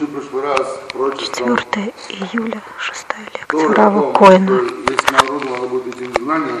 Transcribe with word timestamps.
4 0.00 1.92
июля, 2.08 2.62
6 2.78 3.06
лекция 3.34 3.68
Рава 3.74 4.12
Коина. 4.12 4.62
Если 4.88 5.12
народу 5.12 5.48
надо 5.50 5.66
будет 5.66 5.86
идти 5.88 6.04
в 6.04 6.12
изгнание, 6.12 6.54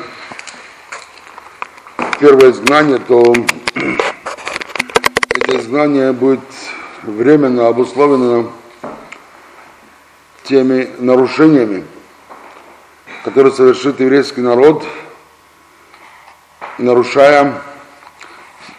первое 2.18 2.50
изгнание, 2.50 2.98
то 2.98 3.34
это 5.34 5.58
изгнание 5.58 6.12
будет 6.12 6.40
временно 7.02 7.68
обусловлено 7.68 8.50
теми 10.44 10.90
нарушениями, 10.98 11.84
которые 13.24 13.54
совершит 13.54 14.00
еврейский 14.00 14.42
народ, 14.42 14.84
нарушая 16.76 17.62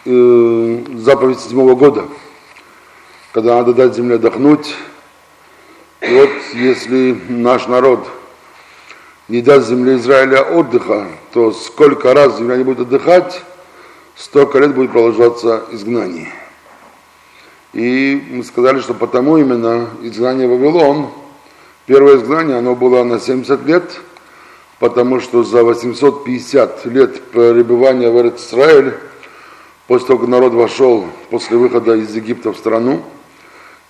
э, 0.05 0.83
заповедь 0.97 1.39
седьмого 1.39 1.73
года, 1.75 2.05
когда 3.31 3.55
надо 3.55 3.73
дать 3.73 3.95
земле 3.95 4.15
отдохнуть. 4.15 4.75
И 6.01 6.13
вот 6.13 6.29
если 6.53 7.17
наш 7.29 7.67
народ 7.67 8.07
не 9.27 9.41
даст 9.41 9.69
земле 9.69 9.95
Израиля 9.95 10.41
отдыха, 10.41 11.07
то 11.31 11.51
сколько 11.51 12.13
раз 12.13 12.37
земля 12.37 12.57
не 12.57 12.63
будет 12.63 12.81
отдыхать, 12.81 13.41
столько 14.15 14.59
лет 14.59 14.73
будет 14.75 14.91
продолжаться 14.91 15.63
изгнание. 15.71 16.29
И 17.73 18.21
мы 18.31 18.43
сказали, 18.43 18.81
что 18.81 18.93
потому 18.93 19.37
именно 19.37 19.87
изгнание 20.01 20.47
Вавилон, 20.47 21.09
первое 21.85 22.17
изгнание, 22.17 22.57
оно 22.57 22.75
было 22.75 23.03
на 23.03 23.19
70 23.19 23.65
лет, 23.65 24.01
потому 24.79 25.21
что 25.21 25.43
за 25.43 25.63
850 25.63 26.85
лет 26.87 27.21
пребывания 27.31 28.09
в 28.09 28.35
Израиль, 28.35 28.95
после 29.87 30.07
того, 30.07 30.19
как 30.19 30.29
народ 30.29 30.53
вошел 30.53 31.05
после 31.29 31.55
выхода 31.55 31.95
из 31.95 32.13
Египта 32.13 32.51
в 32.51 32.57
страну 32.57 33.03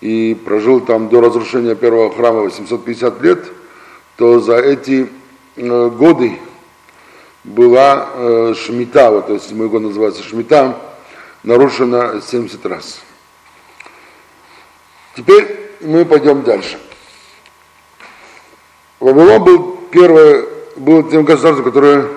и 0.02 0.34
прожил 0.34 0.82
там 0.82 1.10
до 1.10 1.22
разрушения 1.22 1.76
первого 1.76 2.14
храма 2.14 2.42
850 2.42 3.22
лет, 3.22 3.46
то 4.18 4.40
за 4.40 4.58
эти 4.58 5.10
э, 5.56 5.90
годы 5.90 6.40
была 7.44 8.10
э, 8.14 8.54
шмита, 8.58 9.12
вот, 9.12 9.28
то 9.28 9.34
есть 9.34 9.48
седьмой 9.48 9.70
год 9.70 9.84
называется 9.84 10.24
шмита, 10.24 10.78
нарушена 11.44 12.22
70 12.22 12.66
раз. 12.66 13.02
Теперь 15.16 15.72
мы 15.82 16.06
пойдем 16.06 16.42
дальше. 16.42 16.80
Вавилон 19.00 19.44
был 19.44 19.78
первое, 19.92 20.46
был 20.78 21.04
тем 21.10 21.26
государством, 21.26 21.66
которое 21.66 22.08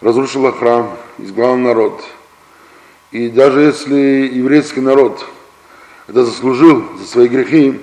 разрушило 0.00 0.52
храм, 0.52 0.96
изгнало 1.18 1.56
народ. 1.56 2.04
И 3.12 3.28
даже 3.28 3.60
если 3.60 4.30
еврейский 4.32 4.80
народ 4.80 5.24
это 6.08 6.24
заслужил 6.24 6.84
за 6.98 7.06
свои 7.06 7.28
грехи, 7.28 7.80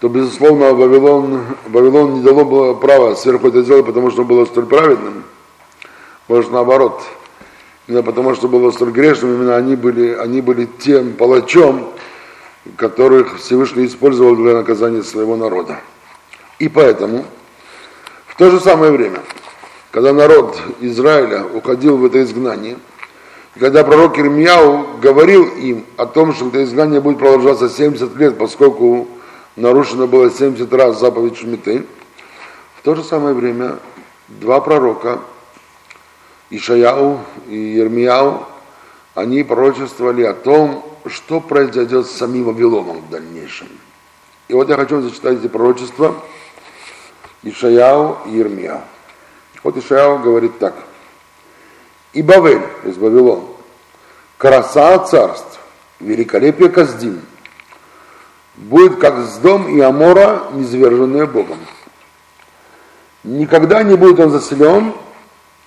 то, 0.00 0.08
безусловно, 0.08 0.74
Вавилон, 0.74 1.44
Вавилон 1.66 2.14
не 2.14 2.22
дало 2.22 2.44
было 2.44 2.74
права 2.74 3.14
сверху 3.14 3.48
это 3.48 3.62
сделать, 3.62 3.86
потому 3.86 4.10
что 4.10 4.24
было 4.24 4.44
столь 4.44 4.66
праведным. 4.66 5.24
Может, 6.28 6.52
наоборот. 6.52 7.02
Именно 7.88 8.02
потому 8.02 8.34
что 8.34 8.48
было 8.48 8.70
столь 8.70 8.90
грешным, 8.90 9.34
именно 9.34 9.56
они 9.56 9.76
были, 9.76 10.14
они 10.14 10.40
были 10.40 10.68
тем 10.78 11.14
палачом, 11.14 11.92
которых 12.76 13.38
Всевышний 13.38 13.86
использовал 13.86 14.36
для 14.36 14.54
наказания 14.54 15.02
своего 15.02 15.36
народа. 15.36 15.80
И 16.58 16.68
поэтому 16.68 17.24
в 18.26 18.36
то 18.36 18.50
же 18.50 18.60
самое 18.60 18.92
время, 18.92 19.20
когда 19.90 20.12
народ 20.12 20.60
Израиля 20.80 21.44
уходил 21.44 21.96
в 21.96 22.04
это 22.04 22.22
изгнание, 22.22 22.76
когда 23.58 23.84
пророк 23.84 24.18
Ирмияу 24.18 24.98
говорил 24.98 25.44
им 25.44 25.84
о 25.96 26.06
том, 26.06 26.32
что 26.32 26.48
это 26.48 26.64
изгнание 26.64 27.00
будет 27.00 27.18
продолжаться 27.18 27.68
70 27.68 28.16
лет, 28.16 28.38
поскольку 28.38 29.08
нарушено 29.56 30.06
было 30.06 30.30
70 30.30 30.72
раз 30.72 30.98
заповедь 30.98 31.36
Шмиты, 31.36 31.84
в 32.78 32.82
то 32.82 32.94
же 32.94 33.04
самое 33.04 33.34
время 33.34 33.78
два 34.28 34.60
пророка, 34.60 35.20
Ишаяу 36.50 37.20
и 37.48 37.56
Ермияу, 37.56 38.44
они 39.14 39.42
пророчествовали 39.42 40.22
о 40.22 40.32
том, 40.32 40.84
что 41.06 41.40
произойдет 41.40 42.06
с 42.06 42.12
самим 42.12 42.44
Вавилоном 42.44 43.00
в 43.00 43.10
дальнейшем. 43.10 43.68
И 44.48 44.54
вот 44.54 44.68
я 44.68 44.76
хочу 44.76 45.00
зачитать 45.02 45.38
эти 45.38 45.48
пророчества 45.48 46.14
Ишаяу 47.42 48.18
и 48.26 48.30
Ермияу. 48.30 48.80
Вот 49.62 49.76
Ишаяу 49.76 50.18
говорит 50.18 50.58
так. 50.58 50.74
И 52.12 52.22
Бавель, 52.22 52.60
то 52.82 52.88
есть 52.88 52.98
Вавилон, 52.98 53.44
краса 54.36 54.98
царств, 54.98 55.60
великолепие 56.00 56.68
Каздим, 56.68 57.20
будет 58.56 58.98
как 58.98 59.18
с 59.20 59.38
дом 59.38 59.68
и 59.68 59.80
Амора, 59.80 60.42
низверженные 60.52 61.26
Богом. 61.26 61.58
Никогда 63.24 63.82
не 63.82 63.96
будет 63.96 64.20
он 64.20 64.30
заселен, 64.30 64.92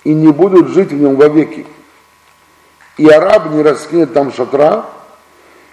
и 0.04 0.14
не 0.14 0.30
будут 0.30 0.68
жить 0.68 0.92
в 0.92 0.94
нем 0.94 1.16
вовеки. 1.16 1.66
И 2.96 3.08
араб 3.08 3.50
не 3.50 3.60
раскинет 3.62 4.12
там 4.12 4.32
шатра, 4.32 4.86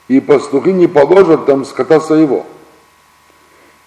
и 0.07 0.19
пастухи 0.19 0.73
не 0.73 0.87
положат 0.87 1.45
там 1.45 1.65
скота 1.65 1.99
своего. 1.99 2.45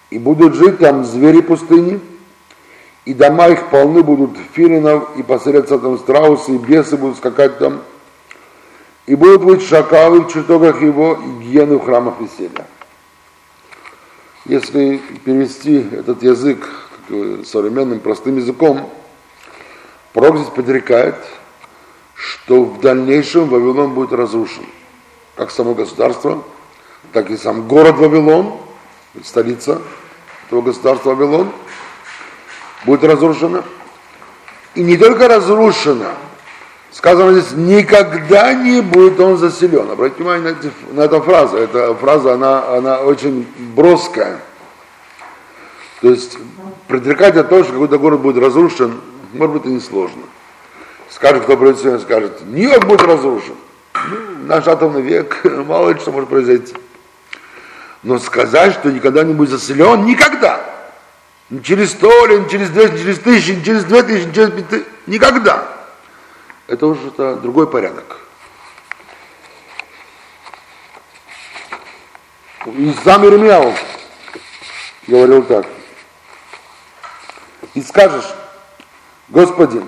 И 0.09 0.17
будут 0.17 0.55
жить 0.55 0.79
там 0.79 1.03
звери 1.03 1.41
пустыни, 1.41 1.99
и 3.07 3.13
дома 3.13 3.47
их 3.47 3.69
полны 3.69 4.03
будут 4.03 4.37
филинов, 4.51 5.15
и 5.15 5.23
поселятся 5.23 5.79
там 5.79 5.97
страусы, 5.97 6.55
и 6.55 6.57
бесы 6.57 6.97
будут 6.97 7.15
скакать 7.15 7.57
там. 7.57 7.81
И 9.05 9.15
будут 9.15 9.45
быть 9.45 9.63
шакалы 9.63 10.23
в 10.23 10.27
чертогах 10.27 10.81
его, 10.81 11.13
и 11.13 11.43
гиены 11.43 11.77
в 11.77 11.85
храмах 11.85 12.15
веселья. 12.19 12.67
Если 14.43 14.97
перевести 15.23 15.87
этот 15.89 16.21
язык 16.21 16.69
современным 17.45 18.01
простым 18.01 18.35
языком, 18.35 18.89
пророк 20.11 20.39
здесь 20.39 20.49
подрекает, 20.49 21.15
что 22.13 22.65
в 22.65 22.81
дальнейшем 22.81 23.47
Вавилон 23.47 23.93
будет 23.93 24.11
разрушен. 24.11 24.65
Как 25.37 25.51
само 25.51 25.75
государство, 25.75 26.43
так 27.13 27.31
и 27.31 27.37
сам 27.37 27.69
город 27.69 27.95
Вавилон, 27.99 28.57
столица 29.23 29.81
этого 30.47 30.61
государства 30.61 31.15
Вавилон, 31.15 31.53
будет 32.85 33.03
разрушена. 33.03 33.63
И 34.75 34.83
не 34.83 34.97
только 34.97 35.27
разрушена, 35.27 36.11
сказано 36.91 37.39
здесь, 37.39 37.53
никогда 37.53 38.53
не 38.53 38.81
будет 38.81 39.19
он 39.19 39.37
заселен. 39.37 39.89
Обратите 39.89 40.21
внимание 40.21 40.51
на, 40.51 40.57
эти, 40.57 40.71
на 40.91 41.01
эту 41.01 41.21
фразу. 41.21 41.57
Эта 41.57 41.93
фраза, 41.95 42.33
она, 42.33 42.67
она 42.75 42.99
очень 42.99 43.47
броская. 43.75 44.39
То 46.01 46.09
есть 46.09 46.37
предрекать 46.87 47.35
о 47.37 47.43
том, 47.43 47.63
что 47.63 47.73
какой-то 47.73 47.97
город 47.97 48.19
будет 48.19 48.41
разрушен, 48.43 49.01
может 49.33 49.55
быть, 49.55 49.65
и 49.65 49.69
несложно. 49.69 50.23
Скажет, 51.09 51.43
кто 51.43 51.57
придет 51.57 51.79
сегодня, 51.79 51.99
скажет, 51.99 52.41
Нью-Йорк 52.45 52.85
будет 52.85 53.01
разрушен. 53.01 53.55
Ну, 53.95 54.45
наш 54.45 54.67
атомный 54.67 55.01
век, 55.01 55.41
мало 55.67 55.89
ли 55.89 55.99
что 55.99 56.11
может 56.11 56.29
произойти. 56.29 56.75
Но 58.03 58.19
сказать, 58.19 58.73
что 58.73 58.91
никогда 58.91 59.23
не 59.23 59.33
будет 59.33 59.49
заселен, 59.49 60.05
никогда. 60.05 60.76
Ни 61.49 61.59
через 61.61 61.91
сто 61.91 62.25
лет, 62.25 62.49
через 62.49 62.69
ни 62.71 62.97
через 62.97 63.19
тысячи, 63.19 63.63
через 63.63 63.85
две 63.85 64.03
тысячи, 64.03 64.33
через 64.33 64.51
тысяч, 64.65 64.85
никогда. 65.05 65.67
Это 66.67 66.87
уже 66.87 67.07
это 67.07 67.37
другой 67.37 67.67
порядок. 67.67 68.17
И 72.65 72.93
сам 73.03 73.25
Ирмияу 73.25 73.73
говорил 75.07 75.43
так. 75.43 75.65
И 77.73 77.81
скажешь, 77.81 78.25
Господи, 79.29 79.81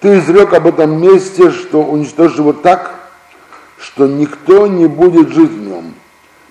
Ты 0.00 0.18
изрек 0.18 0.52
об 0.52 0.66
этом 0.66 1.00
месте, 1.00 1.50
что 1.50 1.82
уничтожишь 1.82 2.36
его 2.36 2.52
так, 2.52 2.94
что 3.78 4.06
никто 4.06 4.66
не 4.66 4.86
будет 4.86 5.30
жить 5.30 5.50
в 5.50 5.60
нем, 5.66 5.94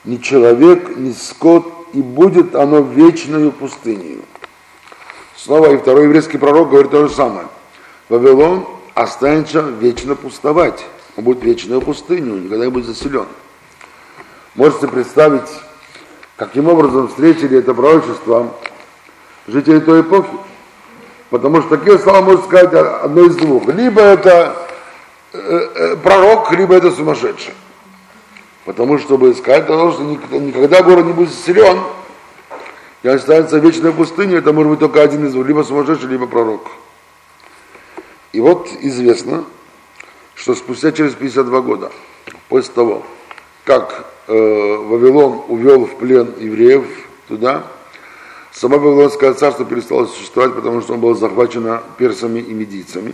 ни 0.05 0.17
человек, 0.17 0.97
ни 0.97 1.11
скот, 1.11 1.71
и 1.93 2.01
будет 2.01 2.55
оно 2.55 2.79
вечною 2.79 3.51
пустыней. 3.51 4.21
Снова 5.35 5.73
и 5.73 5.77
второй 5.77 6.03
еврейский 6.03 6.37
пророк 6.37 6.69
говорит 6.69 6.91
то 6.91 7.07
же 7.07 7.13
самое. 7.13 7.47
Вавилон 8.09 8.67
останется 8.93 9.61
вечно 9.61 10.15
пустовать. 10.15 10.85
Он 11.15 11.23
будет 11.23 11.43
вечную 11.43 11.81
пустыню, 11.81 12.35
никогда 12.35 12.65
не 12.65 12.71
будет 12.71 12.85
заселен. 12.85 13.27
Можете 14.55 14.87
представить, 14.87 15.49
каким 16.35 16.67
образом 16.67 17.07
встретили 17.07 17.59
это 17.59 17.73
пророчество 17.73 18.53
жители 19.47 19.79
той 19.79 20.01
эпохи. 20.01 20.29
Потому 21.29 21.61
что 21.61 21.77
такие 21.77 21.97
слова 21.99 22.21
можно 22.21 22.43
сказать 22.43 22.73
одно 22.73 23.25
из 23.25 23.35
двух. 23.35 23.67
Либо 23.67 24.01
это 24.01 24.55
э, 25.33 25.37
э, 25.39 25.95
пророк, 25.97 26.51
либо 26.51 26.75
это 26.75 26.91
сумасшедший. 26.91 27.53
Потому 28.65 28.97
что, 28.97 29.07
чтобы 29.07 29.33
сказать 29.33 29.65
что 29.65 30.03
никогда 30.03 30.81
город 30.83 31.05
не 31.05 31.13
будет 31.13 31.29
заселен, 31.29 31.79
и 33.03 33.07
останется 33.09 33.57
вечная 33.57 33.91
пустыня, 33.91 34.37
это 34.37 34.53
может 34.53 34.71
быть 34.71 34.79
только 34.79 35.01
один 35.01 35.25
из 35.25 35.35
либо 35.35 35.63
сумасшедший, 35.63 36.07
либо 36.07 36.25
пророк. 36.25 36.67
И 38.31 38.39
вот 38.39 38.69
известно, 38.79 39.43
что 40.35 40.55
спустя 40.55 40.93
через 40.93 41.13
52 41.13 41.61
года, 41.61 41.91
после 42.47 42.73
того, 42.73 43.03
как 43.65 44.05
э, 44.27 44.33
Вавилон 44.33 45.43
увел 45.49 45.85
в 45.85 45.97
плен 45.97 46.33
евреев 46.39 46.85
туда, 47.27 47.63
само 48.53 48.77
Вавилонское 48.77 49.33
царство 49.33 49.65
перестало 49.65 50.05
существовать, 50.05 50.55
потому 50.55 50.81
что 50.81 50.93
оно 50.93 51.01
было 51.01 51.15
захвачено 51.15 51.83
персами 51.97 52.39
и 52.39 52.53
медийцами. 52.53 53.13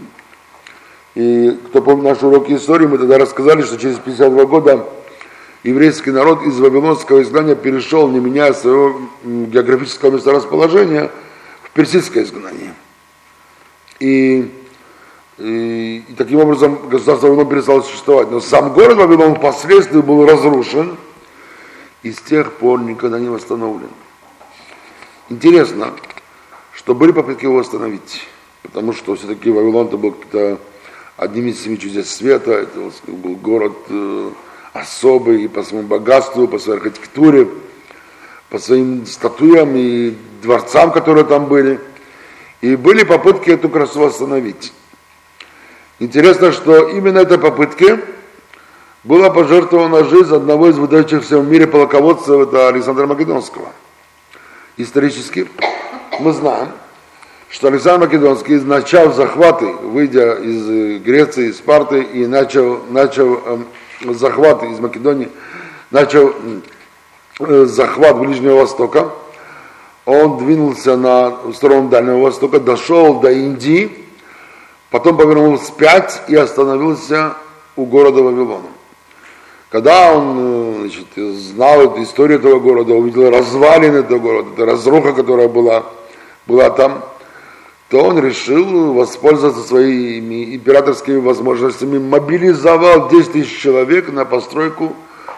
И 1.16 1.60
кто 1.68 1.82
помнит 1.82 2.04
наши 2.04 2.28
уроки 2.28 2.54
истории, 2.54 2.86
мы 2.86 3.00
тогда 3.00 3.18
рассказали, 3.18 3.64
что 3.64 3.78
через 3.78 3.98
52 3.98 4.46
года 4.46 4.86
еврейский 5.64 6.12
народ 6.12 6.44
из 6.44 6.60
Вавилонского 6.60 7.22
изгнания 7.22 7.56
перешел, 7.56 8.08
не 8.08 8.20
меняя 8.20 8.54
своего 8.54 9.02
географического 9.24 10.12
месторасположения, 10.12 11.12
в 11.64 11.72
персидское 11.72 12.24
изгнание. 12.24 12.74
И, 14.00 14.52
и, 15.38 16.06
и 16.08 16.14
таким 16.18 16.40
образом 16.40 16.90
государство 16.90 17.28
Вавилон 17.28 17.50
перестало 17.50 17.82
существовать. 17.82 18.32
Но 18.32 18.40
сам 18.40 18.74
город 18.74 18.98
Вавилон 18.98 19.36
впоследствии 19.36 20.02
был 20.02 20.26
разрушен 20.26 20.98
и 22.04 22.12
с 22.12 22.20
тех 22.20 22.54
пор 22.54 22.82
никогда 22.82 23.20
не 23.20 23.28
восстановлен. 23.28 23.90
Интересно, 25.30 25.94
что 26.74 26.96
были 26.96 27.12
попытки 27.12 27.44
его 27.44 27.56
восстановить, 27.56 28.22
потому 28.64 28.94
что 28.94 29.16
все-таки 29.16 29.52
Вавилон 29.52 29.88
это 29.88 29.98
был 29.98 30.16
одним 31.18 31.48
из 31.48 31.62
семи 31.62 31.78
чудес 31.78 32.10
света, 32.10 32.52
это 32.54 32.92
был 33.06 33.36
город 33.36 33.74
э, 33.90 34.32
особый 34.74 35.44
и 35.44 35.48
по 35.48 35.64
своему 35.64 35.88
богатству, 35.88 36.48
по 36.48 36.60
своей 36.60 36.80
архитектуре, 36.80 37.48
по 38.50 38.60
своим 38.60 39.06
статуям 39.06 39.76
и 39.76 40.16
дворцам, 40.42 40.92
которые 40.92 41.26
там 41.26 41.46
были. 41.46 41.80
И 42.62 42.76
были 42.76 43.04
попытки 43.04 43.52
эту 43.52 43.70
красу 43.70 44.02
восстановить. 44.02 44.74
Интересно, 46.00 46.52
что 46.52 46.90
именно 46.90 47.20
этой 47.20 47.38
попытке 47.38 48.00
была 49.04 49.30
пожертвована 49.30 50.04
жизнь 50.04 50.36
одного 50.36 50.70
из 50.70 50.78
выдающихся 50.78 51.40
в 51.40 51.48
мире 51.50 51.68
полководцев, 51.68 52.48
это 52.48 52.68
Александра 52.68 53.08
Македонского. 53.08 53.70
Исторически 54.78 55.48
мы 56.20 56.34
знаем, 56.34 56.70
что 57.50 57.68
Александр 57.68 58.08
Македонский 58.08 58.56
начал 58.60 59.14
захваты, 59.14 59.66
выйдя 59.66 60.36
из 60.36 61.02
Греции, 61.02 61.50
из 61.50 61.58
Спарты, 61.58 62.02
и 62.02 62.26
начал, 62.28 62.82
начал 62.90 63.62
захваты 64.02 64.68
из 64.68 64.80
Македонии, 64.80 65.30
начал 65.92 66.34
э, 67.40 67.66
захват 67.66 68.18
Ближнего 68.18 68.56
Востока, 68.62 69.12
он 70.06 70.38
двинулся 70.40 70.98
на 70.98 71.54
сторону 71.54 71.90
Дальнего 71.90 72.20
Востока, 72.20 72.60
дошел 72.60 73.20
до 73.20 73.32
Индии, 73.32 73.92
потом 74.90 75.18
повернул 75.18 75.58
вспять 75.58 76.22
и 76.28 76.36
остановился 76.36 77.36
у 77.76 77.86
города 77.86 78.22
Вавилона. 78.24 78.70
Когда 79.70 80.12
он 80.14 80.36
э, 80.38 80.90
значит, 80.90 81.08
знал 81.16 81.82
эту 81.82 82.02
историю 82.02 82.40
этого 82.40 82.60
города, 82.60 82.94
увидел 82.94 83.30
развалины 83.30 83.98
этого 83.98 84.20
города, 84.20 84.50
это 84.54 84.66
разруха, 84.66 85.14
которая 85.14 85.48
была, 85.48 85.84
была 86.48 86.72
там, 86.72 87.04
то 87.90 88.04
он 88.04 88.20
решил 88.20 88.94
воспользоваться 88.94 89.64
своими 89.64 90.56
императорскими 90.56 91.18
возможностями, 91.18 91.98
мобилизовал 91.98 93.10
10 93.10 93.32
тысяч 93.32 93.60
человек 93.60 94.12
на 94.12 94.26
постройку, 94.26 94.96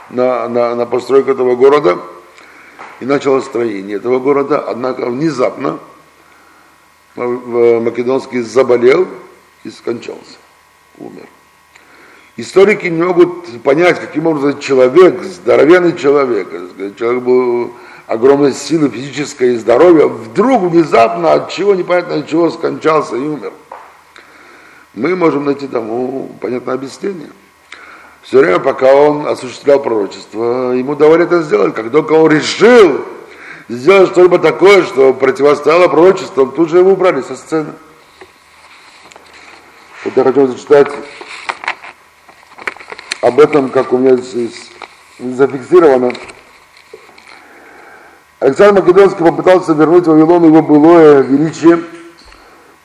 на, 0.10 0.50
на, 0.50 0.76
на 0.76 0.86
постройку 0.86 1.32
этого 1.32 1.56
города 1.56 1.98
и 3.00 3.06
начало 3.06 3.40
строение 3.40 3.96
этого 3.96 4.20
города. 4.20 4.60
Однако 4.60 5.06
внезапно 5.06 5.80
Македонский 7.16 8.42
заболел 8.42 9.08
и 9.64 9.70
скончался, 9.70 10.38
умер. 10.98 11.28
Историки 12.36 12.88
не 12.88 13.02
могут 13.02 13.62
понять, 13.62 14.00
каким 14.00 14.28
образом 14.28 14.60
человек, 14.60 15.22
здоровенный 15.24 15.98
человек, 15.98 16.50
человек 16.98 17.24
был 17.24 17.74
огромной 18.12 18.52
силы 18.52 18.90
физической 18.90 19.54
и 19.54 19.58
здоровья, 19.58 20.06
вдруг 20.06 20.64
внезапно 20.64 21.32
от 21.32 21.50
чего, 21.50 21.76
непонятно 21.76 22.16
от 22.16 22.28
чего, 22.28 22.50
скончался 22.50 23.16
и 23.16 23.20
умер. 23.20 23.54
Мы 24.94 25.16
можем 25.16 25.46
найти 25.46 25.66
тому 25.66 26.30
понятное 26.42 26.76
объяснение. 26.76 27.30
Все 28.22 28.40
время, 28.40 28.60
пока 28.60 28.94
он 28.94 29.26
осуществлял 29.28 29.82
пророчество, 29.82 30.74
ему 30.74 30.96
давали 30.96 31.24
это 31.24 31.42
сделать. 31.42 31.74
Как 31.74 31.90
только 31.90 32.12
он 32.12 32.30
решил 32.30 33.06
сделать 33.70 34.10
что-либо 34.10 34.40
такое, 34.40 34.84
что 34.84 35.14
противостояло 35.14 35.88
пророчеству, 35.88 36.48
тут 36.48 36.70
же 36.70 36.80
его 36.80 36.92
убрали 36.92 37.22
со 37.22 37.38
сцены. 37.38 37.72
Вот 40.04 40.18
я 40.18 40.24
хочу 40.26 40.48
зачитать 40.48 40.92
об 43.22 43.40
этом, 43.40 43.70
как 43.70 43.94
у 43.94 43.98
меня 43.98 44.18
здесь 44.18 44.70
зафиксировано. 45.18 46.12
Александр 48.42 48.82
Македонский 48.82 49.24
попытался 49.24 49.74
вернуть 49.74 50.08
Вавилону 50.08 50.48
его 50.48 50.64
былое 50.64 51.22
величие, 51.22 51.80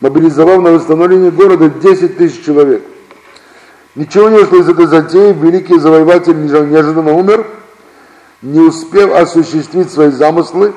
мобилизовав 0.01 0.61
на 0.61 0.73
восстановление 0.73 1.31
города 1.31 1.71
10 1.71 2.19
тысяч 2.19 2.45
человек. 2.45 2.85
Ничего 3.95 4.29
не 4.29 4.37
вышло 4.37 4.57
из 4.57 4.69
этой 4.69 4.85
затеи, 4.85 5.33
великий 5.33 5.79
завоеватель 5.79 6.37
неожиданно 6.45 7.15
умер, 7.15 7.47
не 8.43 8.61
успев 8.61 9.15
осуществить 9.15 9.91
свои 9.91 10.11
замыслы. 10.11 10.75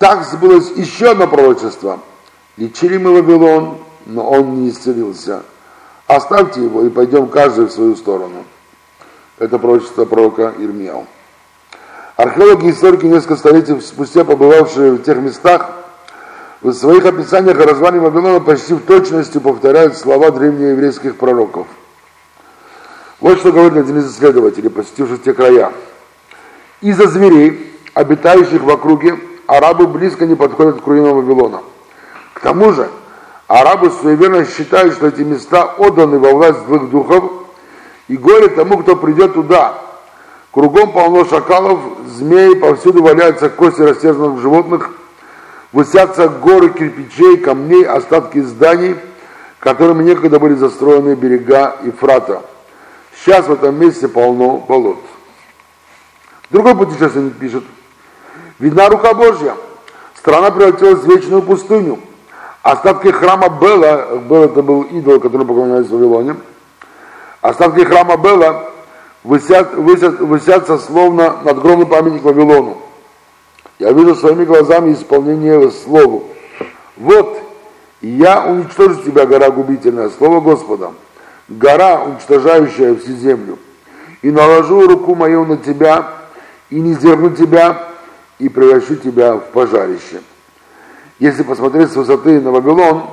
Так 0.00 0.24
сбылось 0.24 0.72
еще 0.74 1.12
одно 1.12 1.28
пророчество. 1.28 2.00
Лечили 2.56 2.98
мы 2.98 3.12
Вавилон, 3.22 3.78
но 4.06 4.28
он 4.28 4.64
не 4.64 4.70
исцелился. 4.70 5.44
Оставьте 6.08 6.64
его 6.64 6.82
и 6.82 6.88
пойдем 6.88 7.28
каждый 7.28 7.66
в 7.66 7.70
свою 7.70 7.94
сторону. 7.94 8.44
Это 9.38 9.60
пророчество 9.60 10.06
пророка 10.06 10.52
Ирмияу. 10.58 11.06
Археологи 12.22 12.66
и 12.66 12.70
историки 12.70 13.04
несколько 13.04 13.34
столетий 13.34 13.80
спустя, 13.80 14.22
побывавшие 14.22 14.92
в 14.92 15.02
тех 15.02 15.16
местах, 15.16 15.72
в 16.60 16.72
своих 16.72 17.04
описаниях 17.04 17.58
о 17.58 17.64
развале 17.64 17.98
Вавилона 17.98 18.38
почти 18.38 18.74
в 18.74 18.82
точности 18.82 19.38
повторяют 19.38 19.96
слова 19.96 20.30
древнееврейских 20.30 21.16
пророков. 21.16 21.66
Вот 23.18 23.40
что 23.40 23.50
говорит 23.50 23.76
один 23.76 23.98
из 23.98 24.14
исследователей, 24.14 24.70
посетивших 24.70 25.24
те 25.24 25.32
края. 25.32 25.72
Из-за 26.80 27.08
зверей, 27.08 27.76
обитающих 27.92 28.62
в 28.62 28.70
округе, 28.70 29.18
арабы 29.48 29.88
близко 29.88 30.24
не 30.24 30.36
подходят 30.36 30.80
к 30.80 30.86
руинам 30.86 31.16
Вавилона. 31.16 31.62
К 32.34 32.40
тому 32.40 32.72
же, 32.72 32.88
арабы 33.48 33.90
суеверно 34.00 34.46
считают, 34.46 34.94
что 34.94 35.08
эти 35.08 35.22
места 35.22 35.64
отданы 35.64 36.20
во 36.20 36.30
власть 36.30 36.66
злых 36.66 36.88
духов, 36.88 37.32
и 38.06 38.16
горе 38.16 38.46
тому, 38.46 38.78
кто 38.78 38.94
придет 38.94 39.34
туда, 39.34 39.82
Кругом 40.52 40.92
полно 40.92 41.24
шакалов, 41.24 41.80
змей, 42.06 42.54
повсюду 42.56 43.02
валяются 43.02 43.48
кости 43.48 43.80
растерзанных 43.80 44.38
животных, 44.38 44.90
высятся 45.72 46.28
горы 46.28 46.68
кирпичей, 46.68 47.38
камней, 47.38 47.86
остатки 47.86 48.38
зданий, 48.40 48.96
которыми 49.58 50.02
некогда 50.02 50.38
были 50.38 50.52
застроены 50.54 51.14
берега 51.14 51.76
Ифрата. 51.84 52.42
Сейчас 53.16 53.46
в 53.46 53.52
этом 53.52 53.80
месте 53.80 54.08
полно 54.08 54.58
болот. 54.58 54.98
Другой 56.50 56.76
путешественник 56.76 57.38
пишет, 57.38 57.64
видна 58.58 58.90
рука 58.90 59.14
Божья, 59.14 59.54
страна 60.14 60.50
превратилась 60.50 61.00
в 61.00 61.08
вечную 61.08 61.40
пустыню. 61.40 61.98
Остатки 62.62 63.08
храма 63.08 63.48
Бела, 63.48 64.18
Бел 64.18 64.44
это 64.44 64.62
был 64.62 64.82
идол, 64.82 65.18
который 65.18 65.46
поклонялись 65.46 65.88
в 65.88 65.92
Вавилоне, 65.92 66.36
остатки 67.40 67.84
храма 67.84 68.18
Бела 68.18 68.71
высят, 69.24 69.74
высят, 69.74 70.20
высятся 70.20 70.78
словно 70.78 71.36
надгромный 71.44 71.86
памятник 71.86 72.22
Вавилону. 72.22 72.78
Я 73.78 73.92
вижу 73.92 74.14
своими 74.14 74.44
глазами 74.44 74.92
исполнение 74.92 75.70
Слову. 75.70 76.24
Вот, 76.96 77.38
я 78.00 78.44
уничтожу 78.44 79.02
тебя, 79.02 79.26
гора 79.26 79.50
губительная, 79.50 80.10
Слово 80.10 80.40
Господа, 80.40 80.92
гора, 81.48 82.02
уничтожающая 82.02 82.94
всю 82.96 83.12
землю. 83.12 83.58
И 84.22 84.30
наложу 84.30 84.86
руку 84.86 85.14
мою 85.14 85.44
на 85.44 85.56
тебя, 85.56 86.08
и 86.70 86.80
не 86.80 86.94
зерну 86.94 87.30
тебя, 87.30 87.88
и 88.38 88.48
превращу 88.48 88.96
тебя 88.96 89.34
в 89.34 89.44
пожарище. 89.52 90.20
Если 91.18 91.42
посмотреть 91.42 91.92
с 91.92 91.96
высоты 91.96 92.40
на 92.40 92.50
Вавилон, 92.50 93.04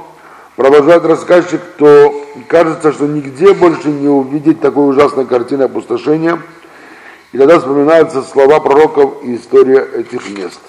продолжает 0.56 1.06
рассказчик, 1.06 1.62
то 1.78 2.19
кажется, 2.48 2.92
что 2.94 3.08
нигде 3.08 3.54
больше 3.54 3.90
не 3.90 4.08
увидеть 4.08 4.62
такой 4.62 4.90
ужасной 4.90 5.26
картины 5.26 5.64
опустошения. 5.64 6.42
И 7.32 7.38
тогда 7.38 7.60
вспоминаются 7.60 8.22
слова 8.24 8.60
пророков 8.60 9.24
и 9.24 9.36
история 9.36 9.88
этих 9.94 10.30
мест. 10.30 10.60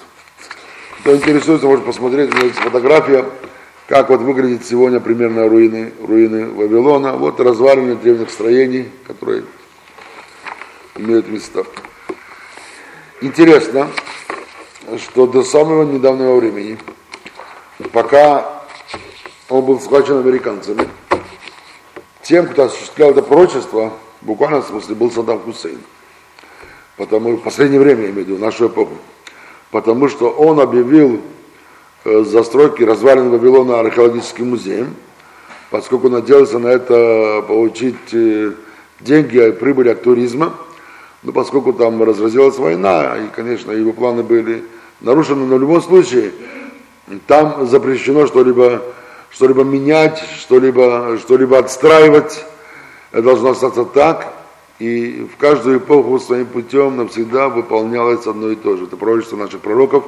Кто 0.99 1.15
интересуется, 1.15 1.65
может 1.65 1.85
посмотреть, 1.85 2.31
у 2.31 2.35
меня 2.37 2.45
есть 2.45 2.59
фотография, 2.59 3.25
как 3.87 4.09
вот 4.09 4.21
выглядит 4.21 4.65
сегодня 4.65 4.99
примерно 4.99 5.49
руины, 5.49 5.91
руины 5.99 6.51
Вавилона. 6.51 7.13
Вот 7.13 7.39
развалины 7.39 7.95
древних 7.95 8.29
строений, 8.29 8.89
которые 9.07 9.43
имеют 10.95 11.27
места. 11.27 11.63
Интересно, 13.21 13.87
что 14.97 15.25
до 15.25 15.43
самого 15.43 15.83
недавнего 15.83 16.35
времени, 16.35 16.77
пока 17.91 18.61
он 19.49 19.65
был 19.65 19.79
схвачен 19.79 20.19
американцами. 20.19 20.87
Тем, 22.31 22.47
кто 22.47 22.63
осуществлял 22.63 23.11
это 23.11 23.23
пророчество, 23.23 23.91
буквально 24.21 24.61
в 24.61 24.65
смысле 24.65 24.95
был 24.95 25.11
Саддам 25.11 25.39
Хусейн. 25.39 25.79
потому, 26.95 27.35
в 27.35 27.41
последнее 27.41 27.81
время, 27.81 28.03
я 28.03 28.11
имею 28.11 28.23
в 28.23 28.29
виду, 28.29 28.37
нашу 28.39 28.67
эпоху, 28.67 28.93
потому 29.69 30.07
что 30.07 30.29
он 30.29 30.61
объявил 30.61 31.19
э, 32.05 32.23
застройки 32.23 32.83
развалин 32.83 33.31
Вавилона 33.31 33.81
археологическим 33.81 34.51
музеем, 34.51 34.95
поскольку 35.71 36.07
надеялся 36.07 36.57
на 36.57 36.67
это 36.67 37.43
получить 37.45 38.13
э, 38.13 38.53
деньги 39.01 39.49
и 39.49 39.51
прибыль 39.51 39.91
от 39.91 40.01
туризма, 40.01 40.53
но 41.23 41.33
поскольку 41.33 41.73
там 41.73 42.01
разразилась 42.01 42.57
война, 42.57 43.17
и, 43.17 43.27
конечно, 43.35 43.73
его 43.73 43.91
планы 43.91 44.23
были 44.23 44.63
нарушены, 45.01 45.45
но 45.45 45.57
в 45.57 45.59
любом 45.59 45.81
случае 45.81 46.31
там 47.27 47.67
запрещено 47.67 48.25
что-либо 48.25 48.81
что-либо 49.31 49.63
менять, 49.63 50.21
что-либо 50.39 51.17
что 51.17 51.57
отстраивать. 51.57 52.45
Должно 53.11 53.51
остаться 53.51 53.85
так. 53.85 54.33
И 54.79 55.27
в 55.31 55.37
каждую 55.37 55.77
эпоху 55.77 56.19
своим 56.19 56.47
путем 56.47 56.97
навсегда 56.97 57.49
выполнялось 57.49 58.25
одно 58.25 58.49
и 58.49 58.55
то 58.55 58.77
же. 58.77 58.85
Это 58.85 58.97
пророчество 58.97 59.37
наших 59.37 59.61
пророков, 59.61 60.05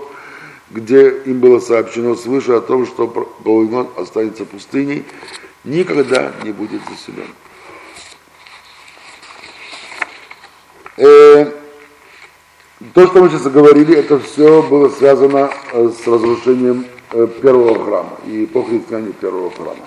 где 0.72 1.10
им 1.10 1.40
было 1.40 1.60
сообщено 1.60 2.16
свыше 2.16 2.54
о 2.54 2.62
том, 2.62 2.88
что 2.88 3.06
Вавилон 3.44 3.90
останется 3.98 4.46
пустыней, 4.46 5.06
никогда 5.64 6.32
не 6.44 6.52
будет 6.52 6.82
заселен. 6.90 7.28
Э, 10.98 11.52
то, 12.94 13.08
что 13.08 13.22
мы 13.22 13.30
сейчас 13.30 13.44
говорили, 13.44 13.96
это 13.96 14.20
все 14.20 14.62
было 14.64 14.90
связано 14.90 15.52
э, 15.72 15.90
с 15.90 16.08
разрушением 16.08 16.86
первого 17.42 17.86
храма 17.86 18.18
и 18.26 18.46
эпохи 18.46 18.78
изгнания 18.78 19.12
первого 19.14 19.52
храма. 19.52 19.86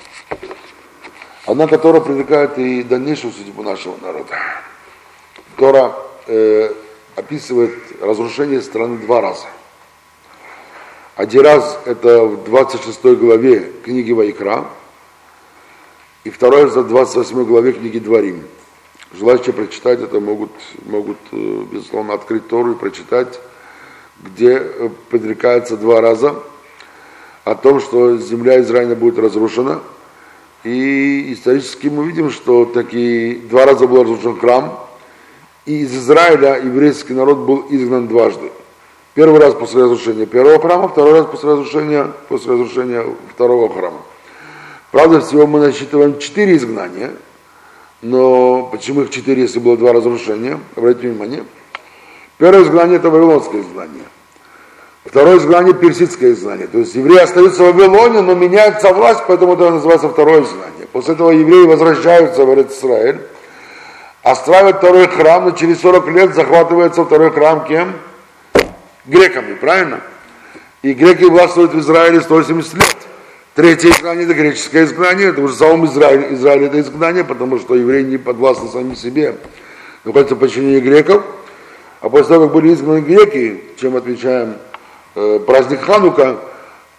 Одна, 1.46 1.66
которая 1.66 2.00
привлекает 2.00 2.58
и 2.58 2.82
дальнейшую 2.82 3.32
судьбу 3.32 3.62
нашего 3.62 3.96
народа. 4.02 4.34
Тора 5.56 5.94
э, 6.26 6.72
описывает 7.14 7.72
разрушение 8.00 8.60
страны 8.60 8.98
два 8.98 9.20
раза. 9.20 9.46
Один 11.14 11.42
раз 11.42 11.78
это 11.86 12.24
в 12.24 12.44
26 12.44 13.02
главе 13.18 13.72
книги 13.84 14.12
Вайкра, 14.12 14.66
и 16.24 16.30
второй 16.30 16.64
раз 16.64 16.74
в 16.74 16.88
28 16.88 17.44
главе 17.44 17.72
книги 17.72 18.00
Дворим. 18.00 18.42
Желающие 19.12 19.52
прочитать 19.52 20.00
это 20.00 20.18
могут, 20.18 20.50
могут, 20.84 21.18
э, 21.30 21.64
безусловно, 21.70 22.14
открыть 22.14 22.48
Тору 22.48 22.72
и 22.72 22.74
прочитать, 22.74 23.40
где 24.20 24.58
э, 24.58 24.90
предрекается 25.08 25.76
два 25.76 26.00
раза 26.00 26.42
о 27.46 27.54
том, 27.54 27.80
что 27.80 28.18
земля 28.18 28.60
Израиля 28.60 28.94
будет 28.94 29.18
разрушена. 29.18 29.80
И 30.64 31.32
исторически 31.32 31.86
мы 31.86 32.06
видим, 32.06 32.30
что 32.30 32.66
такие 32.66 33.36
два 33.36 33.64
раза 33.64 33.86
был 33.86 34.02
разрушен 34.02 34.38
храм, 34.38 34.78
и 35.64 35.78
из 35.78 35.96
Израиля 35.96 36.60
еврейский 36.62 37.14
народ 37.14 37.38
был 37.38 37.66
изгнан 37.70 38.08
дважды. 38.08 38.50
Первый 39.14 39.40
раз 39.40 39.54
после 39.54 39.84
разрушения 39.84 40.26
первого 40.26 40.60
храма, 40.60 40.88
второй 40.88 41.20
раз 41.20 41.26
после 41.26 41.52
разрушения, 41.52 42.12
после 42.28 42.52
разрушения 42.52 43.06
второго 43.32 43.72
храма. 43.72 44.02
Правда, 44.90 45.20
всего 45.20 45.46
мы 45.46 45.60
насчитываем 45.60 46.18
четыре 46.18 46.56
изгнания– 46.56 47.12
но 48.02 48.68
почему 48.70 49.02
их 49.02 49.10
четыре, 49.10 49.42
если 49.42 49.58
было 49.58 49.76
два 49.76 49.92
разрушения? 49.92 50.60
Обратите 50.76 51.08
внимание. 51.08 51.44
Первое 52.38 52.62
изгнание– 52.62 52.96
это 52.98 53.10
вавилонское 53.10 53.62
изгнание. 53.62 54.04
Второе 55.06 55.38
изгнание– 55.38 55.72
персидское 55.80 56.32
изгнание. 56.32 56.66
То 56.66 56.78
есть 56.78 56.94
евреи 56.94 57.18
остаются 57.18 57.62
в 57.62 57.72
Вавилоне, 57.72 58.22
но 58.22 58.34
меняется 58.34 58.92
власть, 58.92 59.22
поэтому 59.26 59.54
это 59.54 59.70
называется 59.70 60.08
второе 60.08 60.42
изгнание. 60.42 60.86
После 60.92 61.14
этого 61.14 61.30
евреи 61.30 61.64
возвращаются 61.64 62.44
в 62.44 62.60
Израиль, 62.60 63.20
остраивают 64.22 64.78
второй 64.78 65.06
храм, 65.06 65.44
но 65.44 65.50
через 65.52 65.80
40 65.80 66.08
лет 66.08 66.34
захватывается 66.34 67.04
второй 67.04 67.30
храм 67.30 67.64
кем? 67.66 67.92
Греками, 69.04 69.54
правильно? 69.54 70.00
И 70.82 70.92
греки 70.92 71.24
властвуют 71.24 71.72
в 71.72 71.78
Израиле 71.78 72.20
180 72.20 72.74
лет. 72.74 72.96
Третье 73.54 73.90
изгнание– 73.90 74.24
это 74.26 74.34
греческое 74.34 74.84
изгнание, 74.84 75.28
это 75.28 75.40
уже 75.40 75.54
самом 75.54 75.86
Израиль, 75.86 76.34
Израиль 76.34 76.64
это 76.64 76.80
изгнание, 76.80 77.24
потому 77.24 77.58
что 77.58 77.74
евреи 77.74 78.02
не 78.02 78.18
подвластны 78.18 78.68
сами 78.68 78.94
себе, 78.94 79.36
находятся 80.04 80.34
в 80.34 80.38
подчинении 80.38 80.80
греков. 80.80 81.22
А 82.00 82.08
после 82.08 82.34
того, 82.34 82.44
как 82.46 82.54
были 82.54 82.74
изгнаны 82.74 83.00
греки, 83.00 83.62
чем 83.80 83.96
отмечаем 83.96 84.50
э, 84.50 84.65
праздник 85.46 85.80
Ханука, 85.80 86.36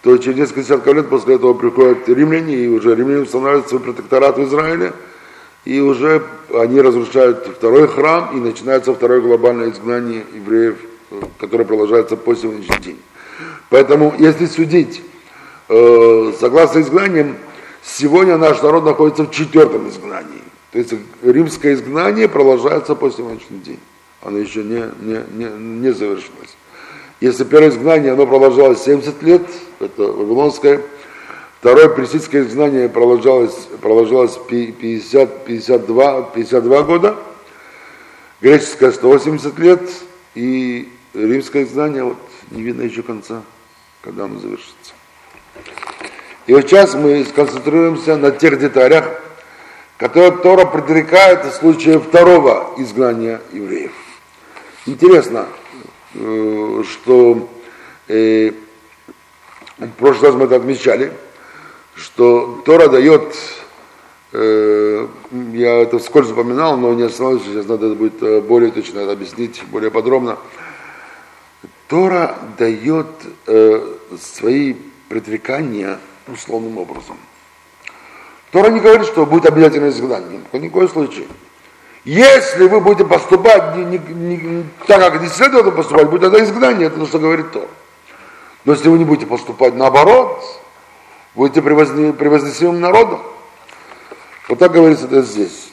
то 0.02 0.16
через 0.18 0.36
несколько 0.38 0.62
десятков 0.62 0.94
лет 0.94 1.08
после 1.08 1.36
этого 1.36 1.54
приходят 1.54 2.08
римляне, 2.08 2.54
и 2.56 2.68
уже 2.68 2.94
римляне 2.94 3.22
устанавливают 3.22 3.68
свой 3.68 3.80
протекторат 3.80 4.38
в 4.38 4.44
Израиле, 4.44 4.92
и 5.64 5.80
уже 5.80 6.22
они 6.54 6.80
разрушают 6.80 7.46
второй 7.56 7.86
храм, 7.88 8.30
и 8.34 8.40
начинается 8.40 8.92
второе 8.94 9.20
глобальное 9.20 9.70
изгнание 9.70 10.24
евреев, 10.34 10.76
э, 11.10 11.20
которое 11.38 11.64
продолжается 11.64 12.16
по 12.16 12.34
сегодняшний 12.34 12.78
день. 12.78 12.98
Поэтому, 13.70 14.14
если 14.18 14.46
судить 14.46 15.02
Э, 15.68 16.32
согласно 16.40 16.80
изгнаниям, 16.80 17.36
сегодня 17.82 18.38
наш 18.38 18.62
народ 18.62 18.84
находится 18.84 19.24
в 19.24 19.30
четвертом 19.30 19.88
изгнании. 19.88 20.42
То 20.72 20.78
есть 20.78 20.94
римское 21.22 21.74
изгнание 21.74 22.26
продолжается 22.26 22.94
по 22.94 23.10
сегодняшний 23.10 23.58
день. 23.58 23.80
Оно 24.22 24.38
еще 24.38 24.64
не, 24.64 24.90
не, 25.00 25.22
не, 25.34 25.44
не 25.44 25.92
завершилось. 25.92 26.56
Если 27.20 27.42
первое 27.42 27.70
изгнание, 27.70 28.12
оно 28.12 28.26
продолжалось 28.26 28.82
70 28.84 29.22
лет, 29.24 29.42
это 29.80 30.02
вавилонское, 30.04 30.82
второе 31.58 31.88
персидское 31.88 32.42
изгнание 32.42 32.88
продолжалось, 32.88 33.68
продолжалось 33.82 34.38
50, 34.48 35.44
52, 35.44 36.22
52 36.22 36.82
года, 36.84 37.16
греческое 38.40 38.92
180 38.92 39.58
лет, 39.58 39.80
и 40.36 40.92
римское 41.12 41.64
изгнание, 41.64 42.04
вот 42.04 42.18
не 42.52 42.62
видно 42.62 42.82
еще 42.82 43.02
конца, 43.02 43.42
когда 44.02 44.26
оно 44.26 44.38
завершится. 44.38 44.92
И 46.46 46.54
вот 46.54 46.62
сейчас 46.62 46.94
мы 46.94 47.24
сконцентрируемся 47.24 48.16
на 48.16 48.30
тех 48.30 48.60
деталях, 48.60 49.20
которые 49.96 50.30
Тора 50.30 50.66
предрекает 50.66 51.44
в 51.44 51.52
случае 51.52 51.98
второго 51.98 52.74
изгнания 52.78 53.40
евреев. 53.52 53.92
Интересно, 54.86 55.48
что 56.12 57.48
э, 58.08 58.52
в 59.78 59.90
прошлый 59.98 60.30
раз 60.30 60.38
мы 60.38 60.46
это 60.46 60.56
отмечали, 60.56 61.12
что 61.94 62.62
Тора 62.64 62.88
дает, 62.88 63.36
э, 64.32 65.06
я 65.52 65.74
это 65.82 65.98
вскользь 65.98 66.30
упоминал, 66.30 66.76
но 66.76 66.94
не 66.94 67.02
остановился, 67.02 67.46
сейчас 67.46 67.66
надо 67.66 67.94
будет 67.94 68.44
более 68.44 68.70
точно 68.70 69.00
это 69.00 69.12
объяснить, 69.12 69.62
более 69.70 69.90
подробно. 69.90 70.38
Тора 71.88 72.38
дает 72.58 73.06
свои 74.20 74.74
предрекания 75.08 75.98
условным 76.26 76.78
образом. 76.78 77.16
Тора 78.50 78.70
не 78.70 78.80
говорит, 78.80 79.06
что 79.06 79.26
будет 79.26 79.46
обязательно 79.46 79.88
изгнание, 79.88 80.40
ни 80.52 80.68
в 80.68 80.70
коем 80.70 80.88
случае. 80.88 81.26
Если 82.08 82.66
вы 82.66 82.80
будете 82.80 83.04
поступать 83.04 83.76
не, 83.76 83.84
не, 83.84 83.98
не, 83.98 84.64
так, 84.86 84.98
как 84.98 85.20
не 85.20 85.28
следует 85.28 85.76
поступать, 85.76 86.08
будет 86.08 86.22
это 86.22 86.42
изгнание, 86.42 86.86
это 86.86 87.00
то, 87.00 87.06
что 87.06 87.18
говорит 87.18 87.52
Тор. 87.52 87.68
Но 88.64 88.72
если 88.72 88.88
вы 88.88 88.96
не 88.96 89.04
будете 89.04 89.26
поступать 89.26 89.74
наоборот, 89.74 90.42
будете 91.34 91.60
превознесенным 91.60 92.80
народом. 92.80 93.20
Вот 94.48 94.58
так 94.58 94.72
говорится 94.72 95.04
это 95.04 95.20
здесь. 95.20 95.68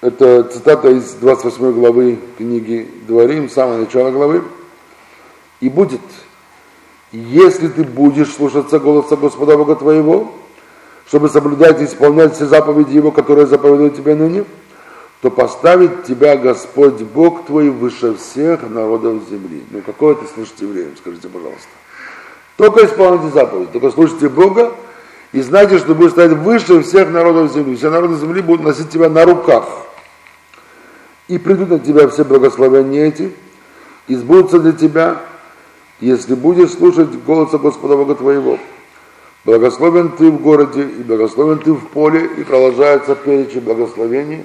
Это 0.00 0.44
цитата 0.44 0.88
из 0.88 1.12
28 1.12 1.72
главы 1.72 2.18
книги 2.38 2.90
Дворим, 3.06 3.50
самое 3.50 3.80
начало 3.80 4.10
главы. 4.10 4.42
И 5.60 5.68
будет 5.68 6.00
если 7.12 7.68
ты 7.68 7.84
будешь 7.84 8.32
слушаться 8.32 8.78
голоса 8.78 9.16
Господа 9.16 9.58
Бога 9.58 9.76
твоего, 9.76 10.32
чтобы 11.06 11.28
соблюдать 11.28 11.82
и 11.82 11.84
исполнять 11.84 12.34
все 12.34 12.46
заповеди 12.46 12.96
Его, 12.96 13.10
которые 13.10 13.46
заповедуют 13.46 13.96
тебе 13.96 14.14
ныне, 14.14 14.46
то 15.20 15.30
поставит 15.30 16.04
тебя 16.04 16.36
Господь 16.36 17.02
Бог 17.02 17.44
твой 17.46 17.70
выше 17.70 18.14
всех 18.14 18.68
народов 18.68 19.22
земли. 19.28 19.62
Ну, 19.70 19.82
какое 19.82 20.14
ты 20.14 20.26
слышите 20.26 20.64
евреям, 20.64 20.96
скажите, 20.96 21.28
пожалуйста. 21.28 21.68
Только 22.56 22.86
исполните 22.86 23.28
заповеди, 23.28 23.70
только 23.72 23.90
слушайте 23.90 24.28
Бога 24.28 24.72
и 25.32 25.40
знайте, 25.42 25.78
что 25.78 25.94
будешь 25.94 26.12
стоять 26.12 26.32
выше 26.32 26.82
всех 26.82 27.10
народов 27.10 27.52
земли. 27.52 27.76
Все 27.76 27.90
народы 27.90 28.16
земли 28.16 28.40
будут 28.40 28.64
носить 28.64 28.90
тебя 28.90 29.08
на 29.08 29.24
руках. 29.24 29.66
И 31.28 31.38
придут 31.38 31.70
от 31.72 31.84
тебя 31.84 32.08
все 32.08 32.24
благословения 32.24 33.06
эти, 33.06 33.32
и 34.08 34.16
сбудутся 34.16 34.58
для 34.58 34.72
тебя 34.72 35.20
если 36.00 36.34
будешь 36.34 36.70
слушать 36.70 37.10
голоса 37.24 37.58
Господа 37.58 37.96
Бога 37.96 38.14
твоего. 38.14 38.58
Благословен 39.44 40.10
ты 40.10 40.30
в 40.30 40.40
городе, 40.40 40.82
и 40.82 41.02
благословен 41.02 41.58
ты 41.58 41.72
в 41.72 41.86
поле, 41.88 42.28
и 42.38 42.44
продолжается 42.44 43.14
перечень 43.14 43.60
благословений, 43.60 44.44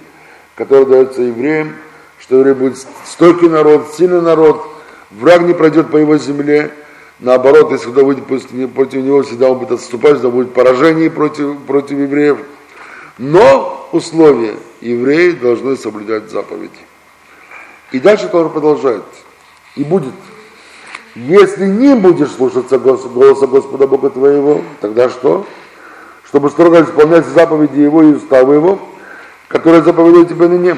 который 0.56 0.86
дается 0.86 1.22
евреям, 1.22 1.76
что 2.20 2.38
еврей 2.38 2.54
будет 2.54 2.78
стойкий 3.06 3.50
народ, 3.50 3.94
сильный 3.96 4.22
народ, 4.22 4.66
враг 5.12 5.42
не 5.42 5.54
пройдет 5.54 5.92
по 5.92 5.98
его 5.98 6.18
земле, 6.18 6.72
наоборот, 7.20 7.72
если 7.72 7.92
кто 7.92 8.06
будет 8.06 8.26
против 8.26 8.94
него, 9.04 9.24
всегда 9.24 9.50
он 9.50 9.60
будет 9.60 9.74
отступать, 9.74 10.14
всегда 10.14 10.30
будет 10.30 10.54
поражение 10.54 11.10
против, 11.10 11.60
против 11.64 12.00
евреев. 12.00 12.38
Но 13.18 13.90
условие, 13.92 14.56
евреи 14.82 15.32
должны 15.32 15.76
соблюдать 15.78 16.30
заповеди. 16.30 16.72
И 17.92 18.00
дальше 18.00 18.28
Тора 18.28 18.50
продолжает. 18.50 19.04
И 19.76 19.84
будет. 19.84 20.14
Если 21.16 21.66
не 21.66 21.96
будешь 21.96 22.32
слушаться 22.32 22.78
голоса 22.78 23.48
Господа 23.48 23.88
Бога 23.88 24.10
твоего, 24.10 24.62
тогда 24.82 25.10
что? 25.10 25.46
Чтобы 26.26 26.50
строго 26.50 26.82
исполнять 26.82 27.26
заповеди 27.28 27.80
Его 27.80 28.04
и 28.04 28.08
уставы 28.08 28.56
Его, 28.56 28.80
которые 29.56 29.84
заповедуют 29.84 30.28
тебе 30.28 30.50
ныне, 30.50 30.78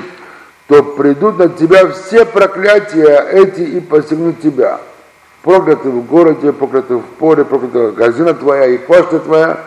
то 0.67 0.83
придут 0.83 1.39
на 1.39 1.49
тебя 1.49 1.89
все 1.89 2.25
проклятия 2.25 3.27
эти 3.31 3.61
и 3.61 3.79
постигнут 3.79 4.39
тебя. 4.39 4.79
Проклятый 5.41 5.91
в 5.91 6.05
городе, 6.05 6.53
проклятый 6.53 6.97
в 6.97 7.05
поле, 7.17 7.43
проклятая 7.43 7.89
газина 7.89 8.35
твоя 8.35 8.67
и 8.67 8.77
пашта 8.77 9.17
твоя. 9.17 9.65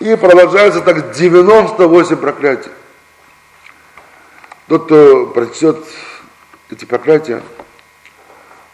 И 0.00 0.16
продолжается 0.16 0.80
так 0.80 1.12
98 1.12 2.16
проклятий. 2.16 2.72
Тот, 4.66 4.86
кто 4.86 5.26
прочтет 5.26 5.78
эти 6.70 6.84
проклятия, 6.84 7.44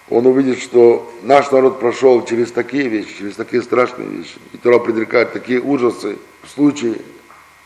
он 0.09 0.27
увидит, 0.27 0.63
что 0.63 1.13
наш 1.25 1.51
народ 1.51 1.79
прошел 1.79 2.25
через 2.25 2.53
такие 2.53 2.89
вещи, 2.89 3.19
через 3.19 3.37
такие 3.37 3.63
страшные 3.63 4.09
вещи. 4.09 4.37
И 4.55 4.57
Тора 4.57 4.79
предрекает 4.79 5.35
такие 5.35 5.61
ужасы 5.61 6.17
в 6.43 6.49
случае, 6.49 6.97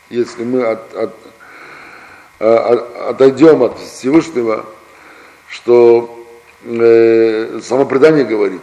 если 0.09 0.43
мы 0.43 0.65
от, 0.65 0.93
от, 0.93 1.15
отойдем 2.39 3.63
от 3.63 3.79
Всевышнего, 3.79 4.65
что 5.49 6.25
э, 6.63 7.59
само 7.63 7.85
предание 7.85 8.25
говорит, 8.25 8.61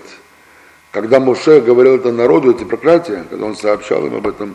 когда 0.91 1.19
Моше 1.19 1.61
говорил 1.61 1.97
это 1.97 2.13
народу, 2.13 2.53
эти 2.53 2.65
проклятия, 2.65 3.25
когда 3.29 3.47
он 3.47 3.57
сообщал 3.57 4.07
им 4.07 4.15
об 4.15 4.27
этом, 4.27 4.55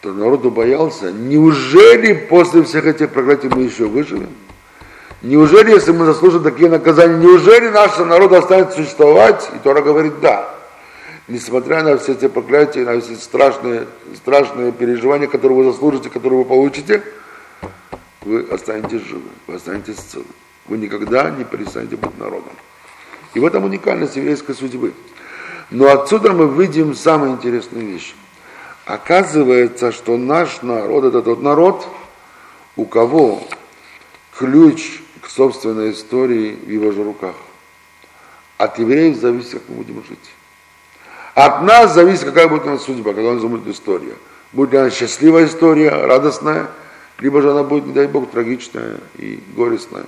то 0.00 0.12
народу 0.12 0.50
боялся, 0.50 1.10
неужели 1.10 2.12
после 2.12 2.62
всех 2.62 2.86
этих 2.86 3.10
проклятий 3.10 3.48
мы 3.48 3.62
еще 3.62 3.86
выживем? 3.86 4.30
Неужели, 5.20 5.72
если 5.72 5.90
мы 5.90 6.04
заслужим 6.04 6.44
такие 6.44 6.70
наказания, 6.70 7.16
неужели 7.16 7.68
наш 7.70 7.98
народ 7.98 8.32
останется 8.32 8.76
существовать? 8.76 9.50
И 9.56 9.58
Тора 9.58 9.82
говорит, 9.82 10.20
да. 10.20 10.48
Несмотря 11.26 11.82
на 11.82 11.98
все 11.98 12.12
эти 12.12 12.28
проклятия, 12.28 12.84
на 12.84 13.00
все 13.00 13.16
страшные, 13.16 13.86
страшные 14.14 14.70
переживания, 14.70 15.26
которые 15.26 15.58
вы 15.58 15.72
заслужите, 15.72 16.08
которые 16.08 16.38
вы 16.38 16.44
получите, 16.44 17.02
вы 18.28 18.46
останетесь 18.50 19.02
живы, 19.02 19.30
вы 19.46 19.54
останетесь 19.54 19.96
целы. 19.96 20.26
Вы 20.66 20.76
никогда 20.76 21.30
не 21.30 21.44
перестанете 21.44 21.96
быть 21.96 22.16
народом. 22.18 22.52
И 23.32 23.40
в 23.40 23.46
этом 23.46 23.64
уникальность 23.64 24.16
еврейской 24.16 24.54
судьбы. 24.54 24.92
Но 25.70 25.90
отсюда 25.90 26.32
мы 26.32 26.46
видим 26.62 26.94
самые 26.94 27.32
интересные 27.32 27.84
вещи. 27.84 28.14
Оказывается, 28.84 29.92
что 29.92 30.16
наш 30.16 30.62
народ 30.62 31.04
это 31.04 31.22
тот 31.22 31.42
народ, 31.42 31.86
у 32.76 32.84
кого 32.84 33.42
ключ 34.36 35.00
к 35.22 35.28
собственной 35.28 35.92
истории 35.92 36.54
в 36.54 36.68
его 36.68 36.92
же 36.92 37.02
руках. 37.02 37.34
От 38.58 38.78
евреев 38.78 39.16
зависит, 39.16 39.52
как 39.52 39.62
мы 39.68 39.76
будем 39.76 40.04
жить. 40.08 40.18
От 41.34 41.62
нас 41.62 41.94
зависит, 41.94 42.24
какая 42.24 42.48
будет 42.48 42.64
у 42.64 42.70
нас 42.70 42.82
судьба, 42.82 43.14
когда 43.14 43.30
у 43.30 43.34
нас 43.34 43.42
будет 43.42 43.66
история. 43.68 44.14
Будет 44.52 44.72
ли 44.72 44.78
она 44.78 44.90
счастливая 44.90 45.46
история, 45.46 45.90
радостная, 45.90 46.68
либо 47.18 47.42
же 47.42 47.50
она 47.50 47.62
будет, 47.62 47.86
не 47.86 47.92
дай 47.92 48.06
Бог, 48.06 48.30
трагичная 48.30 48.98
и 49.16 49.42
горестная, 49.54 50.06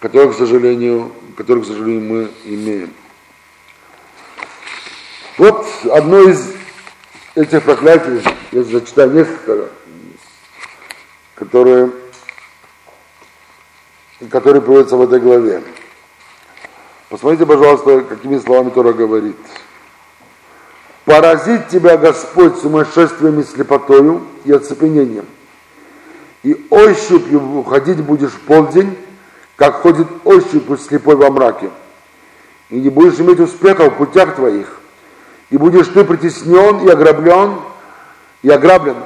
которую, 0.00 0.32
к 0.32 0.36
сожалению, 0.36 1.12
которую, 1.36 1.64
к 1.64 1.66
сожалению, 1.66 2.02
мы 2.02 2.30
имеем. 2.44 2.90
Вот 5.38 5.66
одно 5.90 6.20
из 6.28 6.54
этих 7.34 7.62
проклятий, 7.62 8.22
я 8.52 8.62
зачитаю 8.62 9.10
несколько, 9.10 9.68
которые 11.34 11.90
который 14.30 14.60
приводится 14.60 14.96
в 14.96 15.02
этой 15.02 15.20
главе. 15.20 15.62
Посмотрите, 17.08 17.46
пожалуйста, 17.46 18.00
какими 18.02 18.38
словами 18.38 18.70
Тора 18.70 18.92
говорит. 18.92 19.36
«Поразит 21.04 21.68
тебя 21.68 21.96
Господь 21.96 22.56
сумасшествием 22.56 23.38
и 23.40 23.44
слепотою 23.44 24.22
и 24.44 24.52
оцепенением, 24.52 25.26
и 26.44 26.66
ощупью 26.70 27.64
ходить 27.64 28.00
будешь 28.00 28.30
в 28.30 28.40
полдень, 28.40 28.96
как 29.56 29.76
ходит 29.76 30.06
ощупью 30.24 30.76
слепой 30.76 31.16
во 31.16 31.30
мраке, 31.30 31.70
и 32.70 32.80
не 32.80 32.90
будешь 32.90 33.18
иметь 33.18 33.40
успеха 33.40 33.90
в 33.90 33.96
путях 33.96 34.36
твоих, 34.36 34.78
и 35.50 35.56
будешь 35.56 35.88
ты 35.88 36.04
притеснен 36.04 36.86
и 36.86 36.90
ограблен, 36.90 37.56
и 38.42 38.50
ограблен 38.50 38.96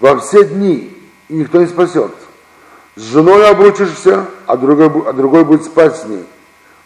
во 0.00 0.18
все 0.18 0.44
дни, 0.44 0.92
и 1.28 1.34
никто 1.34 1.60
не 1.60 1.66
спасет. 1.66 2.12
С 2.96 3.02
женой 3.02 3.48
обручишься, 3.48 4.26
а 4.46 4.56
другой, 4.56 4.90
а 5.06 5.12
другой 5.12 5.44
будет 5.44 5.64
спать 5.64 5.96
с 5.96 6.04
ней. 6.06 6.24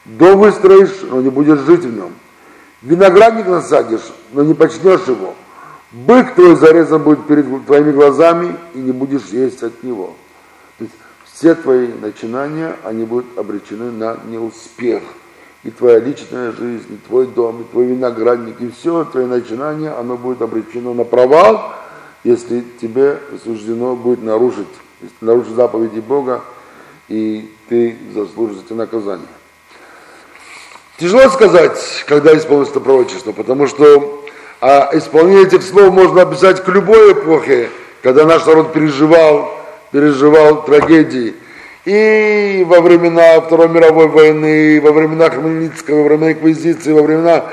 Дом 0.05 0.38
выстроишь, 0.38 1.01
но 1.03 1.23
не 1.23 1.31
будешь 1.31 1.61
жить 1.61 1.81
в 1.81 1.97
нем. 1.97 2.12
Виноградник 2.83 3.47
насадишь, 3.47 4.12
но 4.33 4.43
не 4.43 4.53
почнешь 4.53 5.07
его. 5.07 5.35
Бык 5.94 6.35
твой 6.35 6.57
зарезан 6.57 7.02
будет 7.02 7.26
перед 7.26 7.66
твоими 7.66 7.92
глазами, 7.92 8.57
и 8.74 8.78
не 8.78 8.90
будешь 8.90 9.26
есть 9.26 9.62
от 9.62 9.85
него. 9.85 10.14
То 10.78 10.85
есть 10.85 10.94
все 11.33 11.54
твои 11.54 11.87
начинания, 11.87 12.76
они 12.83 13.04
будут 13.04 13.38
обречены 13.38 13.92
на 13.92 14.18
неуспех. 14.26 15.02
И 15.62 15.70
твоя 15.70 16.00
личная 16.00 16.50
жизнь, 16.50 16.94
и 16.94 17.07
твой 17.07 17.26
дом, 17.26 17.62
и 17.62 17.64
твой 17.64 17.87
виноградник, 17.87 18.61
и 18.61 18.70
все 18.70 19.04
твои 19.04 19.26
начинания, 19.26 19.90
оно 19.90 20.16
будет 20.16 20.42
обречено 20.42 20.94
на 20.94 21.04
провал, 21.04 21.72
если 22.24 22.64
тебе 22.80 23.20
суждено 23.44 23.94
будет 23.94 24.22
нарушить 24.22 24.66
если 25.00 25.14
ты 25.20 25.26
нарушишь 25.26 25.52
заповеди 25.52 26.00
Бога, 26.00 26.42
и 27.09 27.52
ты 27.68 27.96
заслужишь 28.14 28.62
эти 28.64 28.72
наказания. 28.72 29.26
Тяжело 30.98 31.28
сказать, 31.28 32.04
когда 32.07 32.37
исполнится 32.37 32.80
пророчество, 32.80 33.33
потому 33.33 33.66
что 33.66 34.23
а 34.61 34.90
исполнение 34.93 35.47
этих 35.47 35.62
слов 35.62 35.93
можно 35.93 36.23
описать 36.23 36.62
к 36.64 36.69
любой 36.69 37.12
эпохе, 37.12 37.71
когда 38.03 38.25
наш 38.25 38.47
народ 38.47 38.73
переживал, 38.73 39.61
переживал 39.93 40.64
трагедии. 40.64 41.35
И 41.85 42.64
во 42.67 42.81
времена 42.81 43.40
Второй 43.43 43.69
мировой 43.69 44.09
войны, 44.09 44.81
во 44.81 44.93
времена 44.93 45.29
Хмельницкого, 45.29 45.99
во 45.99 46.05
времена 46.05 46.33
Инквизиции, 46.33 46.93
во 46.93 47.03
времена 47.03 47.45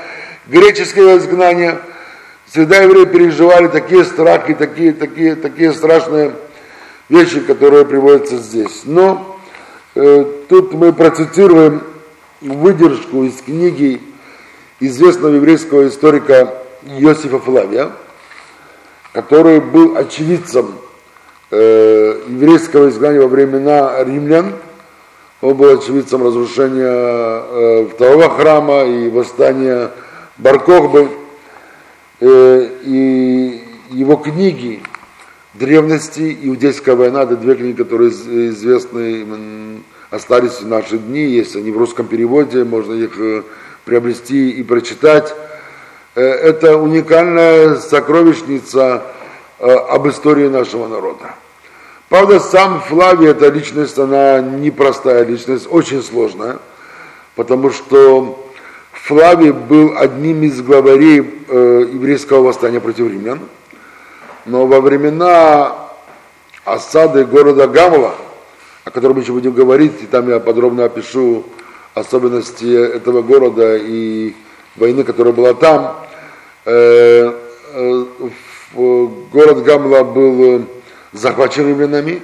греческого 0.47 1.17
изгнания, 1.17 1.79
всегда 2.45 2.77
евреи 2.77 3.05
переживали 3.05 3.67
такие 3.67 4.05
страхи, 4.05 4.53
такие, 4.53 4.93
такие, 4.93 5.35
такие 5.35 5.73
страшные 5.73 6.31
вещи, 7.09 7.41
которые 7.41 7.85
приводятся 7.85 8.37
здесь. 8.37 8.83
Но 8.85 9.37
э, 9.95 10.25
тут 10.47 10.73
мы 10.73 10.93
процитируем 10.93 11.83
выдержку 12.39 13.23
из 13.23 13.35
книги 13.41 14.01
известного 14.79 15.35
еврейского 15.35 15.87
историка 15.87 16.60
Иосифа 16.83 17.39
Флавия, 17.39 17.91
который 19.13 19.59
был 19.59 19.97
очевидцем 19.97 20.75
э, 21.51 22.21
еврейского 22.27 22.89
изгнания 22.89 23.21
во 23.21 23.27
времена 23.27 24.03
римлян. 24.03 24.53
Он 25.41 25.55
был 25.55 25.77
очевидцем 25.77 26.23
разрушения 26.25 26.85
э, 26.85 27.87
второго 27.93 28.29
храма 28.29 28.83
и 28.85 29.09
восстания 29.09 29.91
Баркохбы. 30.37 31.09
Э, 32.19 32.69
и 32.83 33.63
его 33.89 34.15
книги 34.15 34.81
древности, 35.53 36.37
иудейская 36.43 36.95
война, 36.95 37.23
это 37.23 37.35
две 37.35 37.55
книги, 37.55 37.75
которые 37.75 38.11
известны, 38.11 39.81
остались 40.09 40.61
в 40.61 40.67
наши 40.67 40.97
дни, 40.97 41.25
есть 41.25 41.55
они 41.55 41.71
в 41.71 41.77
русском 41.77 42.07
переводе, 42.07 42.63
можно 42.63 42.93
их 42.93 43.19
э, 43.19 43.43
приобрести 43.85 44.51
и 44.51 44.63
прочитать. 44.63 45.33
Э, 46.15 46.21
это 46.21 46.77
уникальная 46.77 47.75
сокровищница 47.75 49.03
э, 49.59 49.71
об 49.71 50.07
истории 50.07 50.47
нашего 50.47 50.87
народа. 50.87 51.35
Правда, 52.09 52.39
сам 52.39 52.81
Флавий, 52.81 53.29
эта 53.29 53.47
личность, 53.49 53.97
она 53.97 54.41
непростая 54.41 55.23
личность, 55.23 55.67
очень 55.69 56.03
сложная, 56.03 56.59
потому 57.35 57.71
что 57.71 58.47
Флавий 58.91 59.51
был 59.51 59.97
одним 59.97 60.43
из 60.43 60.61
главарей 60.61 61.17
еврейского 61.49 62.43
восстания 62.43 62.79
против 62.79 63.07
римлян– 63.07 63.39
но 64.45 64.65
во 64.65 64.81
времена 64.81 65.75
осады 66.65 67.25
города 67.25 67.67
Гамова, 67.67 68.15
о 68.83 68.91
котором 68.91 69.17
мы 69.17 69.21
еще 69.21 69.33
будем 69.33 69.51
говорить, 69.51 70.01
и 70.01 70.05
там 70.07 70.29
я 70.29 70.39
подробно 70.39 70.85
опишу 70.85 71.45
особенности 71.93 72.65
этого 72.65 73.21
города 73.21 73.77
и 73.77 74.33
войны, 74.75 75.03
которая 75.03 75.33
была 75.33 75.53
там, 75.53 75.95
э, 76.65 77.33
э, 77.73 78.05
город 78.73 79.63
Гамла 79.63 80.03
был 80.03 80.65
захвачен 81.11 81.67
римлянами, 81.67 82.21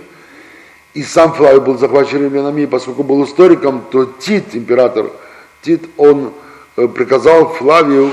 и 0.93 1.03
сам 1.03 1.33
Флавий 1.33 1.59
был 1.59 1.77
захвачен 1.77 2.23
римлянами, 2.23 2.65
поскольку 2.65 3.03
был 3.03 3.23
историком, 3.23 3.83
то 3.91 4.05
Тит, 4.05 4.55
император 4.55 5.11
Тит, 5.61 5.83
он 5.97 6.33
э, 6.75 6.87
приказал 6.87 7.49
Флавию 7.49 8.11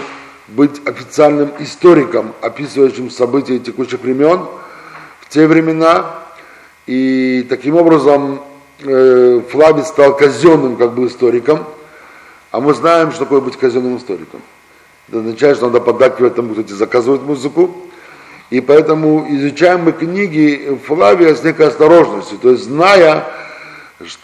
быть 0.49 0.87
официальным 0.87 1.51
историком, 1.61 2.33
описывающим 2.41 3.11
события 3.11 3.59
текущих 3.59 4.01
времен 4.01 4.41
в 5.21 5.29
те 5.29 5.47
времена. 5.47 6.19
И 6.87 7.47
таким 7.49 7.77
образом 7.77 8.43
э, 8.81 9.41
Флавий 9.51 9.85
стал 9.85 10.17
казенным 10.17 10.77
как 10.77 10.93
бы 10.93 11.07
историком, 11.07 11.65
а 12.55 12.61
мы 12.61 12.73
знаем, 12.73 13.11
что 13.11 13.25
такое 13.25 13.41
быть 13.41 13.57
казенным 13.57 13.97
историком. 13.97 14.41
Это 15.09 15.19
означает, 15.19 15.57
что 15.57 15.67
надо 15.67 15.81
поддакивать 15.81 16.37
тому, 16.37 16.53
кто 16.53 16.63
тебе 16.63 16.77
заказывает 16.77 17.23
музыку, 17.23 17.75
и 18.51 18.61
поэтому 18.61 19.27
изучаем 19.29 19.83
мы 19.83 19.91
книги 19.91 20.79
Флавия 20.87 21.35
с 21.35 21.43
некой 21.43 21.67
осторожностью, 21.67 22.39
то 22.39 22.51
есть 22.51 22.63
зная, 22.63 23.25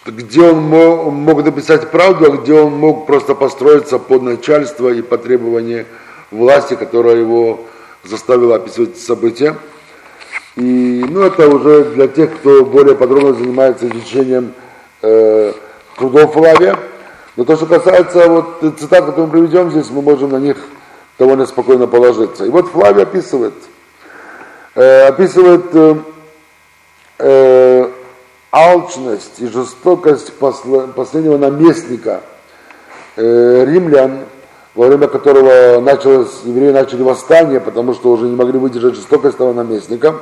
где 0.06 0.42
он 0.42 0.62
мог, 0.62 1.12
мог 1.12 1.44
написать 1.44 1.90
правду, 1.90 2.32
а 2.32 2.36
где 2.36 2.54
он 2.54 2.74
мог 2.74 3.04
просто 3.04 3.34
построиться 3.34 3.98
под 3.98 4.22
начальство 4.22 4.90
и 4.90 5.02
по 5.02 5.18
требованию 5.18 5.86
власти, 6.30 6.74
которая 6.74 7.16
его 7.16 7.66
заставила 8.04 8.54
описывать 8.54 8.96
события. 8.96 9.56
И 10.54 11.04
ну, 11.08 11.22
это 11.22 11.48
уже 11.48 11.82
для 11.82 12.06
тех, 12.06 12.32
кто 12.36 12.64
более 12.64 12.94
подробно 12.94 13.32
занимается 13.32 13.88
изучением 13.88 14.52
э, 15.02 15.52
трудов 15.96 16.34
Флавия. 16.34 16.78
Но 17.36 17.44
то, 17.44 17.56
что 17.56 17.66
касается 17.66 18.28
вот 18.28 18.60
цитат, 18.78 19.06
которые 19.06 19.26
мы 19.26 19.32
приведем 19.32 19.70
здесь, 19.70 19.90
мы 19.90 20.02
можем 20.02 20.30
на 20.30 20.38
них 20.38 20.56
довольно 21.18 21.46
спокойно 21.46 21.86
положиться. 21.86 22.44
И 22.44 22.48
вот 22.48 22.68
Флавий 22.68 23.02
описывает, 23.02 23.54
э, 24.74 25.06
описывает 25.06 25.66
э, 25.74 25.96
э, 27.18 27.90
алчность 28.50 29.38
и 29.38 29.46
жестокость 29.46 30.32
последнего 30.34 31.38
наместника 31.38 32.22
э, 33.16 33.64
римлян, 33.64 34.24
во 34.74 34.86
время 34.86 35.08
которого 35.08 35.80
началось, 35.80 36.40
евреи 36.44 36.72
начали 36.72 37.02
восстание, 37.02 37.60
потому 37.60 37.94
что 37.94 38.10
уже 38.10 38.26
не 38.26 38.36
могли 38.36 38.58
выдержать 38.58 38.94
жестокость 38.94 39.36
этого 39.36 39.52
наместника. 39.52 40.16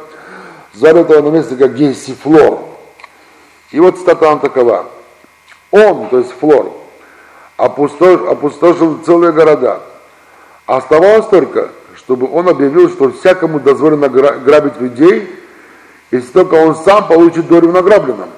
Звали 0.74 1.00
этого 1.00 1.22
наместника 1.22 1.68
Гейсифлор. 1.68 2.60
И 3.70 3.80
вот 3.80 3.98
стата 3.98 4.36
такова. 4.36 4.86
Он, 5.70 6.08
то 6.08 6.18
есть 6.18 6.32
Флор, 6.40 6.72
опустошил, 7.58 8.30
опустошил 8.30 8.98
целые 9.04 9.32
города. 9.32 9.82
Оставалось 10.64 11.26
только, 11.26 11.68
чтобы 11.96 12.30
он 12.32 12.48
объявил, 12.48 12.88
что 12.88 13.10
всякому 13.10 13.60
дозволено 13.60 14.08
грабить 14.08 14.80
людей, 14.80 15.28
если 16.10 16.28
только 16.28 16.54
он 16.54 16.74
сам 16.76 17.06
получит 17.06 17.48
долю 17.48 17.68
в 17.68 17.72
награбленном. 17.72 18.30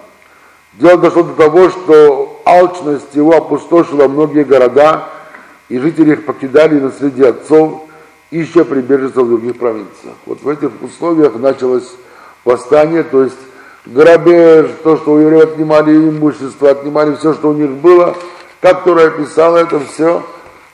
Дело 0.73 0.97
дошло 0.99 1.23
до 1.23 1.35
того, 1.35 1.69
что 1.69 2.43
алчность 2.45 3.15
его 3.15 3.37
опустошила 3.37 4.09
многие 4.09 4.45
города, 4.45 5.05
и 5.69 5.79
жители 5.79 6.13
их 6.13 6.25
покидали 6.25 6.81
наследие 6.81 7.29
отцов, 7.29 7.83
ища 8.31 8.65
прибежище 8.65 9.21
в 9.21 9.29
других 9.29 9.59
провинциях. 9.59 10.15
Вот 10.27 10.43
в 10.43 10.49
этих 10.49 10.71
условиях 10.81 11.35
началось 11.35 11.93
восстание, 12.45 13.03
то 13.03 13.25
есть 13.25 13.37
грабеж, 13.87 14.71
то, 14.83 14.97
что 14.97 15.13
у 15.13 15.19
евреев 15.19 15.53
отнимали 15.53 15.95
имущество, 15.95 16.71
отнимали 16.71 17.15
все, 17.17 17.35
что 17.35 17.51
у 17.51 17.53
них 17.53 17.71
было, 17.71 18.17
как 18.61 18.85
Тора 18.85 19.09
описала, 19.09 19.59
это 19.59 19.81
все 19.81 20.23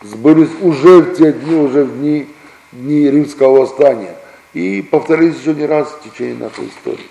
сбылись 0.02 0.50
уже 0.60 1.00
в 1.00 1.14
те 1.14 1.32
дни, 1.32 1.54
уже 1.54 1.84
в 1.84 1.98
дни, 1.98 2.28
дни 2.72 3.10
римского 3.10 3.60
восстания. 3.60 4.16
И 4.54 4.82
повторились 4.82 5.38
еще 5.40 5.54
не 5.54 5.66
раз 5.66 5.88
в 5.88 6.10
течение 6.10 6.36
нашей 6.36 6.68
истории. 6.68 7.06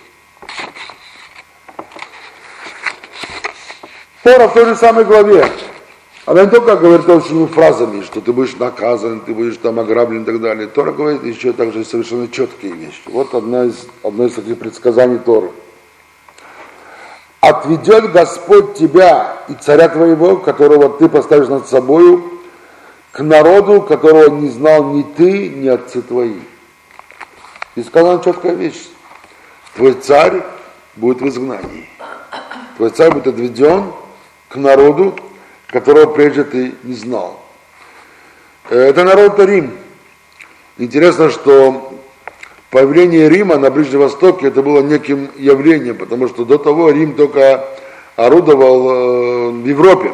Тора 4.24 4.48
в 4.48 4.54
той 4.54 4.66
же 4.66 4.76
самой 4.76 5.06
главе. 5.06 5.48
Она 6.26 6.46
не 6.46 6.50
только 6.50 6.76
говорит 6.76 7.08
общими 7.08 7.46
фразами, 7.46 8.02
что 8.02 8.20
ты 8.20 8.34
будешь 8.34 8.56
наказан, 8.56 9.20
ты 9.20 9.34
будешь 9.36 9.58
там 9.58 9.80
ограблен 9.80 10.24
и 10.24 10.26
так 10.26 10.42
далее. 10.42 10.68
Тора 10.68 10.92
говорит 10.92 11.24
еще 11.24 11.54
также 11.54 11.86
совершенно 11.86 12.28
четкие 12.28 12.72
вещи. 12.72 13.02
Вот 13.06 13.36
одна 13.36 13.66
из, 13.66 13.88
одно 14.02 14.26
из 14.26 14.34
таких 14.34 14.58
предсказаний 14.58 15.20
Торы 15.20 15.52
отведет 17.50 18.12
Господь 18.12 18.76
тебя 18.76 19.38
и 19.48 19.54
царя 19.54 19.90
твоего, 19.90 20.38
которого 20.38 20.98
ты 20.98 21.08
поставишь 21.08 21.48
над 21.48 21.68
собою, 21.68 22.42
к 23.12 23.22
народу, 23.22 23.82
которого 23.82 24.30
не 24.36 24.50
знал 24.50 24.94
ни 24.94 25.04
ты, 25.04 25.50
ни 25.50 25.68
отцы 25.68 26.02
твои. 26.02 26.40
И 27.76 27.84
сказана 27.84 28.24
четкая 28.24 28.54
вещь. 28.54 28.88
Твой 29.76 29.94
царь 29.94 30.42
будет 30.96 31.22
в 31.22 31.28
изгнании. 31.28 31.90
Твой 32.78 32.90
царь 32.90 33.12
будет 33.12 33.28
отведен 33.28 33.92
к 34.50 34.56
народу, 34.56 35.16
которого 35.68 36.12
прежде 36.14 36.44
ты 36.44 36.76
не 36.84 36.94
знал. 36.94 37.40
Это 38.70 39.04
народ 39.04 39.40
Рим. 39.40 39.78
Интересно, 40.78 41.30
что 41.30 41.94
появление 42.70 43.30
Рима 43.30 43.58
на 43.58 43.70
Ближнем 43.70 44.00
Востоке 44.00 44.48
это 44.48 44.62
было 44.62 44.82
неким 44.82 45.30
явлением, 45.38 45.98
потому 45.98 46.28
что 46.28 46.46
до 46.46 46.58
того 46.58 46.92
Рим 46.92 47.14
только 47.14 47.66
орудовал 48.16 48.90
э, 48.90 49.50
в 49.52 49.66
Европе. 49.66 50.12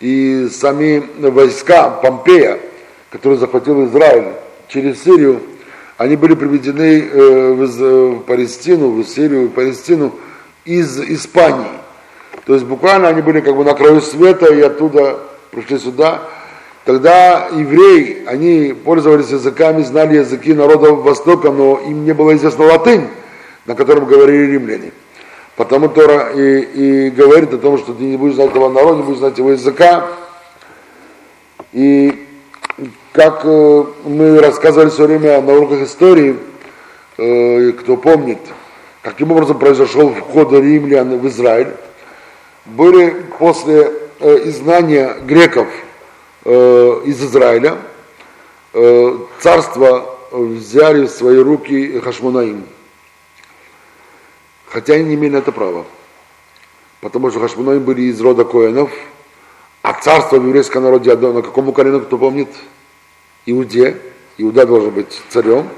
И 0.00 0.48
сами 0.52 1.02
войска 1.18 1.90
Помпея, 1.90 2.60
который 3.10 3.36
захватил 3.38 3.84
Израиль 3.86 4.34
через 4.68 5.02
Сирию, 5.02 5.40
они 5.96 6.14
были 6.14 6.34
приведены 6.34 7.00
э, 7.00 7.52
в 7.52 8.20
Палестину, 8.20 8.90
в 8.90 9.04
Сирию, 9.04 9.48
в 9.48 9.50
Палестину 9.50 10.12
из 10.64 11.00
Испании. 11.00 11.66
То 12.46 12.54
есть 12.54 12.64
буквально 12.64 13.08
они 13.08 13.20
были 13.20 13.40
как 13.40 13.56
бы 13.56 13.64
на 13.64 13.74
краю 13.74 14.00
света 14.00 14.52
и 14.54 14.60
оттуда 14.60 15.18
пришли 15.50 15.78
сюда. 15.78 16.22
Тогда 16.88 17.48
евреи, 17.52 18.22
они 18.26 18.72
пользовались 18.72 19.28
языками, 19.28 19.82
знали 19.82 20.16
языки 20.16 20.54
народов 20.54 21.00
Востока, 21.00 21.50
но 21.50 21.78
им 21.86 22.06
не 22.06 22.14
было 22.14 22.34
известна 22.34 22.64
латынь, 22.64 23.08
на 23.66 23.74
котором 23.74 24.06
говорили 24.06 24.52
римляне. 24.52 24.92
Потому 25.54 25.90
Тора 25.90 26.30
и, 26.34 26.60
и 26.60 27.10
говорит 27.10 27.52
о 27.52 27.58
том, 27.58 27.76
что 27.76 27.92
ты 27.92 28.04
не 28.04 28.16
будешь 28.16 28.36
знать 28.36 28.52
этого 28.52 28.70
народа, 28.70 28.96
не 28.96 29.02
будешь 29.02 29.18
знать 29.18 29.36
его 29.36 29.50
языка. 29.50 30.06
И 31.74 32.26
как 33.12 33.42
э, 33.44 33.84
мы 34.06 34.40
рассказывали 34.40 34.88
все 34.88 35.06
время 35.06 35.42
на 35.42 35.52
уроках 35.52 35.82
истории, 35.82 36.38
э, 37.18 37.72
кто 37.72 37.98
помнит, 37.98 38.38
каким 39.02 39.30
образом 39.32 39.58
произошел 39.58 40.14
вход 40.14 40.54
римлян 40.54 41.18
в 41.18 41.28
Израиль, 41.28 41.74
были 42.64 43.10
после 43.38 43.92
э, 44.20 44.38
изгнания 44.46 45.18
греков– 45.26 45.68
Э, 46.50 47.02
из 47.04 47.22
Израиля, 47.22 47.76
э, 48.72 49.18
царство 49.38 50.16
взяли 50.32 51.04
в 51.04 51.10
свои 51.10 51.36
руки 51.36 52.00
Хашмонаим. 52.00 52.64
Хотя 54.64 54.94
они 54.94 55.04
не 55.04 55.14
имели 55.16 55.32
на 55.32 55.36
это 55.38 55.52
права. 55.52 55.84
Потому 57.02 57.30
что 57.30 57.40
Хашмонаим 57.40 57.82
были 57.82 58.04
из 58.04 58.18
рода 58.22 58.46
Коэнов, 58.46 58.90
а 59.82 59.92
царство 59.92 60.38
в 60.38 60.46
еврейском 60.46 60.84
народе 60.84 61.14
на 61.16 61.42
какому 61.42 61.74
колену, 61.74 62.00
кто 62.00 62.16
помнит? 62.16 62.48
Иуде. 63.44 63.98
Иуда 64.38 64.64
должен 64.64 64.92
быть 64.92 65.20
царем. 65.28 65.68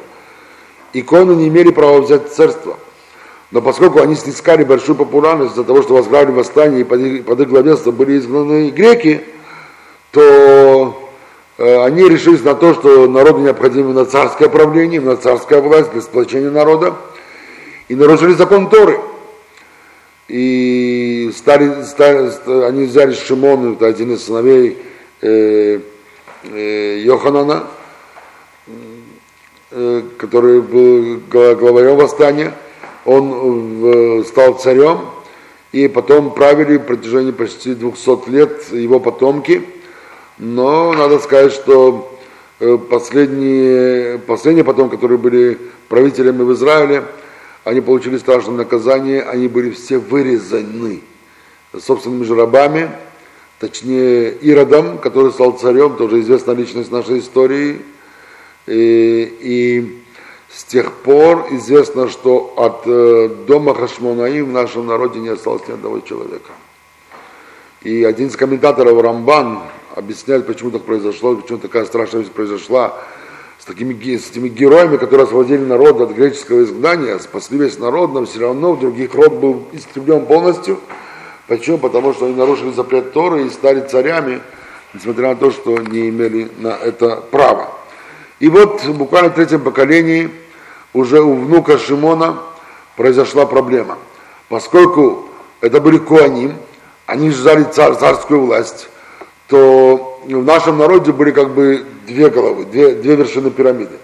И 0.93 1.03
Коэны 1.03 1.33
не 1.33 1.49
имели 1.49 1.73
права 1.73 2.01
взять 2.01 2.33
царство. 2.33 2.79
Но 3.51 3.61
поскольку 3.61 3.99
они 3.99 4.15
снискали 4.15 4.63
большую 4.63 4.95
популярность 4.95 5.55
из-за 5.55 5.65
того, 5.65 5.83
что 5.83 5.95
возглавили 5.95 6.31
восстание 6.31 6.83
и 6.83 6.85
под 6.85 7.41
их, 7.41 7.49
главенством 7.49 7.97
были 7.97 8.19
изгнаны 8.19 8.71
греки, 8.71 9.25
то 10.11 11.11
э, 11.59 11.85
они 11.85 12.09
решились 12.09 12.43
на 12.43 12.55
то, 12.55 12.75
что 12.75 13.09
народу 13.09 13.41
необходимо 13.41 13.93
на 13.93 14.05
царское 14.05 14.49
правление, 14.49 15.01
на 15.01 15.17
царская 15.17 15.61
власть 15.61 15.93
для 15.93 16.01
сплочения 16.01 16.51
народа, 16.51 16.95
и 17.89 17.95
нарушили 17.95 18.33
закон 18.35 18.69
Торы. 18.69 19.01
И 20.29 21.33
стали, 21.37 21.83
стали, 21.83 22.31
они 22.65 22.85
взяли 22.85 23.15
Шимон, 23.15 23.75
это 23.75 23.87
один 23.87 24.13
из 24.15 24.25
сыновей 24.25 24.79
э, 25.21 25.81
э, 26.45 26.99
Йоханана, 27.05 27.65
э, 29.71 30.03
который 30.19 30.61
был 30.61 31.21
главарем 31.29 31.97
восстания, 31.97 32.55
он 33.05 33.85
э, 33.85 34.25
стал 34.25 34.55
царем, 34.55 35.01
и 35.73 35.89
потом 35.89 36.35
правили 36.35 36.79
в 36.79 36.85
протяжении 36.85 37.31
почти 37.31 37.75
200 37.75 38.29
лет 38.29 38.73
его 38.73 38.99
потомки– 38.99 39.63
но 40.41 40.95
надо 40.95 41.19
сказать, 41.19 41.53
что 41.53 42.19
э, 42.61 42.79
последние, 42.79 44.19
последние 44.19 44.65
потом, 44.65 44.89
которые 44.89 45.19
были 45.19 45.59
правителями 45.89 46.43
в 46.43 46.53
Израиле, 46.55 47.05
они 47.65 47.83
получили 47.83 48.17
страшное 48.17 48.57
наказание, 48.57 49.23
они 49.23 49.49
были 49.49 49.71
все 49.71 49.99
вырезаны 49.99 51.03
собственными 51.79 52.25
же 52.25 52.35
рабами, 52.35 52.91
точнее 53.59 54.33
Иродом, 54.33 54.97
который 54.99 55.31
стал 55.31 55.53
царем, 55.53 55.97
тоже 55.97 56.21
известная 56.21 56.55
личность 56.55 56.91
нашей 56.91 57.19
истории. 57.19 57.83
И, 58.67 59.37
и 59.41 60.03
с 60.51 60.65
тех 60.65 60.91
пор 60.93 61.49
известно, 61.51 62.09
что 62.09 62.55
от 62.57 62.83
э, 62.87 63.29
дома 63.47 63.75
Хашмонаим 63.75 64.47
в 64.47 64.53
нашем 64.53 64.87
народе 64.87 65.21
не 65.21 65.29
осталось 65.29 65.69
ни 65.69 65.73
одного 65.73 66.01
человека. 66.01 66.51
И 67.83 68.05
один 68.05 68.29
из 68.29 68.37
комментаторов 68.37 69.03
Рамбан, 69.03 69.61
объясняет, 69.95 70.47
почему 70.47 70.71
так 70.71 70.83
произошло, 70.83 71.37
почему 71.37 71.59
такая 71.59 71.85
страшная 71.85 72.23
вещь 72.23 72.31
произошла 72.31 72.99
с, 73.59 73.65
такими, 73.65 73.95
с 74.17 74.31
этими 74.31 74.49
героями, 74.49 74.97
которые 74.97 75.25
освободили 75.25 75.65
народ 75.65 76.01
от 76.01 76.13
греческого 76.13 76.63
изгнания, 76.63 77.19
спасли 77.19 77.59
весь 77.59 77.79
народ, 77.79 78.13
но 78.13 78.25
все 78.25 78.41
равно 78.41 78.73
в 78.73 78.81
других 78.81 79.15
род 79.15 79.35
был 79.35 79.69
истреблен 79.73 80.27
полностью. 80.27 80.81
Почему? 81.47 81.79
Потому 81.79 82.15
что 82.15 82.27
они 82.27 82.35
нарушили 82.35 82.73
запрет 82.73 83.13
Торы 83.13 83.47
и 83.47 83.51
стали 83.51 83.87
царями, 83.87 84.41
несмотря 84.95 85.31
на 85.31 85.37
то, 85.37 85.51
что 85.51 85.79
не 85.79 86.09
имели 86.09 86.51
на 86.59 86.69
это 86.69 87.17
права. 87.17 87.73
И 88.39 88.49
вот 88.49 88.85
буквально 88.87 89.31
в 89.31 89.35
третьем 89.35 89.61
поколении 89.61 90.31
уже 90.95 91.21
у 91.21 91.35
внука 91.35 91.79
Шимона 91.79 92.39
произошла 92.97 93.47
проблема. 93.47 93.99
Поскольку 94.49 95.29
это 95.61 95.81
были 95.81 95.99
Куаним, 95.99 96.55
они 97.07 97.31
ждали 97.31 97.65
цар, 97.65 97.97
царскую 97.97 98.43
власть, 98.43 98.89
то 99.51 100.21
в 100.25 100.45
нашем 100.45 100.79
народе 100.79 101.13
были 101.13 101.33
как 101.33 101.51
бы 101.51 101.85
две 102.07 102.31
головы, 102.31 102.65
две, 102.67 102.95
две 102.95 103.17
вершины 103.17 103.51
пирамиды. 103.51 103.97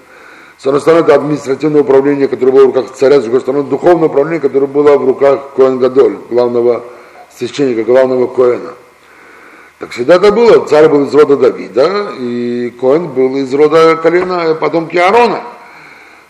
С 0.58 0.66
одной 0.66 0.80
стороны, 0.80 1.00
это 1.02 1.14
административное 1.14 1.82
управление, 1.82 2.26
которое 2.26 2.50
было 2.50 2.62
в 2.64 2.74
руках 2.74 2.92
царя, 2.94 3.20
с 3.20 3.22
другой 3.22 3.42
стороны, 3.42 3.62
духовное 3.62 4.08
управление, 4.08 4.40
которое 4.40 4.66
было 4.66 4.98
в 4.98 5.06
руках 5.06 5.52
Коэн 5.54 5.78
Гадоль, 5.78 6.16
главного 6.28 6.82
священника, 7.36 7.84
главного 7.84 8.26
Коэна. 8.26 8.72
Так 9.78 9.90
всегда 9.90 10.16
это 10.16 10.32
было. 10.32 10.66
Царь 10.66 10.88
был 10.88 11.04
из 11.04 11.14
рода 11.14 11.36
Давида, 11.36 12.14
и 12.18 12.74
Коэн 12.80 13.08
был 13.08 13.36
из 13.36 13.52
рода 13.54 13.96
колена 13.96 14.54
потомки 14.54 14.96
Аарона. 14.96 15.42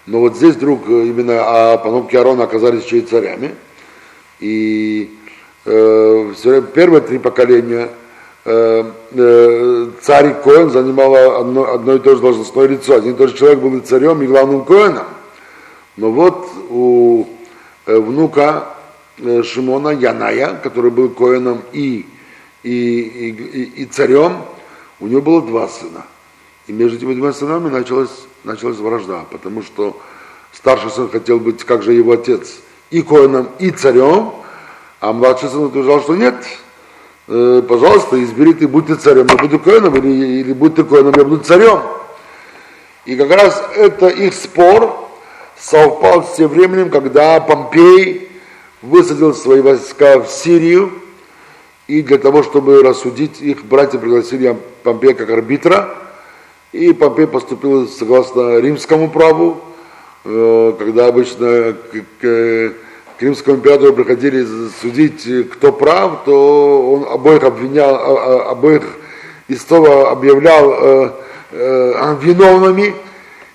Но 0.07 0.21
вот 0.21 0.37
здесь 0.37 0.57
вдруг 0.57 0.89
именно 0.89 1.41
а 1.41 1.79
потомки 1.79 2.17
Аарона 2.17 2.45
оказались 2.45 2.85
еще 2.85 2.99
и 2.99 3.03
царями. 3.03 3.55
И 4.41 5.17
э, 5.65 6.33
первые 6.75 7.01
три 7.01 7.19
поколения 7.19 7.89
э, 8.47 8.85
э, 9.11 9.87
царь 10.01 10.35
Коэн 10.43 10.71
занимал 10.71 11.41
одно, 11.41 11.73
одно 11.73 11.95
и 11.95 11.99
то 11.99 12.15
же 12.15 12.23
должностное 12.23 12.69
лицо. 12.69 12.95
Один 12.95 13.15
и 13.15 13.17
тот 13.17 13.31
же 13.31 13.37
человек 13.37 13.59
был 13.59 13.77
и 13.77 13.81
царем, 13.81 14.23
и 14.23 14.27
главным 14.27 14.65
Коэном. 14.65 15.07
Но 15.97 16.13
вот 16.13 16.49
у 16.71 17.27
э, 17.87 17.99
внука 17.99 18.69
Шимона 19.43 19.89
Яная, 19.91 20.55
который 20.63 20.91
был 20.91 21.09
Коэном 21.09 21.63
и, 21.73 22.07
и, 22.63 22.71
и, 22.71 23.31
и, 23.31 23.63
и 23.83 23.85
царем, 23.87 24.43
у 25.01 25.07
него 25.07 25.23
было 25.23 25.43
два 25.43 25.69
сына. 25.69 26.05
И 26.67 26.73
между 26.73 26.99
этими 26.99 27.15
двумя 27.15 27.33
сынами 27.33 27.69
началась, 27.69 28.27
началась 28.45 28.77
вражда, 28.77 29.25
потому 29.31 29.63
что 29.63 30.01
старший 30.53 30.91
сын 30.91 31.09
хотел 31.09 31.39
быть, 31.39 31.65
как 31.65 31.83
же 31.83 31.93
его 31.93 32.13
отец, 32.13 32.59
и 32.91 33.03
коином, 33.03 33.49
и 33.59 33.71
царем, 33.71 34.33
а 35.01 35.13
младший 35.13 35.49
сын 35.49 35.65
утверждал, 35.65 36.01
что 36.03 36.15
нет, 36.15 36.35
э, 37.29 37.63
пожалуйста, 37.69 38.23
избери 38.23 38.55
ты, 38.55 38.69
будь 38.69 38.87
ты 38.87 38.95
царем, 38.95 39.27
я 39.29 39.37
буду 39.37 39.59
коином, 39.59 39.97
или, 39.97 40.41
или 40.41 40.53
будь 40.53 40.75
ты 40.75 40.85
коином, 40.85 41.15
я 41.17 41.25
буду 41.25 41.43
царем. 41.43 41.81
И 43.05 43.17
как 43.17 43.31
раз 43.31 43.63
это 43.77 44.09
их 44.09 44.35
спор 44.35 45.09
совпал 45.59 46.25
с 46.25 46.37
тем 46.37 46.49
временем, 46.49 46.91
когда 46.91 47.41
Помпей 47.41 48.29
высадил 48.83 49.35
свои 49.35 49.61
войска 49.61 50.21
в 50.21 50.29
Сирию, 50.29 50.93
и 51.87 52.03
для 52.03 52.19
того, 52.19 52.43
чтобы 52.43 52.83
рассудить 52.83 53.41
их, 53.41 53.65
братья 53.65 53.99
пригласили 53.99 54.57
Помпея 54.83 55.15
как 55.15 55.31
арбитра, 55.31 55.95
и 56.73 56.93
Помпей 56.93 57.27
поступил 57.27 57.89
согласно 57.89 58.59
римскому 58.59 59.09
праву, 59.09 59.63
Э, 60.29 60.75
когда 60.77 61.07
обычно 61.07 61.77
к, 63.17 63.19
к, 63.19 63.21
к 63.21 63.23
римскому 63.23 63.57
императору 63.57 63.93
приходили 63.93 64.47
судить, 64.81 65.51
кто 65.53 65.73
прав, 65.73 66.25
то 66.25 66.93
он 66.93 67.13
обоих 67.13 67.43
обвинял, 67.45 67.95
а, 67.95 67.99
а, 67.99 68.51
обоих 68.51 68.83
истого 69.49 70.11
объявлял 70.11 70.73
э, 70.73 71.11
э, 71.53 72.17
виновными 72.21 72.95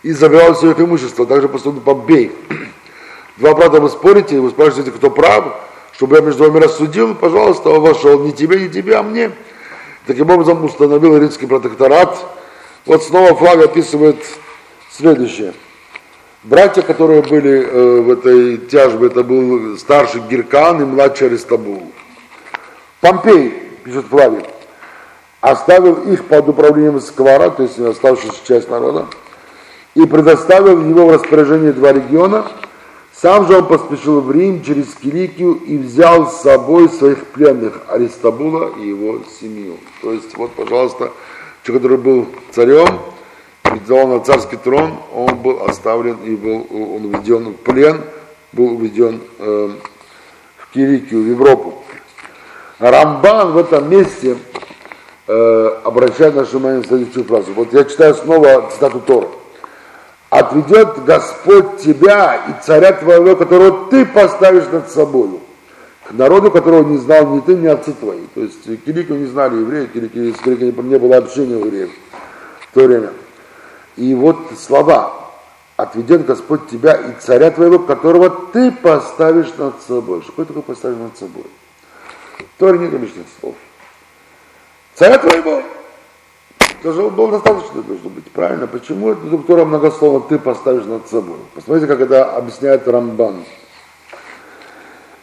и 0.04 0.12
забирал 0.12 0.54
все 0.54 0.72
их 0.72 0.80
имущество. 0.80 1.26
Также 1.26 1.48
поступил 1.50 1.82
Помпей. 1.82 2.32
Два 3.38 3.54
брата 3.54 3.80
вы 3.82 3.90
спорите, 3.90 4.40
вы 4.40 4.50
спрашиваете, 4.50 4.92
кто 4.92 5.10
прав, 5.10 5.56
чтобы 5.94 6.16
я 6.16 6.22
между 6.22 6.50
вами 6.50 6.64
рассудил, 6.64 7.16
пожалуйста, 7.16 7.70
он 7.70 7.82
вошел 7.82 8.20
не 8.24 8.32
тебе, 8.32 8.60
не 8.62 8.70
тебе, 8.70 8.96
а 8.96 9.04
мне. 9.04 9.32
Таким 10.08 10.30
образом 10.30 10.64
установил 10.64 11.18
римский 11.18 11.46
протекторат. 11.46 12.18
Вот 12.86 13.04
снова 13.04 13.36
флаг 13.36 13.64
описывает 13.64 14.18
следующее. 14.92 15.54
Братья, 16.44 16.82
которые 16.82 17.22
были 17.22 17.64
э, 17.64 18.02
в 18.02 18.10
этой 18.10 18.58
тяжбе, 18.58 19.08
это 19.08 19.24
был 19.24 19.78
старший 19.78 20.22
Гиркан 20.28 20.82
и 20.82 20.86
младший 20.86 21.28
Аристабул. 21.28 21.84
Помпей, 23.00 23.54
пишет 23.84 24.08
Флавий, 24.10 24.44
оставил 25.40 25.94
их 26.12 26.26
под 26.26 26.50
управлением 26.50 27.00
Сквара, 27.00 27.52
то 27.52 27.62
есть 27.62 27.78
оставшуюся 27.78 28.40
часть 28.44 28.72
народа, 28.72 29.06
и 29.94 30.04
предоставил 30.08 30.82
его 30.82 31.06
в 31.06 31.12
распоряжение 31.12 31.74
два 31.74 31.94
региона. 31.94 32.48
Сам 33.14 33.46
же 33.46 33.58
он 33.58 33.68
поспешил 33.68 34.22
в 34.22 34.32
Рим 34.32 34.64
через 34.64 34.96
Киликию 34.96 35.54
и 35.54 35.78
взял 35.78 36.28
с 36.28 36.42
собой 36.42 36.90
своих 36.90 37.28
пленных 37.28 37.82
Аристабула 37.88 38.72
и 38.80 38.88
его 38.88 39.20
семью. 39.40 39.78
То 40.02 40.12
есть, 40.12 40.36
вот, 40.36 40.50
пожалуйста, 40.54 41.12
человек, 41.62 41.84
который 41.84 41.98
был 42.00 42.28
царем, 42.50 43.00
взял 43.80 44.08
на 44.08 44.20
царский 44.20 44.58
трон, 44.58 44.98
он 45.14 45.36
был 45.38 45.64
оставлен 45.64 46.18
и 46.26 46.36
был 46.36 46.68
он 46.70 47.06
уведен 47.06 47.50
в 47.50 47.56
плен, 47.56 48.02
был 48.52 48.76
уведен 48.76 49.22
э, 49.40 49.70
в 50.58 50.74
Кирикию, 50.74 51.24
в 51.24 51.28
Европу. 51.28 51.84
Рамбан 52.80 53.52
в 53.54 53.58
этом 53.58 53.90
месте 53.90 54.38
э, 55.28 55.70
обращает 55.84 56.36
наше 56.36 56.58
внимание 56.58 56.82
на 56.82 56.88
следующую 56.88 57.26
фразу. 57.26 57.54
Вот 57.54 57.72
я 57.74 57.84
читаю 57.84 58.16
снова 58.16 58.70
цитату 58.72 59.00
Тора. 59.00 59.28
«Отведет 60.30 61.04
Господь 61.04 61.78
тебя 61.80 62.36
и 62.48 62.66
царя 62.66 62.94
твоего, 62.94 63.36
которого 63.36 63.90
ты 63.90 64.06
поставишь 64.06 64.64
над 64.72 64.90
собою, 64.90 65.42
к 66.08 66.14
народу, 66.14 66.50
которого 66.52 66.88
не 66.88 66.98
знал 66.98 67.28
ни 67.36 67.42
ты, 67.42 67.56
ни 67.56 67.68
отцы 67.68 67.92
твои». 67.94 68.22
То 68.34 68.42
есть 68.42 68.64
Кирикию 68.86 69.20
не 69.20 69.26
знали 69.26 69.58
евреи, 69.58 69.88
Кирикию, 69.94 70.34
с 70.34 70.40
Кирикией 70.40 70.72
не 70.72 70.98
было 70.98 71.18
общения 71.18 71.60
евреев 71.60 71.92
в 72.72 72.74
то 72.74 72.86
время. 72.86 73.10
И 73.96 74.14
вот 74.14 74.38
слова 74.58 75.14
«Отведет 75.78 76.26
Господь 76.26 76.70
тебя 76.70 76.94
и 76.94 77.14
царя 77.20 77.52
твоего, 77.52 77.80
которого 77.80 78.30
ты 78.30 78.72
поставишь 78.72 79.54
над 79.58 79.82
собой». 79.82 80.22
Что 80.22 80.46
такое 80.46 80.64
поставишь 80.64 80.98
над 80.98 81.18
собой? 81.18 81.46
В 82.38 82.60
Торе 82.60 82.80
нет 82.80 82.94
лишних 82.94 83.26
слов. 83.40 83.56
Царя 84.96 85.18
твоего. 85.18 85.64
Даже 86.84 87.10
было 87.10 87.32
достаточно 87.32 87.82
должно 87.84 88.10
быть. 88.10 88.32
Правильно? 88.32 88.68
Почему 88.68 89.12
это 89.12 89.38
Тора 89.40 89.66
многословно 89.66 90.22
ты 90.22 90.40
поставишь 90.40 90.86
над 90.86 91.08
собой? 91.08 91.38
Посмотрите, 91.54 91.88
как 91.88 92.02
это 92.02 92.36
объясняет 92.36 92.88
Рамбан. 92.88 93.44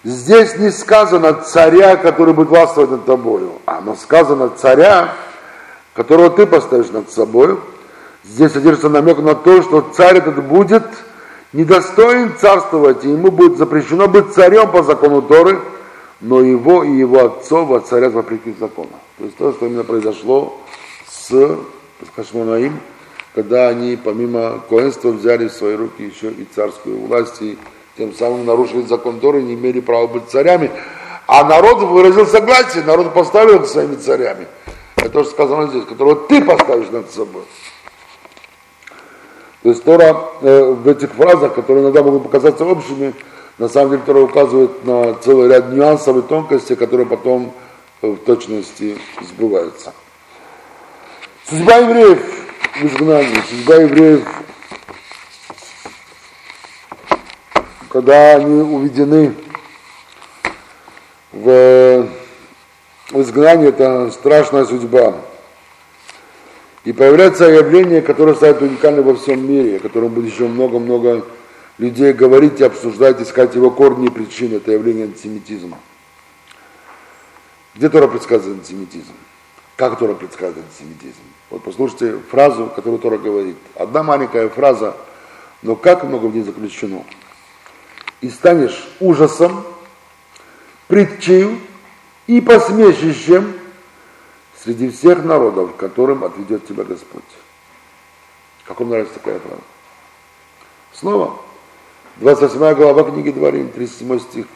Здесь 0.04 0.56
не 0.56 0.70
сказано 0.70 1.34
царя, 1.34 1.96
который 1.96 2.32
будет 2.32 2.48
властвовать 2.48 2.90
над 2.90 3.04
тобою, 3.04 3.54
а 3.66 3.80
но 3.80 3.96
сказано 3.96 4.48
царя, 4.50 5.14
которого 5.94 6.30
ты 6.30 6.46
поставишь 6.46 6.90
над 6.90 7.10
собой, 7.10 7.58
Здесь 8.28 8.52
содержится 8.52 8.90
намек 8.90 9.18
на 9.18 9.34
то, 9.34 9.62
что 9.62 9.80
царь 9.80 10.18
этот 10.18 10.44
будет 10.44 10.84
недостоин 11.54 12.36
царствовать, 12.36 13.04
и 13.04 13.08
ему 13.08 13.30
будет 13.30 13.56
запрещено 13.56 14.06
быть 14.06 14.34
царем 14.34 14.70
по 14.70 14.82
закону 14.82 15.22
Торы, 15.22 15.58
но 16.20 16.42
его 16.42 16.84
и 16.84 16.90
его 16.90 17.24
отцов 17.24 17.88
царят 17.88 18.12
вопреки 18.12 18.54
закону. 18.60 18.90
То 19.16 19.24
есть 19.24 19.36
то, 19.36 19.52
что 19.52 19.66
именно 19.66 19.82
произошло 19.82 20.60
с, 21.08 21.56
Хашмонаим, 22.14 22.78
когда 23.34 23.68
они 23.68 23.96
помимо 23.96 24.60
коинства 24.68 25.08
взяли 25.08 25.48
в 25.48 25.52
свои 25.52 25.74
руки 25.74 26.02
еще 26.02 26.30
и 26.30 26.44
царскую 26.54 26.98
власть, 27.06 27.40
и 27.40 27.56
тем 27.96 28.14
самым 28.14 28.44
нарушили 28.44 28.82
закон 28.82 29.20
Торы, 29.20 29.42
не 29.42 29.54
имели 29.54 29.80
права 29.80 30.06
быть 30.06 30.28
царями. 30.28 30.70
А 31.26 31.44
народ 31.44 31.82
выразил 31.82 32.26
согласие, 32.26 32.84
народ 32.84 33.14
поставил 33.14 33.64
своими 33.66 33.96
царями. 33.96 34.46
Это 34.96 35.10
то, 35.10 35.22
что 35.24 35.32
сказано 35.32 35.68
здесь, 35.68 35.84
которого 35.84 36.14
ты 36.26 36.44
поставишь 36.44 36.90
над 36.90 37.10
собой. 37.10 37.42
То 39.68 39.72
есть 39.72 39.84
Тора 39.84 40.16
э, 40.40 40.62
в 40.62 40.88
этих 40.88 41.12
фразах, 41.12 41.54
которые 41.54 41.84
иногда 41.84 42.02
могут 42.02 42.22
показаться 42.22 42.64
общими, 42.64 43.12
на 43.58 43.68
самом 43.68 43.90
деле 43.90 44.02
Тора 44.06 44.20
указывает 44.20 44.82
на 44.86 45.12
целый 45.16 45.50
ряд 45.50 45.70
нюансов 45.74 46.16
и 46.16 46.22
тонкостей, 46.22 46.74
которые 46.74 47.06
потом 47.06 47.52
э, 48.00 48.06
в 48.08 48.16
точности 48.16 48.96
сбываются. 49.20 49.92
Судьба 51.44 51.76
евреев 51.76 52.46
в 52.80 52.84
изгнании, 52.86 53.42
судьба 53.50 53.74
евреев, 53.74 54.26
когда 57.90 58.36
они 58.36 58.62
уведены 58.62 59.34
в, 61.32 62.08
в 63.10 63.20
изгнании, 63.20 63.68
это 63.68 64.10
страшная 64.12 64.64
судьба. 64.64 65.27
И 66.88 66.92
появляется 66.94 67.44
явление, 67.44 68.00
которое 68.00 68.34
станет 68.34 68.62
уникальным 68.62 69.04
во 69.04 69.14
всем 69.14 69.46
мире, 69.46 69.76
о 69.76 69.80
котором 69.80 70.08
будет 70.08 70.32
еще 70.32 70.48
много-много 70.48 71.22
людей 71.76 72.14
говорить 72.14 72.60
и 72.60 72.64
обсуждать, 72.64 73.20
искать 73.20 73.54
его 73.54 73.70
корни 73.70 74.06
и 74.06 74.10
причины. 74.10 74.54
Это 74.54 74.72
явление 74.72 75.04
антисемитизма. 75.04 75.76
Где 77.74 77.90
Тора 77.90 78.08
предсказывает 78.08 78.60
антисемитизм? 78.60 79.12
Как 79.76 79.98
Тора 79.98 80.14
предсказывает 80.14 80.64
антисемитизм? 80.64 81.20
Вот 81.50 81.62
послушайте 81.62 82.20
фразу, 82.30 82.72
которую 82.74 83.00
Тора 83.00 83.18
говорит. 83.18 83.58
Одна 83.74 84.02
маленькая 84.02 84.48
фраза, 84.48 84.96
но 85.60 85.76
как 85.76 86.04
много 86.04 86.24
в 86.24 86.34
ней 86.34 86.42
заключено. 86.42 87.04
И 88.22 88.30
станешь 88.30 88.88
ужасом, 88.98 89.62
притчей 90.86 91.60
и 92.26 92.40
посмешищем 92.40 93.52
среди 94.62 94.90
всех 94.90 95.24
народов, 95.24 95.76
которым 95.76 96.24
отведет 96.24 96.66
тебя 96.66 96.84
Господь. 96.84 97.22
Как 98.64 98.80
вам 98.80 98.90
нравится 98.90 99.14
такая 99.14 99.38
фраза? 99.38 99.62
Снова, 100.92 101.40
28 102.16 102.74
глава 102.74 103.10
книги 103.10 103.30
Дворим, 103.30 103.70
37 103.70 104.20
стих. 104.20 104.46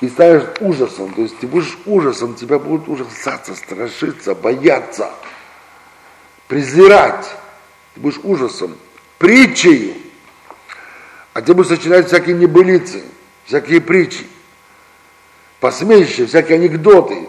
И 0.00 0.08
станешь 0.08 0.44
ужасом, 0.60 1.12
то 1.12 1.20
есть 1.22 1.38
ты 1.38 1.46
будешь 1.46 1.76
ужасом, 1.84 2.34
тебя 2.34 2.58
будут 2.58 2.88
ужасаться, 2.88 3.54
страшиться, 3.54 4.34
бояться, 4.34 5.10
презирать. 6.48 7.30
Ты 7.94 8.00
будешь 8.00 8.20
ужасом, 8.22 8.76
притчей. 9.18 10.10
А 11.34 11.42
ты 11.42 11.52
будешь 11.52 11.68
сочинять 11.68 12.06
всякие 12.06 12.34
небылицы, 12.34 13.02
всякие 13.44 13.80
притчи, 13.80 14.26
посмеющие, 15.60 16.26
всякие 16.26 16.56
анекдоты, 16.58 17.28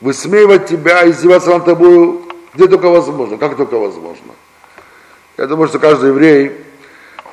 высмеивать 0.00 0.66
тебя, 0.66 1.08
издеваться 1.08 1.50
над 1.50 1.64
тобой, 1.64 2.20
где 2.54 2.68
только 2.68 2.88
возможно, 2.88 3.36
как 3.36 3.56
только 3.56 3.78
возможно. 3.78 4.32
Я 5.36 5.46
думаю, 5.46 5.68
что 5.68 5.78
каждый 5.78 6.10
еврей 6.10 6.52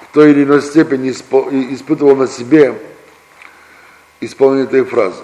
в 0.10 0.14
той 0.14 0.32
или 0.32 0.44
иной 0.44 0.62
степени 0.62 1.12
испытывал 1.12 2.16
на 2.16 2.28
себе 2.28 2.76
исполнение 4.20 4.66
этой 4.66 4.84
фразы. 4.84 5.24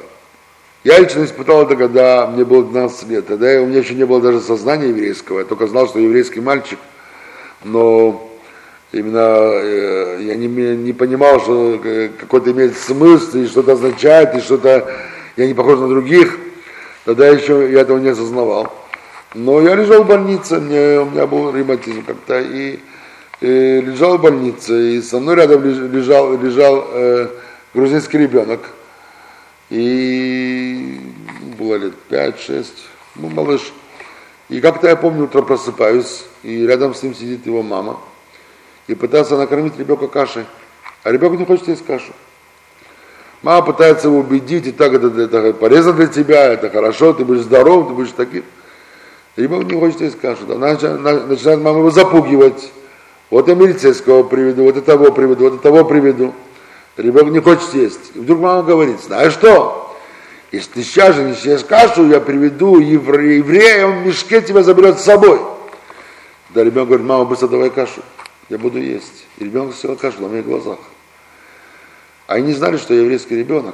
Я 0.84 0.98
лично 1.00 1.26
испытал 1.26 1.64
это, 1.64 1.76
когда 1.76 2.28
мне 2.28 2.46
было 2.46 2.64
12 2.64 3.10
лет. 3.10 3.28
Тогда 3.28 3.62
у 3.62 3.66
меня 3.66 3.80
еще 3.80 3.96
не 3.96 4.06
было 4.06 4.22
даже 4.22 4.40
сознания 4.40 4.88
еврейского. 4.88 5.40
Я 5.40 5.46
только 5.46 5.68
знал, 5.68 5.90
что 5.90 6.00
еврейский 6.00 6.40
мальчик. 6.40 6.80
Но 7.66 8.32
именно 8.94 9.18
э, 9.18 10.20
я 10.22 10.36
не, 10.36 10.48
не 10.48 10.94
понимал, 10.94 11.42
что 11.42 11.82
э, 11.84 12.10
какой-то 12.18 12.52
имеет 12.52 12.78
смысл, 12.78 13.40
и 13.40 13.48
что-то 13.48 13.74
означает, 13.74 14.36
и 14.36 14.40
что-то 14.40 14.90
я 15.36 15.48
не 15.48 15.54
похож 15.54 15.80
на 15.80 15.90
других. 15.90 16.38
Тогда 17.10 17.28
еще 17.28 17.72
я 17.72 17.82
этого 17.82 17.98
не 17.98 18.10
осознавал. 18.10 18.72
Но 19.34 19.60
я 19.62 19.74
лежал 19.74 20.04
в 20.04 20.08
больнице, 20.08 20.60
мне, 20.60 21.00
у 21.00 21.06
меня 21.06 21.26
был 21.26 21.52
ревматизм 21.52 22.04
как-то, 22.04 22.40
и, 22.40 22.78
и 23.42 23.82
лежал 23.82 24.20
в 24.20 24.22
больнице, 24.22 24.98
и 24.98 25.02
со 25.02 25.20
мной 25.20 25.38
рядом 25.38 25.64
лежал, 25.92 26.38
лежал 26.38 26.86
э, 26.92 27.30
грузинский 27.74 28.20
ребенок, 28.20 28.60
и 29.72 31.02
было 31.58 31.78
лет 31.78 31.94
5-6, 32.12 32.68
ну, 33.16 33.30
малыш. 33.30 33.74
И 34.50 34.62
как-то 34.62 34.88
я 34.88 34.96
помню, 34.96 35.24
утром 35.24 35.48
просыпаюсь, 35.48 36.26
и 36.44 36.68
рядом 36.68 36.94
с 36.94 37.02
ним 37.02 37.16
сидит 37.16 37.44
его 37.48 37.64
мама, 37.64 38.00
и 38.86 38.94
пытается 38.94 39.36
накормить 39.36 39.80
ребенка 39.80 40.08
кашей, 40.08 40.46
а 41.02 41.12
ребенок 41.12 41.40
не 41.40 41.46
хочет 41.46 41.70
есть 41.70 41.84
кашу. 41.88 42.14
Мама 43.42 43.66
пытается 43.66 44.08
его 44.08 44.20
убедить, 44.20 44.68
и 44.68 44.72
так 44.72 44.94
это, 44.94 45.08
это 45.08 45.54
полезно 45.54 45.94
для 45.94 46.08
тебя, 46.08 46.54
это 46.54 46.70
хорошо, 46.70 47.14
ты 47.14 47.24
будешь 47.24 47.44
здоров, 47.44 47.88
ты 47.88 47.94
будешь 47.94 48.12
таким. 48.16 48.44
Ребенок 49.38 49.72
не 49.72 49.80
хочет 49.80 50.02
есть 50.02 50.20
кашу. 50.20 50.46
Начинает 50.46 51.62
мама 51.62 51.80
его 51.80 51.92
запугивать. 51.92 52.72
Вот 53.30 53.48
я 53.48 53.56
милицейского 53.56 54.24
приведу, 54.24 54.64
вот 54.64 54.76
и 54.76 54.82
того 54.82 55.12
приведу, 55.12 55.46
вот 55.46 55.60
и 55.60 55.64
того 55.64 55.86
приведу. 55.86 56.34
Ребенок 56.98 57.32
не 57.32 57.40
хочет 57.40 57.74
есть. 57.74 58.12
И 58.16 58.20
вдруг 58.20 58.40
мама 58.42 58.64
говорит, 58.64 59.00
знаешь 59.00 59.32
что, 59.32 59.96
если 60.52 60.72
ты 60.72 60.84
сейчас 60.84 61.16
же 61.16 61.24
не 61.24 61.36
съешь 61.36 61.64
кашу, 61.64 62.08
я 62.08 62.20
приведу 62.20 62.80
еврея, 62.80 63.38
еврея, 63.38 63.88
он 63.88 64.00
в 64.02 64.08
мешке 64.08 64.42
тебя 64.42 64.64
заберет 64.64 65.00
с 65.00 65.04
собой. 65.04 65.40
Да, 66.50 66.64
ребенок 66.64 66.90
говорит, 66.90 67.08
мама, 67.08 67.24
быстро 67.24 67.48
давай 67.48 67.70
кашу, 67.70 68.02
я 68.50 68.58
буду 68.58 68.80
есть. 68.80 69.26
И 69.38 69.46
ребенок 69.46 69.76
съел 69.76 69.96
кашу 69.96 70.22
на 70.22 70.28
моих 70.28 70.46
глазах. 70.46 70.80
Они 72.30 72.50
не 72.50 72.54
знали, 72.54 72.78
что 72.78 72.94
я 72.94 73.02
еврейский 73.02 73.36
ребенок. 73.36 73.74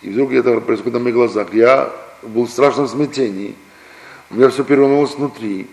И 0.00 0.08
вдруг 0.08 0.32
это 0.32 0.58
происходит 0.62 0.94
на 0.94 1.00
моих 1.00 1.14
глазах. 1.14 1.48
Я 1.52 1.90
был 2.22 2.46
в 2.46 2.50
страшном 2.50 2.88
смятении. 2.88 3.54
У 4.30 4.36
меня 4.36 4.48
все 4.48 4.64
перевернулось 4.64 5.14
внутри. 5.14 5.66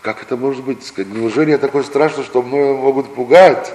Как 0.00 0.22
это 0.22 0.38
может 0.38 0.64
быть? 0.64 0.90
Неужели 0.96 1.50
я 1.50 1.58
такой 1.58 1.84
страшный, 1.84 2.24
что 2.24 2.40
мной 2.40 2.72
могут 2.72 3.14
пугать 3.14 3.70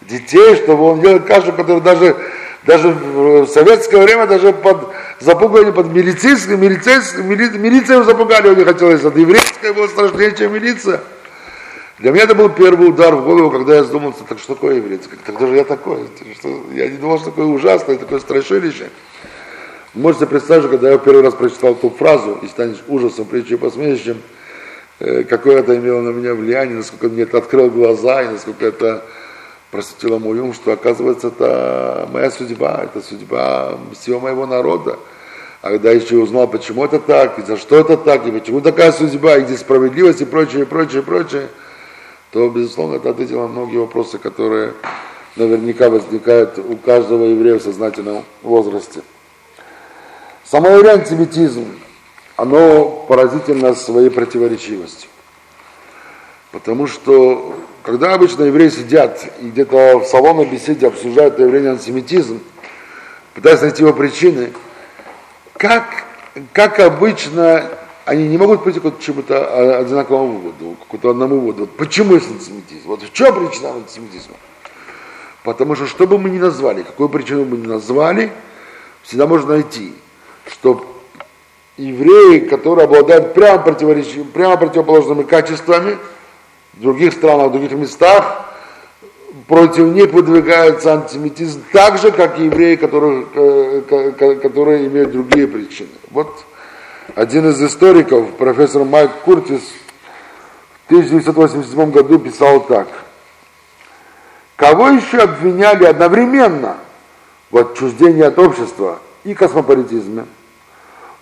детей, 0.00 0.56
чтобы 0.56 0.84
он 0.84 1.02
делал 1.02 1.20
кашу, 1.20 1.52
которую 1.52 1.82
даже, 1.82 2.16
даже 2.62 2.88
в 2.88 3.46
советское 3.48 3.98
время 3.98 4.26
даже 4.26 4.54
под 4.54 4.94
запугали 5.20 5.70
под 5.70 5.88
милицейской, 5.92 6.56
милицейской, 6.56 7.24
мили, 7.24 7.58
милицию 7.58 8.04
запугали, 8.04 8.48
он 8.48 8.56
не 8.56 8.64
хотел 8.64 8.90
есть. 8.90 9.04
Это 9.04 9.18
еврейская 9.18 9.74
была 9.74 9.88
страшнее, 9.88 10.34
чем 10.34 10.54
милиция. 10.54 11.02
Для 11.98 12.10
меня 12.10 12.24
это 12.24 12.34
был 12.34 12.48
первый 12.48 12.88
удар 12.88 13.14
в 13.14 13.24
голову, 13.24 13.52
когда 13.52 13.76
я 13.76 13.84
задумался, 13.84 14.24
так 14.28 14.40
что 14.40 14.54
такое 14.54 14.76
еврейское? 14.76 15.16
Так 15.24 15.38
же 15.38 15.54
я 15.54 15.64
такой? 15.64 16.08
Что, 16.38 16.48
я 16.72 16.88
не 16.88 16.96
думал, 16.96 17.18
что 17.18 17.26
такое 17.26 17.46
ужасное, 17.46 17.96
такое 17.96 18.18
страшилище. 18.18 18.90
Можете 19.94 20.26
представить, 20.26 20.68
когда 20.68 20.90
я 20.90 20.98
первый 20.98 21.22
раз 21.22 21.34
прочитал 21.34 21.74
эту 21.74 21.90
фразу, 21.90 22.40
и 22.42 22.48
станешь 22.48 22.82
ужасом, 22.88 23.26
притчей 23.26 23.56
посмешищем, 23.56 24.20
э, 24.98 25.22
какое 25.22 25.60
это 25.60 25.76
имело 25.76 26.00
на 26.00 26.08
меня 26.08 26.34
влияние, 26.34 26.78
насколько 26.78 27.08
мне 27.08 27.22
это 27.22 27.38
открыло 27.38 27.68
глаза, 27.68 28.22
и 28.22 28.28
насколько 28.28 28.66
это 28.66 29.04
просветило 29.70 30.18
мой 30.18 30.40
ум, 30.40 30.52
что 30.52 30.72
оказывается 30.72 31.28
это 31.28 32.08
моя 32.12 32.32
судьба, 32.32 32.80
это 32.82 33.06
судьба 33.06 33.78
всего 33.92 34.18
моего 34.18 34.46
народа. 34.46 34.98
А 35.62 35.70
когда 35.70 35.92
еще 35.92 36.16
узнал, 36.16 36.48
почему 36.48 36.84
это 36.84 36.98
так, 36.98 37.38
и 37.38 37.42
за 37.42 37.56
что 37.56 37.78
это 37.78 37.96
так, 37.96 38.26
и 38.26 38.32
почему 38.32 38.60
такая 38.60 38.90
судьба, 38.90 39.36
и 39.36 39.42
где 39.42 39.56
справедливость, 39.56 40.22
и 40.22 40.24
прочее, 40.24 40.62
и 40.62 40.64
прочее, 40.64 41.02
и 41.02 41.04
прочее, 41.04 41.48
то, 42.34 42.48
безусловно, 42.48 42.96
это 42.96 43.10
ответило 43.10 43.42
на 43.42 43.52
многие 43.52 43.76
вопросы, 43.76 44.18
которые 44.18 44.74
наверняка 45.36 45.88
возникают 45.88 46.58
у 46.58 46.76
каждого 46.76 47.26
еврея 47.26 47.60
в 47.60 47.62
сознательном 47.62 48.24
возрасте. 48.42 49.02
Самоеврей 50.42 50.94
антисемитизм, 50.94 51.64
оно 52.34 53.06
поразительно 53.08 53.72
своей 53.76 54.10
противоречивостью. 54.10 55.08
Потому 56.50 56.88
что, 56.88 57.54
когда 57.84 58.14
обычно 58.14 58.42
евреи 58.42 58.68
сидят 58.68 59.24
и 59.40 59.50
где-то 59.50 60.00
в 60.00 60.04
салоне 60.06 60.44
беседе 60.44 60.88
обсуждают 60.88 61.38
явление 61.38 61.70
антисемитизм, 61.70 62.40
пытаясь 63.34 63.60
найти 63.60 63.84
его 63.84 63.92
причины, 63.92 64.52
как, 65.56 65.84
как 66.52 66.80
обычно 66.80 67.70
они 68.04 68.28
не 68.28 68.38
могут 68.38 68.64
прийти 68.64 68.80
к 68.80 68.98
чему-то 68.98 69.78
одинаковому 69.78 70.38
выводу, 70.38 70.76
к 70.76 70.82
какому-то 70.84 71.10
одному 71.10 71.40
выводу. 71.40 71.66
Почему 71.66 72.14
есть 72.14 72.30
антисемитизм? 72.30 72.88
Вот 72.88 73.02
в 73.02 73.12
чем 73.12 73.34
причина 73.34 73.70
антисемитизма? 73.70 74.36
Потому 75.42 75.74
что 75.74 75.86
что 75.86 76.06
бы 76.06 76.18
мы 76.18 76.30
ни 76.30 76.38
назвали, 76.38 76.82
какую 76.82 77.08
причину 77.08 77.44
мы 77.44 77.56
ни 77.56 77.66
назвали, 77.66 78.32
всегда 79.02 79.26
можно 79.26 79.50
найти 79.50 79.92
что 80.50 80.84
евреи, 81.76 82.40
которые 82.40 82.84
обладают 82.84 83.34
прямо, 83.34 83.62
прямо 83.62 84.56
противоположными 84.56 85.22
качествами, 85.22 85.98
в 86.74 86.80
других 86.80 87.12
странах, 87.12 87.48
в 87.48 87.52
других 87.52 87.72
местах, 87.72 88.46
против 89.46 89.86
них 89.86 90.12
выдвигается 90.12 90.94
антисемитизм 90.94 91.62
так 91.72 91.98
же, 91.98 92.10
как 92.10 92.38
и 92.38 92.44
евреи, 92.44 92.76
которые, 92.76 93.26
э, 93.34 94.36
которые 94.42 94.86
имеют 94.86 95.12
другие 95.12 95.46
причины. 95.46 95.90
Вот 96.10 96.44
один 97.14 97.48
из 97.50 97.62
историков, 97.62 98.32
профессор 98.32 98.84
Майк 98.84 99.10
Куртис, 99.24 99.62
в 100.84 100.92
1987 100.92 101.90
году 101.90 102.18
писал 102.18 102.60
так. 102.60 102.88
Кого 104.56 104.88
еще 104.88 105.18
обвиняли 105.18 105.84
одновременно 105.84 106.76
в 107.50 107.58
отчуждении 107.58 108.22
от 108.22 108.38
общества 108.38 109.00
и 109.24 109.34
космополитизме, 109.34 110.26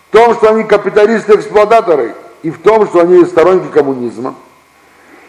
в 0.09 0.13
том, 0.13 0.35
что 0.35 0.51
они 0.51 0.65
капиталисты-эксплуататоры, 0.65 2.15
и 2.43 2.51
в 2.51 2.61
том, 2.61 2.87
что 2.87 3.01
они 3.01 3.25
сторонники 3.25 3.73
коммунизма. 3.73 4.35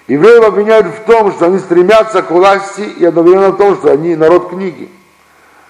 Евреев 0.08 0.44
обвиняют 0.44 0.88
в 0.88 1.04
том, 1.06 1.32
что 1.32 1.46
они 1.46 1.60
стремятся 1.60 2.22
к 2.22 2.32
власти, 2.32 2.82
и 2.82 3.06
одновременно 3.06 3.50
в 3.50 3.58
том, 3.58 3.78
что 3.78 3.92
они 3.92 4.16
народ 4.16 4.50
книги. 4.50 4.90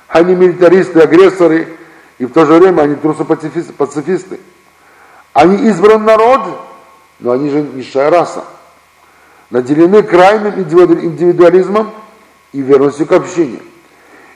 Они 0.07 0.35
милитаристы, 0.35 1.01
агрессоры, 1.01 1.67
и 2.17 2.25
в 2.25 2.31
то 2.31 2.45
же 2.45 2.53
время 2.53 2.81
они 2.83 2.95
трусы-пацифисты. 2.95 4.39
Они 5.33 5.67
избран 5.67 6.05
народ, 6.05 6.41
но 7.19 7.31
они 7.31 7.49
же 7.49 7.61
низшая 7.61 8.09
раса. 8.09 8.43
Наделены 9.49 10.03
крайним 10.03 10.59
индивидуализмом 10.59 11.91
и 12.53 12.61
верностью 12.61 13.05
к 13.05 13.11
общине. 13.11 13.59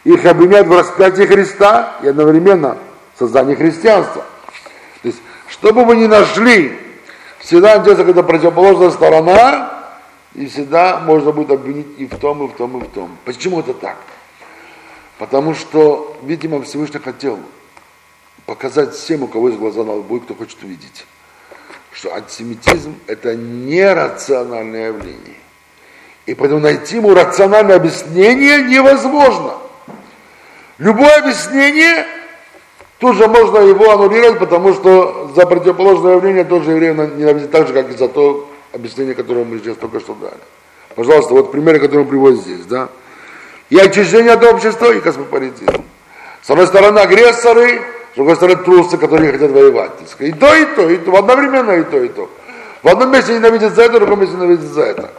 Их 0.03 0.25
обвиняют 0.25 0.67
в 0.67 0.77
распятии 0.77 1.23
Христа 1.23 1.97
и 2.01 2.07
одновременно 2.07 2.77
в 3.15 3.19
создании 3.19 3.55
христианства. 3.55 4.23
То 5.01 5.07
есть, 5.07 5.21
что 5.47 5.73
бы 5.73 5.85
вы 5.85 5.97
ни 5.97 6.07
нашли, 6.07 6.77
всегда 7.39 7.75
найдется 7.75 8.03
какая-то 8.03 8.23
противоположная 8.23 8.91
сторона, 8.91 9.73
и 10.33 10.47
всегда 10.47 10.99
можно 10.99 11.31
будет 11.31 11.51
обвинить 11.51 11.87
и 11.97 12.05
в 12.05 12.15
том, 12.17 12.43
и 12.43 12.47
в 12.47 12.55
том, 12.55 12.77
и 12.77 12.81
в 12.81 12.87
том. 12.89 13.17
Почему 13.25 13.59
это 13.59 13.73
так? 13.73 13.97
Потому 15.17 15.55
что, 15.55 16.17
видимо, 16.23 16.61
Всевышний 16.61 16.99
хотел 16.99 17.39
показать 18.47 18.95
всем, 18.95 19.23
у 19.23 19.27
кого 19.27 19.49
есть 19.49 19.59
глаза 19.59 19.83
на 19.83 19.93
лбу, 19.93 20.17
и 20.17 20.19
кто 20.21 20.33
хочет 20.33 20.63
увидеть, 20.63 21.05
что 21.91 22.15
антисемитизм 22.15 22.95
это 23.05 23.35
нерациональное 23.35 24.87
явление. 24.87 25.35
И 26.25 26.33
поэтому 26.33 26.61
найти 26.61 26.95
ему 26.95 27.13
рациональное 27.13 27.75
объяснение 27.75 28.63
невозможно. 28.63 29.53
Любое 30.77 31.19
объяснение 31.19 32.05
тоже 32.99 33.27
можно 33.27 33.59
его 33.59 33.91
аннулировать, 33.91 34.39
потому 34.39 34.73
что 34.73 35.31
за 35.35 35.45
противоположное 35.45 36.15
явление 36.15 36.45
тоже 36.45 36.71
евреи 36.71 36.93
ненавидят 36.93 37.51
так 37.51 37.67
же, 37.67 37.73
как 37.73 37.89
и 37.91 37.97
за 37.97 38.07
то 38.07 38.49
объяснение, 38.73 39.13
которое 39.13 39.43
мы 39.43 39.59
сейчас 39.59 39.77
только 39.77 39.99
что 39.99 40.13
дали. 40.15 40.39
Пожалуйста, 40.95 41.33
вот 41.33 41.51
примеры, 41.51 41.79
которые 41.79 42.03
он 42.05 42.09
приводит 42.09 42.39
здесь, 42.39 42.65
да. 42.65 42.89
И 43.69 43.77
очищение 43.77 44.31
от 44.31 44.43
общества, 44.43 44.93
и 44.93 45.01
космополитизм. 45.01 45.83
С 46.41 46.49
одной 46.49 46.67
стороны 46.67 46.99
агрессоры, 46.99 47.81
другой 48.17 48.35
стороны 48.35 48.63
трусы, 48.63 48.97
которые 48.97 49.31
хотят 49.31 49.51
воевать. 49.51 49.91
И 50.19 50.31
то, 50.31 50.53
и 50.53 50.65
то, 50.75 50.89
и 50.89 50.97
то, 50.97 51.15
одновременно 51.15 51.71
и 51.71 51.83
то, 51.83 52.03
и 52.03 52.09
то. 52.09 52.29
В 52.83 52.87
одном 52.87 53.11
месте 53.11 53.33
ненавидят 53.33 53.75
за 53.75 53.83
это, 53.83 53.97
в 53.97 53.99
другом 53.99 54.21
месте 54.21 54.35
ненавидят 54.35 54.65
за 54.65 54.81
это. 54.81 55.11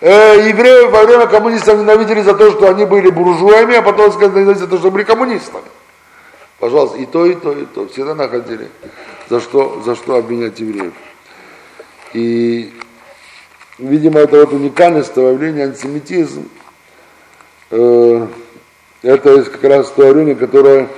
Э, 0.00 0.48
евреи 0.48 0.86
во 0.90 1.04
время 1.04 1.26
коммунистов 1.26 1.78
ненавидели 1.78 2.20
за 2.20 2.34
то, 2.34 2.50
что 2.50 2.68
они 2.68 2.84
были 2.84 3.08
буржуями, 3.08 3.76
а 3.76 3.82
потом 3.82 4.12
сказали 4.12 4.52
за 4.54 4.66
то, 4.66 4.78
что 4.78 4.90
были 4.90 5.04
коммунистами. 5.04 5.64
Пожалуйста, 6.58 6.98
и 6.98 7.06
то, 7.06 7.24
и 7.24 7.34
то, 7.34 7.52
и 7.52 7.64
то. 7.64 7.88
Всегда 7.88 8.14
находили, 8.14 8.68
за 9.28 9.40
что, 9.40 9.82
за 9.84 9.96
что 9.96 10.16
обвинять 10.16 10.60
евреев. 10.60 10.92
И, 12.12 12.72
видимо, 13.78 14.20
это 14.20 14.40
вот 14.40 14.52
уникальность 14.52 15.14
того 15.14 15.30
явления 15.30 15.64
антисемитизм. 15.64 16.48
Э, 17.70 18.26
это 19.02 19.44
как 19.44 19.64
раз 19.64 19.90
то 19.90 20.06
явление, 20.06 20.34
которое 20.34 20.88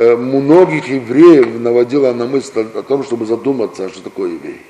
многих 0.00 0.88
евреев 0.88 1.60
наводило 1.60 2.12
на 2.14 2.26
мысль 2.26 2.66
о 2.74 2.82
том, 2.82 3.04
чтобы 3.04 3.26
задуматься, 3.26 3.90
что 3.90 4.02
такое 4.02 4.32
еврей. 4.32 4.62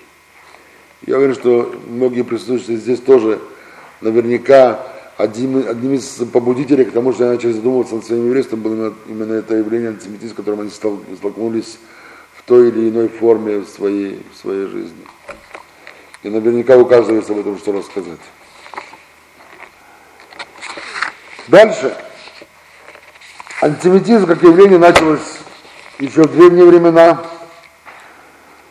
Я 1.07 1.19
уверен, 1.19 1.35
что 1.35 1.73
многие 1.87 2.23
присутствующие 2.23 2.77
здесь 2.77 3.01
тоже 3.01 3.39
наверняка 4.01 4.85
одним, 5.17 5.69
одним 5.69 5.95
из 5.95 6.07
побудителей 6.33 6.85
к 6.85 6.93
тому, 6.93 7.13
что 7.13 7.25
они 7.25 7.35
начали 7.35 7.53
задумываться 7.53 7.95
над 7.95 8.05
своим 8.05 8.27
еврейством, 8.27 8.61
было 8.61 8.93
именно 9.07 9.35
это 9.35 9.55
явление 9.55 9.91
антисемитизма, 9.91 10.31
с 10.31 10.35
которым 10.35 10.61
они 10.63 10.71
столкнулись 10.71 11.79
в 12.35 12.43
той 12.43 12.69
или 12.69 12.91
иной 12.91 13.09
форме 13.09 13.59
в 13.59 13.69
своей, 13.69 14.21
в 14.35 14.41
своей 14.41 14.67
жизни. 14.67 15.07
И 16.23 16.29
наверняка 16.29 16.77
у 16.77 16.85
каждого 16.85 17.17
есть 17.17 17.31
об 17.31 17.39
этом 17.39 17.57
что 17.57 17.73
рассказать. 17.73 18.19
Дальше. 21.49 21.97
Антисемитизм 23.63 24.27
как 24.27 24.43
явление 24.43 24.79
началось 24.79 25.21
еще 25.99 26.23
в 26.23 26.33
древние 26.33 26.65
времена, 26.65 27.23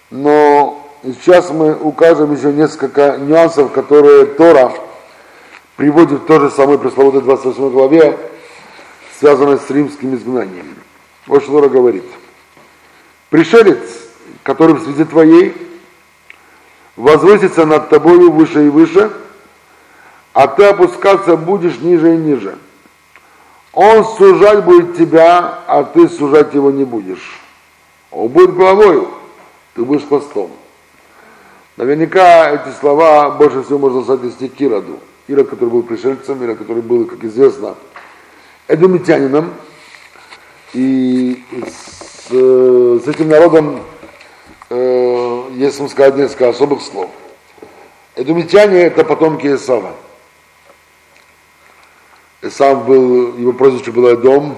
но 0.09 0.83
сейчас 1.03 1.51
мы 1.51 1.75
укажем 1.75 2.33
еще 2.35 2.51
несколько 2.51 3.17
нюансов, 3.17 3.71
которые 3.71 4.25
Тора 4.25 4.73
приводит 5.75 6.21
в 6.21 6.25
той 6.25 6.39
же 6.39 6.49
самой 6.49 6.79
пресловутой 6.79 7.21
28 7.21 7.69
главе, 7.69 8.17
связанной 9.19 9.59
с 9.59 9.69
римским 9.69 10.15
изгнанием. 10.15 10.73
Вот 11.27 11.43
что 11.43 11.51
Тора 11.51 11.69
говорит. 11.69 12.05
Пришелец, 13.29 13.77
который 14.41 14.73
в 14.73 14.83
среде 14.83 15.05
твоей, 15.05 15.55
возвысится 16.95 17.67
над 17.67 17.89
тобою 17.89 18.31
выше 18.31 18.65
и 18.65 18.69
выше, 18.69 19.11
а 20.33 20.47
ты 20.47 20.63
опускаться 20.63 21.37
будешь 21.37 21.77
ниже 21.77 22.15
и 22.15 22.17
ниже. 22.17 22.57
Он 23.73 24.03
сужать 24.03 24.63
будет 24.63 24.97
тебя, 24.97 25.59
а 25.67 25.83
ты 25.83 26.09
сужать 26.09 26.53
его 26.53 26.71
не 26.71 26.85
будешь. 26.85 27.39
Он 28.11 28.27
будет 28.27 28.55
головою, 28.55 29.09
ты 29.75 29.83
будешь 29.83 30.07
хвостом. 30.07 30.51
Наверняка 31.77 32.51
эти 32.51 32.75
слова 32.79 33.29
больше 33.29 33.63
всего 33.63 33.79
можно 33.79 34.03
соотнести 34.03 34.49
к 34.49 34.59
Ироду. 34.59 34.99
Ирод, 35.27 35.49
который 35.49 35.69
был 35.69 35.83
пришельцем, 35.83 36.43
Ирод, 36.43 36.57
который 36.57 36.81
был, 36.81 37.05
как 37.05 37.23
известно, 37.23 37.75
эдомитянином. 38.67 39.53
И 40.73 41.43
с, 41.51 42.31
с 42.31 43.07
этим 43.07 43.29
народом, 43.29 43.81
э, 44.69 45.43
если 45.55 45.87
сказать 45.87 46.17
несколько 46.17 46.49
особых 46.49 46.81
слов. 46.81 47.09
Эдомитяне– 48.15 48.77
это 48.81 49.05
потомки 49.05 49.47
Исава. 49.47 49.93
Исав 52.41 52.85
был, 52.85 53.37
его 53.37 53.53
прозвище 53.53 53.91
было 53.91 54.13
Эдом, 54.13 54.57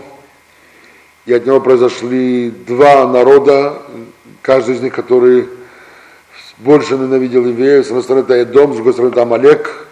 и 1.25 1.33
от 1.33 1.45
него 1.45 1.59
произошли 1.61 2.51
два 2.51 3.07
народа, 3.07 3.81
каждый 4.41 4.75
из 4.75 4.81
них, 4.81 4.93
который 4.93 5.49
больше 6.57 6.95
ненавидел 6.95 7.45
евреев. 7.45 7.85
С 7.85 7.89
одной 7.89 8.03
стороны, 8.03 8.23
это 8.23 8.33
Эдом, 8.35 8.73
с 8.73 8.75
другой 8.75 8.93
стороны, 8.93 9.11
это 9.11 9.21
Амалек 9.23 9.87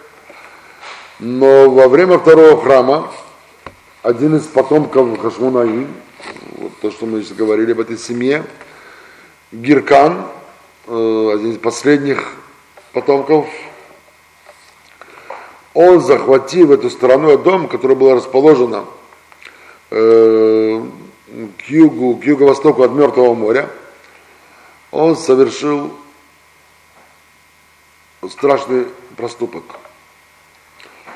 но 1.20 1.68
во 1.68 1.86
время 1.86 2.18
второго 2.18 2.58
храма 2.62 3.12
один 4.02 4.36
из 4.36 4.44
потомков 4.44 5.20
Хашмунаим, 5.20 5.88
вот 6.56 6.72
то, 6.80 6.90
что 6.90 7.04
мы 7.04 7.22
сейчас 7.22 7.36
говорили 7.36 7.72
об 7.72 7.80
этой 7.80 7.98
семье, 7.98 8.42
Гиркан, 9.52 10.24
э, 10.86 11.30
один 11.34 11.52
из 11.52 11.58
последних 11.58 12.36
потомков, 12.94 13.46
он 15.74 16.00
захватил 16.00 16.72
эту 16.72 16.90
сторону 16.90 17.38
дом, 17.38 17.68
которая 17.68 17.96
была 17.96 18.14
расположена 18.14 18.84
э, 19.90 20.82
к 21.58 21.70
югу, 21.70 22.16
к 22.16 22.24
юго-востоку 22.24 22.82
от 22.82 22.92
Мертвого 22.92 23.34
моря, 23.34 23.68
он 24.90 25.16
совершил 25.16 25.92
страшный 28.28 28.86
проступок– 29.16 29.64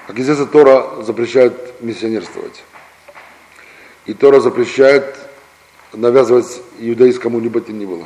как 0.07 0.19
известно, 0.19 0.45
Тора 0.47 1.03
запрещает 1.03 1.81
миссионерствовать. 1.81 2.63
И 4.05 4.13
Тора 4.13 4.41
запрещает 4.41 5.17
навязывать 5.95 6.61
иудаизму 6.79 7.41
либо 7.41 7.61
то 7.61 7.73
ни 7.73 7.87
было. 7.87 8.05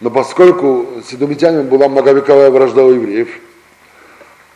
Но 0.00 0.10
поскольку 0.10 1.02
с 1.08 1.12
была 1.14 1.88
многовековая 1.88 2.50
вражда 2.50 2.84
у 2.84 2.90
евреев, 2.90 3.40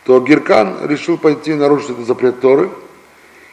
то 0.08 0.20
Гиркан 0.20 0.88
решил 0.88 1.18
пойти 1.18 1.52
нарушить 1.52 1.90
этот 1.90 2.06
запрет 2.06 2.40
Торы 2.40 2.70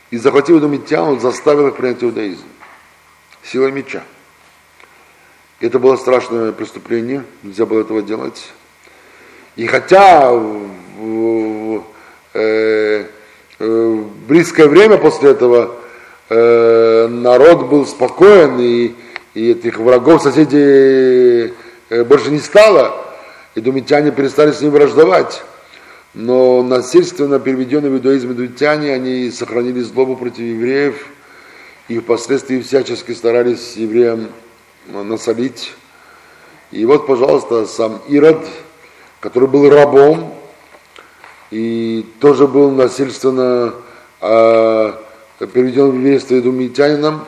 и 0.10 0.16
захватив 0.18 0.60
идумитян, 0.60 1.04
он 1.10 1.20
заставил 1.20 1.68
их 1.68 1.76
принять 1.76 2.02
иудаизм 2.02 2.46
силой 3.44 3.74
меча. 3.74 4.04
Это 5.60 5.80
было 5.80 5.98
страшное 5.98 6.54
преступление, 6.54 7.26
нельзя 7.44 7.66
было 7.66 7.82
этого 7.82 8.02
делать. 8.02 8.54
И 9.58 9.68
хотя 9.68 10.32
в, 10.32 11.84
Э, 12.38 13.06
э, 13.60 14.04
близкое 14.26 14.68
время 14.68 14.98
после 14.98 15.32
этого 15.32 15.76
э, 16.30 17.08
народ 17.08 17.68
был 17.68 17.86
спокоен, 17.86 18.60
и, 18.62 18.94
и 19.34 19.52
этих 19.52 19.78
врагов 19.78 20.22
соседей 20.22 21.54
э, 21.90 22.04
больше 22.06 22.32
не 22.32 22.40
стало, 22.40 22.94
и 23.56 23.60
думитяне 23.60 24.12
перестали 24.12 24.54
с 24.54 24.62
ним 24.62 24.72
враждовать. 24.72 25.44
Но 26.16 26.64
насильственно 26.64 27.40
переведенные 27.42 27.92
в 27.92 27.96
иудаизм 27.96 28.32
идумитяне, 28.32 28.94
они 28.94 29.30
сохранили 29.32 29.82
злобу 29.82 30.16
против 30.16 30.40
евреев, 30.40 31.08
и 31.90 32.00
впоследствии 32.00 32.62
всячески 32.62 33.12
старались 33.12 33.76
евреям 33.76 34.30
насолить. 34.88 35.74
И 36.72 36.86
вот, 36.86 37.06
пожалуйста, 37.06 37.66
сам 37.66 38.02
Ирод, 38.08 38.48
который 39.20 39.50
был 39.50 39.70
рабом, 39.70 40.34
и 41.52 42.06
тоже 42.22 42.48
был 42.48 42.72
насильственно 42.72 43.74
э, 44.22 44.94
переведен 45.54 45.92
в 45.92 45.96
еврейство 45.96 46.40
идумитянином, 46.40 47.26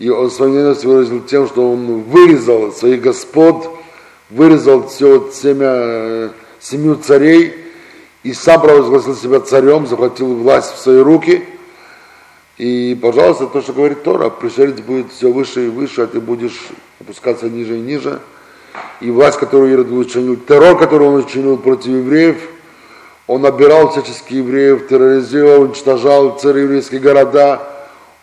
и 0.00 0.10
он 0.10 0.32
свою 0.32 0.54
ненависть 0.54 0.84
выразил 0.84 1.20
тем, 1.20 1.46
что 1.46 1.70
он 1.70 2.02
вырезал 2.02 2.72
своих 2.72 3.00
господ, 3.00 3.78
вырезал 4.28 4.88
все 4.88 5.30
семя, 5.32 6.32
семью 6.58 6.96
царей, 6.96 7.67
и 8.22 8.32
сам 8.32 8.60
провозгласил 8.60 9.16
себя 9.16 9.40
царем, 9.40 9.86
захватил 9.86 10.34
власть 10.34 10.74
в 10.74 10.78
свои 10.78 10.98
руки. 10.98 11.44
И, 12.56 12.98
пожалуйста, 13.00 13.46
то, 13.46 13.62
что 13.62 13.72
говорит 13.72 14.02
Тора, 14.02 14.30
пришелец 14.30 14.80
будет 14.80 15.12
все 15.12 15.30
выше 15.30 15.66
и 15.66 15.68
выше, 15.68 16.02
а 16.02 16.06
ты 16.06 16.20
будешь 16.20 16.68
опускаться 17.00 17.48
ниже 17.48 17.76
и 17.76 17.80
ниже. 17.80 18.20
И 19.00 19.10
власть, 19.10 19.38
которую 19.38 19.72
Ирод 19.72 19.90
учинил, 19.90 20.36
террор, 20.36 20.76
который 20.78 21.06
он 21.06 21.14
учинил 21.16 21.56
против 21.56 21.88
евреев– 21.88 22.36
он 23.28 23.42
набирал 23.42 23.90
всячески 23.90 24.34
евреев, 24.34 24.88
терроризировал, 24.88 25.64
уничтожал 25.64 26.38
цари 26.38 26.62
еврейские 26.62 26.98
города, 26.98 27.60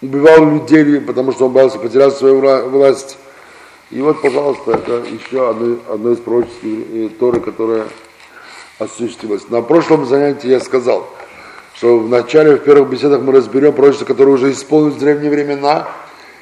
убивал 0.02 0.50
людей, 0.50 1.00
потому 1.00 1.32
что 1.32 1.46
он 1.46 1.54
боялся 1.54 1.78
потерять 1.78 2.16
свою 2.16 2.40
власть. 2.70 3.18
И 3.92 4.02
вот, 4.02 4.20
пожалуйста, 4.24 4.72
это 4.72 5.04
еще 5.08 5.48
одно, 5.48 5.78
одно 5.88 6.12
из 6.12 6.18
пророческих 6.18 7.18
Торы, 7.20 7.40
которое 7.40 7.86
осуществилось. 8.80 9.50
На 9.50 9.62
прошлом 9.62 10.06
занятии 10.06 10.48
я 10.48 10.60
сказал, 10.60 11.08
что 11.76 12.00
в 12.00 12.10
начале, 12.10 12.56
в 12.56 12.60
первых 12.60 12.90
беседах 12.90 13.22
мы 13.22 13.34
разберем 13.34 13.74
пророчества, 13.74 14.06
которые 14.06 14.36
уже 14.36 14.52
исполнились 14.52 14.96
в 14.96 15.00
древние 15.00 15.32
времена, 15.32 15.88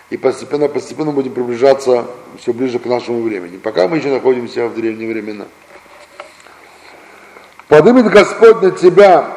и 0.09 0.17
постепенно-постепенно 0.17 1.11
будем 1.11 1.33
приближаться 1.33 2.05
все 2.39 2.53
ближе 2.53 2.79
к 2.79 2.85
нашему 2.85 3.23
времени. 3.23 3.57
Пока 3.57 3.87
мы 3.87 3.97
еще 3.97 4.09
находимся 4.09 4.67
в 4.67 4.75
древние 4.75 5.11
времена. 5.11 5.45
Подымет 7.67 8.11
Господь 8.11 8.61
на 8.61 8.71
тебя 8.71 9.27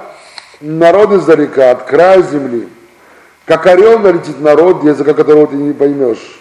народ 0.61 1.13
издалека, 1.13 1.71
от 1.71 1.85
края 1.85 2.23
земли, 2.23 2.69
как 3.47 3.67
орел 3.67 3.99
налетит 3.99 4.41
народ, 4.41 4.85
языка 4.85 5.15
которого 5.15 5.47
ты 5.47 5.57
не 5.57 5.73
поймешь. 5.73 6.41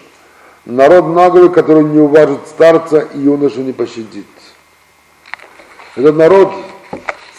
Народ 0.66 1.08
наглый, 1.10 1.50
который 1.50 1.84
не 1.84 2.00
уважит 2.00 2.40
старца 2.48 3.08
и 3.14 3.20
юношу 3.20 3.62
не 3.62 3.72
пощадит. 3.72 4.26
Этот 5.96 6.18
народ 6.18 6.54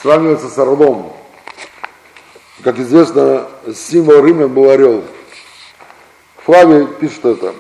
сравнивается 0.01 0.49
с 0.49 0.59
орлом. 0.59 1.13
Как 2.65 2.79
известно, 2.79 3.49
символ 3.75 4.25
римлян 4.25 4.49
был 4.49 4.71
орел. 4.71 5.05
Флавий 6.39 6.87
пишет 6.87 7.25
это. 7.27 7.55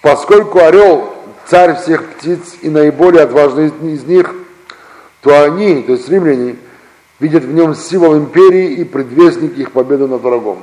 Поскольку 0.00 0.60
орел 0.60 1.12
царь 1.46 1.74
всех 1.74 2.04
птиц 2.04 2.56
и 2.62 2.70
наиболее 2.70 3.24
отважный 3.24 3.66
из 3.66 4.04
них, 4.04 4.32
то 5.22 5.42
они, 5.42 5.82
то 5.82 5.92
есть 5.92 6.08
римляне, 6.08 6.56
видят 7.18 7.42
в 7.42 7.52
нем 7.52 7.74
символ 7.74 8.16
империи 8.16 8.74
и 8.74 8.84
предвестник 8.84 9.58
их 9.58 9.72
победы 9.72 10.06
над 10.06 10.22
врагом. 10.22 10.62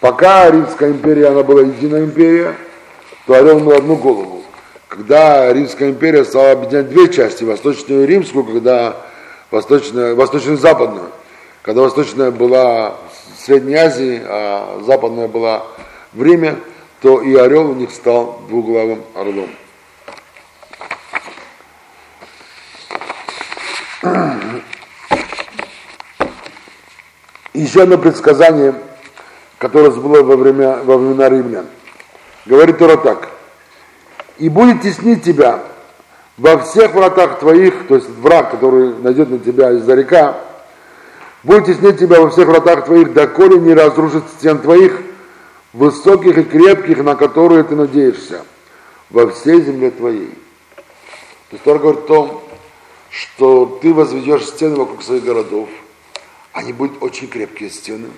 Пока 0.00 0.50
Римская 0.50 0.92
империя, 0.92 1.28
она 1.28 1.42
была 1.42 1.60
единая 1.60 2.04
империя, 2.04 2.54
то 3.26 3.34
орел 3.34 3.58
имел 3.58 3.76
одну 3.76 3.96
голову. 3.96 4.39
Когда 4.90 5.52
Римская 5.52 5.90
империя 5.90 6.24
стала 6.24 6.50
объединять 6.50 6.88
две 6.88 7.12
части, 7.12 7.44
восточную 7.44 8.02
и 8.02 8.06
римскую, 8.08 8.44
когда 8.44 8.96
восточная, 9.52 10.16
восточную 10.16 10.58
и 10.58 10.60
западную, 10.60 11.10
когда 11.62 11.82
восточная 11.82 12.32
была 12.32 12.96
в 13.36 13.40
Средней 13.40 13.76
Азии, 13.76 14.20
а 14.26 14.82
западная 14.84 15.28
была 15.28 15.64
в 16.12 16.20
Риме, 16.20 16.56
то 17.00 17.22
и 17.22 17.36
орел 17.36 17.70
у 17.70 17.74
них 17.74 17.92
стал 17.92 18.40
двуглавым 18.48 19.04
орлом. 19.14 19.50
Еще 27.54 27.82
одно 27.84 27.96
предсказание, 27.96 28.74
которое 29.58 29.92
было 29.92 30.24
во, 30.24 30.34
время, 30.36 30.82
во 30.82 30.96
времена 30.96 31.28
римлян. 31.28 31.66
Говорит 32.44 32.78
Тора 32.78 32.96
так. 32.96 33.39
«И 34.40 34.48
будет 34.48 34.80
теснить 34.80 35.22
тебя 35.22 35.62
во 36.38 36.56
всех 36.58 36.94
вратах 36.94 37.40
твоих, 37.40 37.86
то 37.86 37.96
есть 37.96 38.08
враг, 38.08 38.50
который 38.50 38.94
найдет 38.94 39.28
на 39.28 39.38
тебя 39.38 39.70
из-за 39.72 39.94
река, 39.94 40.40
будет 41.42 41.66
теснить 41.66 41.98
тебя 41.98 42.22
во 42.22 42.30
всех 42.30 42.48
вратах 42.48 42.86
твоих, 42.86 43.12
доколе 43.12 43.60
не 43.60 43.74
разрушит 43.74 44.24
стен 44.38 44.58
твоих, 44.58 44.98
высоких 45.74 46.38
и 46.38 46.42
крепких, 46.42 47.04
на 47.04 47.16
которые 47.16 47.64
ты 47.64 47.76
надеешься, 47.76 48.42
во 49.10 49.30
всей 49.30 49.60
земле 49.60 49.90
твоей». 49.90 50.30
То 51.50 51.56
есть 51.56 51.64
Тора 51.64 51.78
говорит 51.78 52.04
о 52.04 52.06
том, 52.06 52.42
что 53.10 53.78
ты 53.82 53.92
возведешь 53.92 54.46
стены 54.46 54.76
вокруг 54.76 55.02
своих 55.02 55.22
городов, 55.22 55.68
они 56.54 56.72
будут 56.72 57.02
очень 57.02 57.28
крепкие 57.28 57.68
стены, 57.68 58.08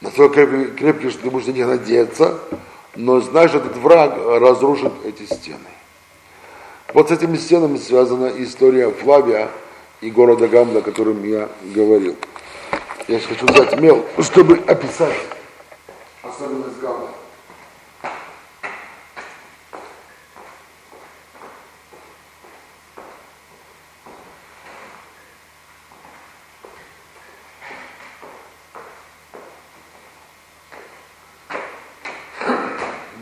настолько 0.00 0.46
крепкие, 0.46 0.74
крепкие, 0.74 1.10
что 1.12 1.22
ты 1.22 1.30
будешь 1.30 1.46
на 1.46 1.52
них 1.52 1.66
надеяться, 1.68 2.40
но 2.94 3.20
знаешь, 3.20 3.54
этот 3.54 3.76
враг 3.76 4.16
разрушит 4.16 4.92
эти 5.04 5.24
стены. 5.24 5.58
Вот 6.94 7.08
с 7.08 7.12
этими 7.12 7.36
стенами 7.36 7.76
связана 7.76 8.32
история 8.36 8.90
Флавия 8.90 9.50
и 10.00 10.10
города 10.10 10.48
Гамда, 10.48 10.78
о 10.78 10.82
котором 10.82 11.22
я 11.22 11.48
говорил. 11.62 12.16
Я 13.08 13.18
сейчас 13.18 13.28
хочу 13.28 13.46
взять 13.46 13.78
мел, 13.80 14.04
чтобы 14.20 14.56
описать 14.66 15.16
особенность 16.22 16.80
Гамда. 16.80 17.17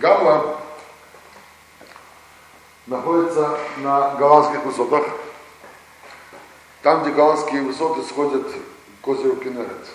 Гамла 0.07 0.57
находится 2.87 3.59
на 3.79 4.15
голландских 4.15 4.63
высотах, 4.63 5.05
там, 6.83 7.03
где 7.03 7.11
голландские 7.11 7.63
высоты 7.63 8.03
сходят 8.05 8.47
к 9.03 9.09
озеру 9.09 9.35
Кенерет. 9.35 9.89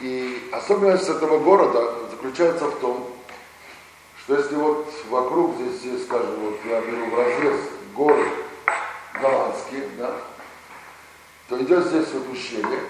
И 0.00 0.48
особенность 0.50 1.10
этого 1.10 1.38
города 1.40 2.08
заключается 2.10 2.68
в 2.68 2.78
том, 2.78 3.06
что 4.16 4.34
если 4.34 4.54
вот 4.54 4.90
вокруг 5.10 5.56
здесь, 5.58 6.06
скажем, 6.06 6.36
вот 6.40 6.58
я 6.64 6.80
беру 6.80 7.10
в 7.10 7.18
разрез 7.18 7.60
горы 7.94 8.30
голландские, 9.20 9.90
да, 9.98 10.10
то 11.50 11.62
идет 11.62 11.84
здесь 11.88 12.08
вот 12.14 12.32
ущелье, 12.32 12.80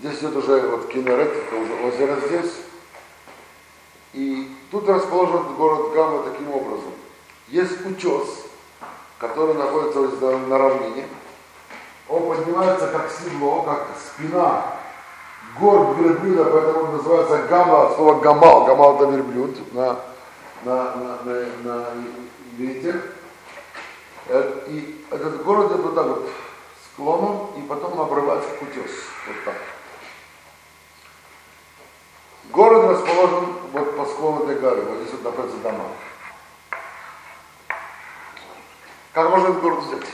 Здесь 0.00 0.18
идет 0.18 0.36
уже 0.36 0.60
вот 0.68 0.88
Кинерет, 0.88 1.32
это 1.32 1.56
уже 1.56 1.72
озеро 1.86 2.20
здесь. 2.26 2.52
И 4.12 4.56
тут 4.70 4.88
расположен 4.88 5.54
город 5.54 5.92
Гамма 5.92 6.22
таким 6.24 6.50
образом. 6.50 6.92
Есть 7.48 7.84
утес, 7.86 8.46
который 9.18 9.54
находится 9.54 10.00
на 10.48 10.58
равнине. 10.58 11.06
Он 12.08 12.28
поднимается 12.28 12.88
как 12.88 13.10
седло, 13.10 13.62
как 13.62 13.86
спина 13.98 14.74
гор 15.58 15.94
верблюда, 15.96 16.44
поэтому 16.44 16.84
он 16.84 16.96
называется 16.96 17.46
гамма, 17.48 17.86
от 17.86 17.96
слова 17.96 18.20
гамал. 18.20 18.64
Гамал 18.64 18.96
это 18.96 19.10
верблюд 19.10 19.72
на, 19.72 20.00
на, 20.64 20.96
на, 20.96 21.18
на, 21.24 21.46
на 21.62 21.86
иврите. 22.52 23.00
Э, 24.28 24.64
и 24.68 25.04
этот 25.10 25.44
город 25.44 25.72
идет 25.72 25.84
вот 25.84 25.94
так 25.94 26.06
вот 26.06 26.30
склоном, 26.92 27.50
и 27.56 27.62
потом 27.62 28.00
обрывается 28.00 28.48
к 28.50 28.62
утес. 28.62 28.90
Вот 29.26 29.36
так. 29.44 29.54
Город 32.54 32.88
расположен 32.88 33.46
вот 33.72 33.96
по 33.96 34.04
склону 34.04 34.44
этой 34.44 34.60
горы, 34.60 34.82
вот 34.82 34.98
здесь 35.00 35.12
вот 35.14 35.24
находятся 35.24 35.56
дома. 35.58 35.86
Как 39.12 39.28
можно 39.28 39.48
этот 39.48 39.60
город 39.60 39.82
взять? 39.82 40.06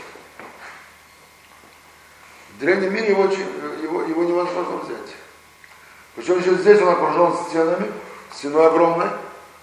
В 2.49 2.59
древнем 2.61 2.95
мире 2.95 3.11
его, 3.11 3.25
его, 3.25 4.03
его 4.05 4.25
невозможно 4.25 4.79
взять. 4.79 5.15
Причем 6.17 6.39
еще 6.39 6.55
здесь 6.55 6.81
он 6.81 6.89
окружен 6.89 7.37
стенами, 7.47 7.93
стеной 8.33 8.69
огромной, 8.69 9.11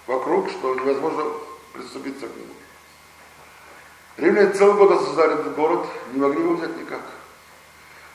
вокруг, 0.06 0.48
что 0.48 0.76
невозможно 0.76 1.24
приступиться 1.72 2.28
к 2.28 2.36
нему. 2.36 2.54
Римляне 4.18 4.52
целый 4.52 4.74
год 4.74 4.92
осуждали 4.92 5.34
этот 5.34 5.56
город, 5.56 5.84
не 6.12 6.20
могли 6.20 6.42
его 6.42 6.54
взять 6.54 6.76
никак. 6.76 7.02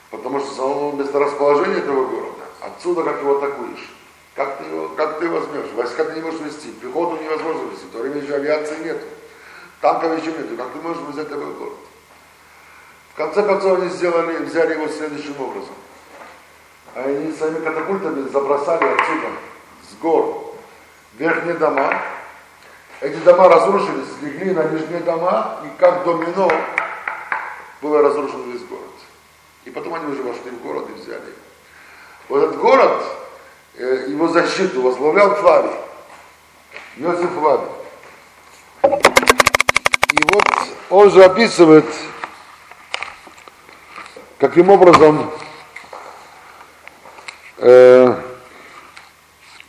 Потому 0.09 0.39
что 0.39 0.55
само 0.55 0.91
месторасположение 0.93 1.79
этого 1.79 2.05
города, 2.05 2.43
отсюда 2.61 3.03
как 3.03 3.19
его 3.19 3.37
атакуешь. 3.39 3.89
Как 4.35 4.57
ты 4.57 4.63
как 4.97 5.19
ты 5.19 5.29
возьмешь? 5.29 5.71
Войска 5.75 6.05
ты 6.05 6.13
не 6.13 6.21
можешь 6.21 6.41
вести, 6.41 6.71
пехоту 6.71 7.19
невозможно 7.21 7.69
вести, 7.69 7.85
в 7.85 7.91
то 7.91 7.99
время 7.99 8.21
еще 8.21 8.35
авиации 8.35 8.83
нет. 8.83 9.01
Танков 9.79 10.17
еще 10.17 10.31
нет. 10.31 10.57
Как 10.57 10.71
ты 10.71 10.79
можешь 10.79 11.03
взять 11.03 11.29
такой 11.29 11.53
город? 11.53 11.73
В 13.13 13.15
конце 13.15 13.43
концов 13.43 13.79
они 13.79 13.89
сделали, 13.89 14.43
взяли 14.43 14.73
его 14.73 14.87
следующим 14.87 15.39
образом. 15.39 15.75
Они 16.95 17.31
своими 17.33 17.63
катапультами 17.63 18.27
забросали 18.29 18.85
отсюда, 18.85 19.27
с 19.89 20.01
гор, 20.01 20.55
верхние 21.13 21.55
дома. 21.55 22.01
Эти 23.01 23.17
дома 23.17 23.49
разрушились, 23.49 24.07
легли 24.21 24.51
на 24.51 24.63
нижние 24.63 25.01
дома, 25.01 25.59
и 25.63 25.79
как 25.79 26.05
домино 26.05 26.49
было 27.81 28.01
разрушен 28.01 28.51
весь 28.51 28.63
город. 28.63 28.83
И 29.65 29.69
потом 29.69 29.93
они 29.95 30.05
уже 30.11 30.23
вошли 30.23 30.49
в 30.51 30.61
город 30.61 30.87
и 30.89 30.93
взяли 30.93 31.17
его. 31.17 31.33
Вот 32.29 32.43
этот 32.43 32.57
город, 32.59 33.03
его 33.77 34.27
защиту 34.27 34.81
возглавлял 34.81 35.35
Флавий, 35.35 35.71
Иосиф 36.97 37.31
Флавий. 37.31 37.67
И 38.83 40.19
вот 40.31 40.43
он 40.89 41.11
же 41.11 41.23
описывает, 41.23 41.85
каким 44.37 44.69
образом 44.69 45.31
э, 47.57 48.15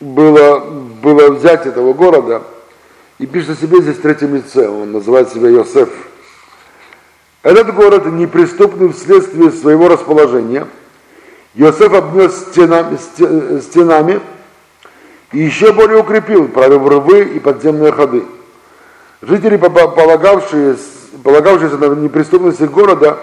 было, 0.00 0.60
было 0.60 1.30
взять 1.30 1.66
этого 1.66 1.94
города, 1.94 2.42
и 3.18 3.26
пишет 3.26 3.50
о 3.50 3.60
себе 3.60 3.80
здесь 3.80 3.96
в 3.96 4.02
третьем 4.02 4.34
лице, 4.34 4.68
он 4.68 4.92
называет 4.92 5.32
себя 5.32 5.48
Йосеф. 5.48 5.88
Этот 7.42 7.74
город 7.74 8.06
неприступный 8.06 8.92
вследствие 8.92 9.50
своего 9.50 9.88
расположения– 9.88 10.68
Иосиф 11.56 11.92
обнес 11.92 12.36
стенами, 12.50 12.98
стенами 13.60 14.20
и 15.32 15.38
еще 15.38 15.72
более 15.72 15.98
укрепил, 15.98 16.48
провел 16.48 16.88
рвы 16.88 17.22
и 17.22 17.38
подземные 17.38 17.92
ходы. 17.92 18.24
Жители, 19.22 19.56
полагавшие, 19.56 20.76
полагавшиеся 21.22 21.78
на 21.78 21.94
неприступности 21.94 22.64
города, 22.64 23.18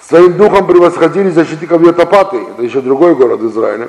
своим 0.00 0.34
духом 0.34 0.66
превосходили 0.66 1.30
защитников 1.30 1.82
Йотапаты, 1.82 2.38
это 2.38 2.62
еще 2.62 2.80
другой 2.80 3.16
город 3.16 3.42
Израиля, 3.42 3.88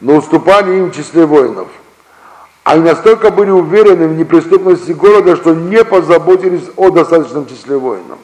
но 0.00 0.16
уступали 0.16 0.76
им 0.76 0.90
в 0.90 0.96
числе 0.96 1.26
воинов. 1.26 1.68
Они 2.64 2.82
настолько 2.82 3.30
были 3.30 3.50
уверены 3.50 4.08
в 4.08 4.16
неприступности 4.16 4.90
города, 4.90 5.36
что 5.36 5.54
не 5.54 5.84
позаботились 5.84 6.64
о 6.74 6.90
достаточном 6.90 7.46
числе 7.46 7.76
воинов. 7.76 8.18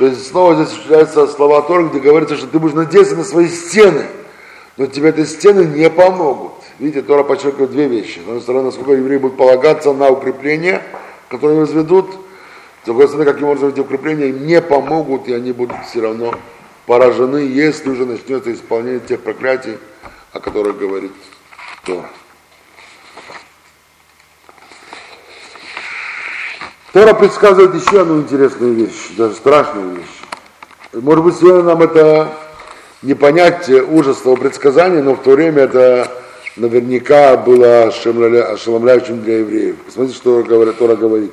То 0.00 0.06
есть 0.06 0.28
снова 0.28 0.54
здесь 0.54 0.68
встречаются 0.68 1.26
слова 1.26 1.60
Тора, 1.60 1.82
где 1.82 1.98
говорится, 1.98 2.34
что 2.34 2.46
ты 2.46 2.58
будешь 2.58 2.72
надеяться 2.72 3.16
на 3.16 3.22
свои 3.22 3.48
стены, 3.48 4.06
но 4.78 4.86
тебе 4.86 5.10
эти 5.10 5.26
стены 5.26 5.66
не 5.66 5.90
помогут. 5.90 6.52
Видите, 6.78 7.02
Тора 7.02 7.22
подчеркивает 7.22 7.70
две 7.70 7.86
вещи. 7.86 8.18
С 8.18 8.22
одной 8.22 8.40
стороны, 8.40 8.64
насколько 8.64 8.92
евреи 8.92 9.18
будут 9.18 9.36
полагаться 9.36 9.92
на 9.92 10.08
укрепления, 10.08 10.82
которые 11.28 11.60
возведут, 11.60 12.12
с 12.82 12.86
другой 12.86 13.08
стороны, 13.08 13.30
каким 13.30 13.48
образом 13.48 13.68
эти 13.68 13.80
укрепления 13.80 14.30
им 14.30 14.46
не 14.46 14.62
помогут, 14.62 15.28
и 15.28 15.34
они 15.34 15.52
будут 15.52 15.76
все 15.86 16.00
равно 16.00 16.34
поражены, 16.86 17.36
если 17.36 17.90
уже 17.90 18.06
начнется 18.06 18.54
исполнение 18.54 19.00
тех 19.00 19.20
проклятий, 19.20 19.76
о 20.32 20.40
которых 20.40 20.78
говорит 20.78 21.12
Тора. 21.84 22.08
Тора 26.92 27.14
предсказывает 27.14 27.72
еще 27.74 28.00
одну 28.00 28.18
интересную 28.18 28.74
вещь, 28.74 29.12
даже 29.16 29.34
страшную 29.34 29.96
вещь. 29.96 30.22
Может 30.92 31.24
быть, 31.24 31.36
сегодня 31.36 31.62
нам 31.62 31.82
это 31.82 32.28
не 33.02 33.14
понять 33.14 33.70
ужас 33.70 34.16
того 34.18 34.36
предсказания, 34.36 35.00
но 35.00 35.14
в 35.14 35.22
то 35.22 35.30
время 35.30 35.62
это 35.62 36.10
наверняка 36.56 37.36
было 37.36 37.84
ошеломляющим 37.84 39.22
для 39.22 39.38
евреев. 39.38 39.76
Посмотрите, 39.86 40.18
что 40.18 40.42
Тора 40.42 40.96
говорит. 40.96 41.32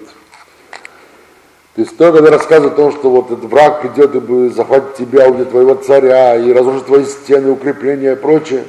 То 1.76 1.82
есть 1.82 1.98
то, 1.98 2.12
когда 2.12 2.30
рассказывает 2.30 2.74
о 2.74 2.76
том, 2.76 2.92
что 2.92 3.10
вот 3.10 3.32
этот 3.32 3.46
враг 3.46 3.82
придет 3.82 4.14
и 4.14 4.20
будет 4.20 4.56
захватить 4.56 4.96
тебя, 4.96 5.28
убьет 5.28 5.50
твоего 5.50 5.74
царя, 5.74 6.36
и 6.36 6.54
разрушит 6.54 6.86
твои 6.86 7.06
стены, 7.06 7.50
укрепления 7.50 8.14
и 8.14 8.16
прочее, 8.16 8.64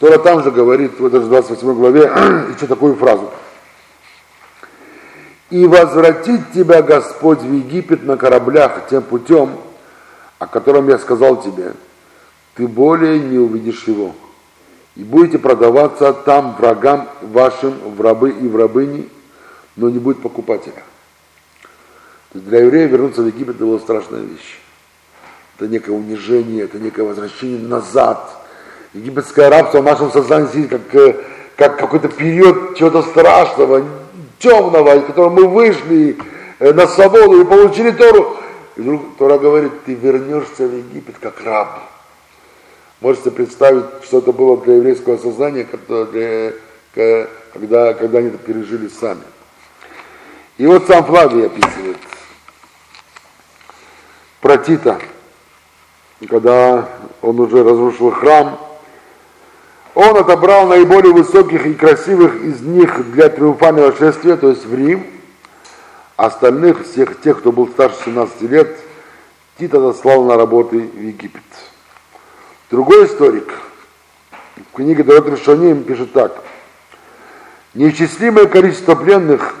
Тора 0.00 0.18
там 0.18 0.42
же 0.42 0.50
говорит, 0.50 0.98
в 0.98 1.06
этой 1.06 1.20
же 1.20 1.26
28 1.26 1.74
главе, 1.74 2.02
еще 2.56 2.66
такую 2.66 2.96
фразу. 2.96 3.30
«И 5.54 5.68
возвратит 5.68 6.52
тебя 6.52 6.82
Господь 6.82 7.38
в 7.38 7.54
Египет 7.54 8.02
на 8.02 8.16
кораблях 8.16 8.88
тем 8.90 9.04
путем, 9.04 9.52
о 10.40 10.48
котором 10.48 10.88
я 10.88 10.98
сказал 10.98 11.40
тебе, 11.40 11.74
ты 12.56 12.66
более 12.66 13.20
не 13.20 13.38
увидишь 13.38 13.84
его, 13.84 14.16
и 14.96 15.04
будете 15.04 15.38
продаваться 15.38 16.12
там 16.12 16.56
врагам 16.58 17.08
вашим 17.22 17.70
в 17.94 18.00
рабы 18.00 18.30
и 18.30 18.48
в 18.48 18.56
рабыни, 18.56 19.08
но 19.76 19.88
не 19.90 20.00
будет 20.00 20.20
покупателя». 20.22 20.82
То 22.32 22.38
есть 22.38 22.48
для 22.48 22.62
еврея 22.62 22.88
вернуться 22.88 23.22
в 23.22 23.28
Египет 23.28 23.54
это 23.54 23.64
была 23.64 23.78
страшная 23.78 24.22
вещь. 24.22 24.58
Это 25.56 25.68
некое 25.68 25.92
унижение, 25.92 26.64
это 26.64 26.80
некое 26.80 27.04
возвращение 27.04 27.60
назад. 27.60 28.28
Египетское 28.92 29.48
рабство 29.50 29.82
в 29.82 29.84
нашем 29.84 30.10
сознании 30.10 30.48
сидит 30.48 30.70
как, 30.70 30.94
э, 30.96 31.24
как 31.56 31.78
какой-то 31.78 32.08
период 32.08 32.76
чего-то 32.76 33.02
страшного, 33.02 33.84
темного, 34.44 34.94
из 34.96 35.04
которого 35.06 35.30
мы 35.30 35.48
вышли 35.48 36.16
э, 36.60 36.72
на 36.72 36.86
свободу 36.86 37.40
и 37.40 37.44
получили 37.44 37.90
Тору. 37.90 38.36
И 38.76 38.80
вдруг 38.80 39.16
Тора 39.18 39.38
говорит, 39.38 39.72
ты 39.84 39.94
вернешься 39.94 40.68
в 40.68 40.76
Египет 40.76 41.16
как 41.20 41.42
раб. 41.44 41.80
Можете 43.00 43.32
представить, 43.32 43.84
что 44.04 44.18
это 44.18 44.32
было 44.32 44.56
для 44.58 44.76
еврейского 44.76 45.16
сознания, 45.18 45.64
когда, 45.64 46.06
когда 46.92 48.18
они 48.18 48.28
это 48.28 48.38
пережили 48.38 48.88
сами. 48.88 49.22
И 50.58 50.66
вот 50.66 50.86
сам 50.86 51.04
Флавий 51.04 51.46
описывает– 51.46 51.96
про 54.44 54.58
Тита, 54.58 55.00
когда 56.28 56.86
он 57.22 57.40
уже 57.40 57.64
разрушил 57.64 58.10
храм, 58.10 58.60
он 59.94 60.16
отобрал 60.16 60.66
наиболее 60.66 61.12
высоких 61.12 61.66
и 61.66 61.74
красивых 61.74 62.42
из 62.42 62.60
них 62.60 63.12
для 63.12 63.28
триумфального 63.28 63.94
шествия, 63.96 64.36
то 64.36 64.50
есть 64.50 64.64
в 64.64 64.74
Рим. 64.74 65.06
Остальных, 66.16 66.84
всех 66.84 67.20
тех, 67.20 67.38
кто 67.38 67.52
был 67.52 67.68
старше 67.68 67.96
17 68.04 68.42
лет, 68.42 68.76
Тит 69.58 69.74
отослал 69.74 70.24
на 70.24 70.36
работы 70.36 70.78
в 70.78 71.00
Египет. 71.00 71.42
Другой 72.70 73.06
историк 73.06 73.52
в 74.56 74.76
книге 74.76 75.02
Дорот 75.02 75.28
Решоним 75.28 75.84
пишет 75.84 76.12
так. 76.12 76.42
Неисчислимое 77.74 78.46
количество 78.46 78.94
пленных 78.94 79.54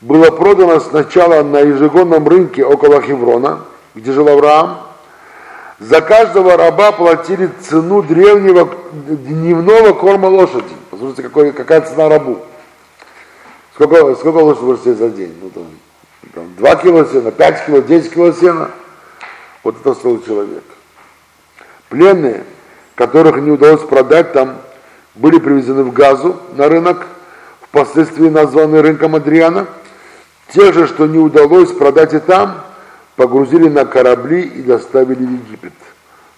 было 0.00 0.30
продано 0.30 0.80
сначала 0.80 1.42
на 1.42 1.60
ежегодном 1.60 2.26
рынке 2.28 2.64
около 2.64 3.00
Хеврона– 3.02 3.60
где 3.94 4.12
жил 4.12 4.28
Авраам, 4.28 4.78
за 5.78 6.00
каждого 6.00 6.56
раба 6.56 6.92
платили 6.92 7.50
цену 7.68 8.02
древнего 8.02 8.68
дневного 8.92 9.92
корма 9.92 10.26
лошади. 10.26 10.74
Послушайте, 10.90 11.22
какой, 11.22 11.52
какая 11.52 11.80
цена 11.80 12.08
рабу. 12.08 12.38
Сколько, 13.74 14.14
сколько 14.16 14.36
лошадь 14.36 14.62
может 14.62 14.82
за 14.84 15.08
день? 15.10 15.34
Ну, 15.40 15.50
там, 15.50 15.66
там, 16.34 16.54
2 16.56 16.76
кило 16.76 17.04
сена, 17.04 17.30
5 17.30 17.66
кило, 17.66 17.80
10 17.80 18.14
кило 18.14 18.32
сена. 18.32 18.70
Вот 19.64 19.76
это 19.80 19.94
стоил 19.94 20.22
человек. 20.22 20.64
Пленные, 21.88 22.44
которых 22.94 23.36
не 23.36 23.50
удалось 23.50 23.82
продать 23.82 24.32
там, 24.32 24.58
были 25.14 25.38
привезены 25.38 25.84
в 25.84 25.92
Газу 25.92 26.36
на 26.54 26.68
рынок, 26.68 27.06
впоследствии 27.60 28.28
названный 28.28 28.80
рынком 28.80 29.14
Адриана. 29.14 29.66
Те 30.52 30.72
же, 30.72 30.86
что 30.86 31.06
не 31.06 31.18
удалось 31.18 31.72
продать 31.72 32.14
и 32.14 32.18
там, 32.18 32.62
погрузили 33.16 33.68
на 33.68 33.84
корабли 33.84 34.42
и 34.42 34.62
доставили 34.62 35.24
в 35.24 35.32
Египет. 35.32 35.72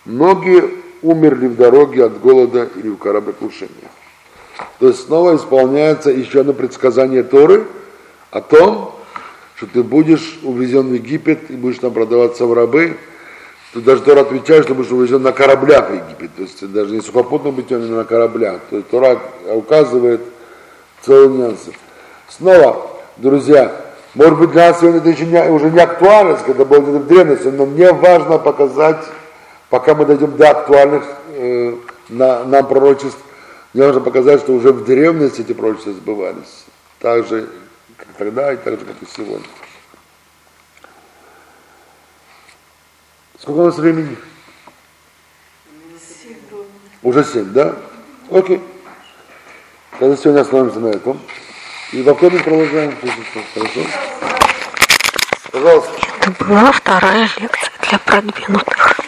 Многие 0.04 0.70
умерли 1.02 1.46
в 1.46 1.56
дороге 1.56 2.04
от 2.04 2.20
голода 2.20 2.68
или 2.76 2.88
в 2.88 2.96
кораблекрушения. 2.96 3.90
То 4.78 4.88
есть 4.88 5.06
снова 5.06 5.36
исполняется 5.36 6.10
еще 6.10 6.40
одно 6.40 6.52
предсказание 6.52 7.22
Торы 7.22 7.66
о 8.30 8.40
том, 8.40 8.94
что 9.56 9.66
ты 9.66 9.82
будешь 9.82 10.38
увезен 10.42 10.88
в 10.88 10.94
Египет 10.94 11.50
и 11.50 11.54
будешь 11.54 11.78
там 11.78 11.92
продаваться 11.92 12.46
в 12.46 12.52
рабы. 12.52 12.96
Тут 13.72 13.84
даже 13.84 14.02
Тора 14.02 14.20
отвечает, 14.20 14.64
что 14.64 14.74
будешь 14.74 14.90
увезен 14.90 15.22
на 15.22 15.32
кораблях 15.32 15.90
в 15.90 15.94
Египет. 15.94 16.30
То 16.36 16.42
есть 16.42 16.72
даже 16.72 16.94
не 16.94 17.00
сухопутным 17.00 17.54
путем, 17.54 17.82
а 17.82 17.86
на 17.86 18.04
кораблях. 18.04 18.60
То 18.70 18.76
есть 18.76 18.88
Тора 18.88 19.20
указывает 19.52 20.20
целые 21.02 21.28
нюансы. 21.28 21.72
Снова, 22.28 22.90
друзья, 23.16 23.83
может 24.14 24.38
быть, 24.38 24.52
для 24.52 24.68
нас 24.68 24.80
сегодня 24.80 25.00
это 25.00 25.10
еще 25.10 25.26
не, 25.26 25.50
уже 25.50 25.70
не 25.70 25.80
актуальность, 25.80 26.44
когда 26.44 26.64
было 26.64 26.80
в 26.80 27.06
древности, 27.06 27.48
но 27.48 27.66
мне 27.66 27.92
важно 27.92 28.38
показать, 28.38 29.04
пока 29.70 29.94
мы 29.94 30.06
дойдем 30.06 30.36
до 30.36 30.50
актуальных 30.50 31.04
э, 31.30 31.74
на, 32.10 32.44
нам 32.44 32.66
пророчеств, 32.68 33.18
мне 33.72 33.84
важно 33.84 34.00
показать, 34.00 34.40
что 34.40 34.52
уже 34.52 34.72
в 34.72 34.84
древности 34.84 35.40
эти 35.40 35.52
пророчества 35.52 35.92
сбывались. 35.94 36.64
Так 37.00 37.26
же, 37.26 37.48
как 37.96 38.06
тогда, 38.16 38.52
и 38.52 38.56
так 38.56 38.78
же, 38.78 38.86
как 38.86 39.02
и 39.02 39.06
сегодня. 39.06 39.46
Сколько 43.40 43.58
у 43.58 43.64
нас 43.64 43.76
времени? 43.76 44.16
Уже 47.02 47.24
семь, 47.24 47.52
да? 47.52 47.74
Окей. 48.30 48.62
Тогда 49.98 50.16
сегодня 50.16 50.40
остановимся 50.40 50.78
на 50.78 50.88
этом. 50.88 51.20
И 51.92 52.02
во 52.02 52.14
вторник 52.14 52.44
продолжаем. 52.44 52.96
Хорошо? 53.54 53.80
Пожалуйста. 55.52 55.92
Это 56.20 56.44
была 56.44 56.72
вторая 56.72 57.28
лекция 57.38 57.70
для 57.88 57.98
продвинутых. 57.98 59.03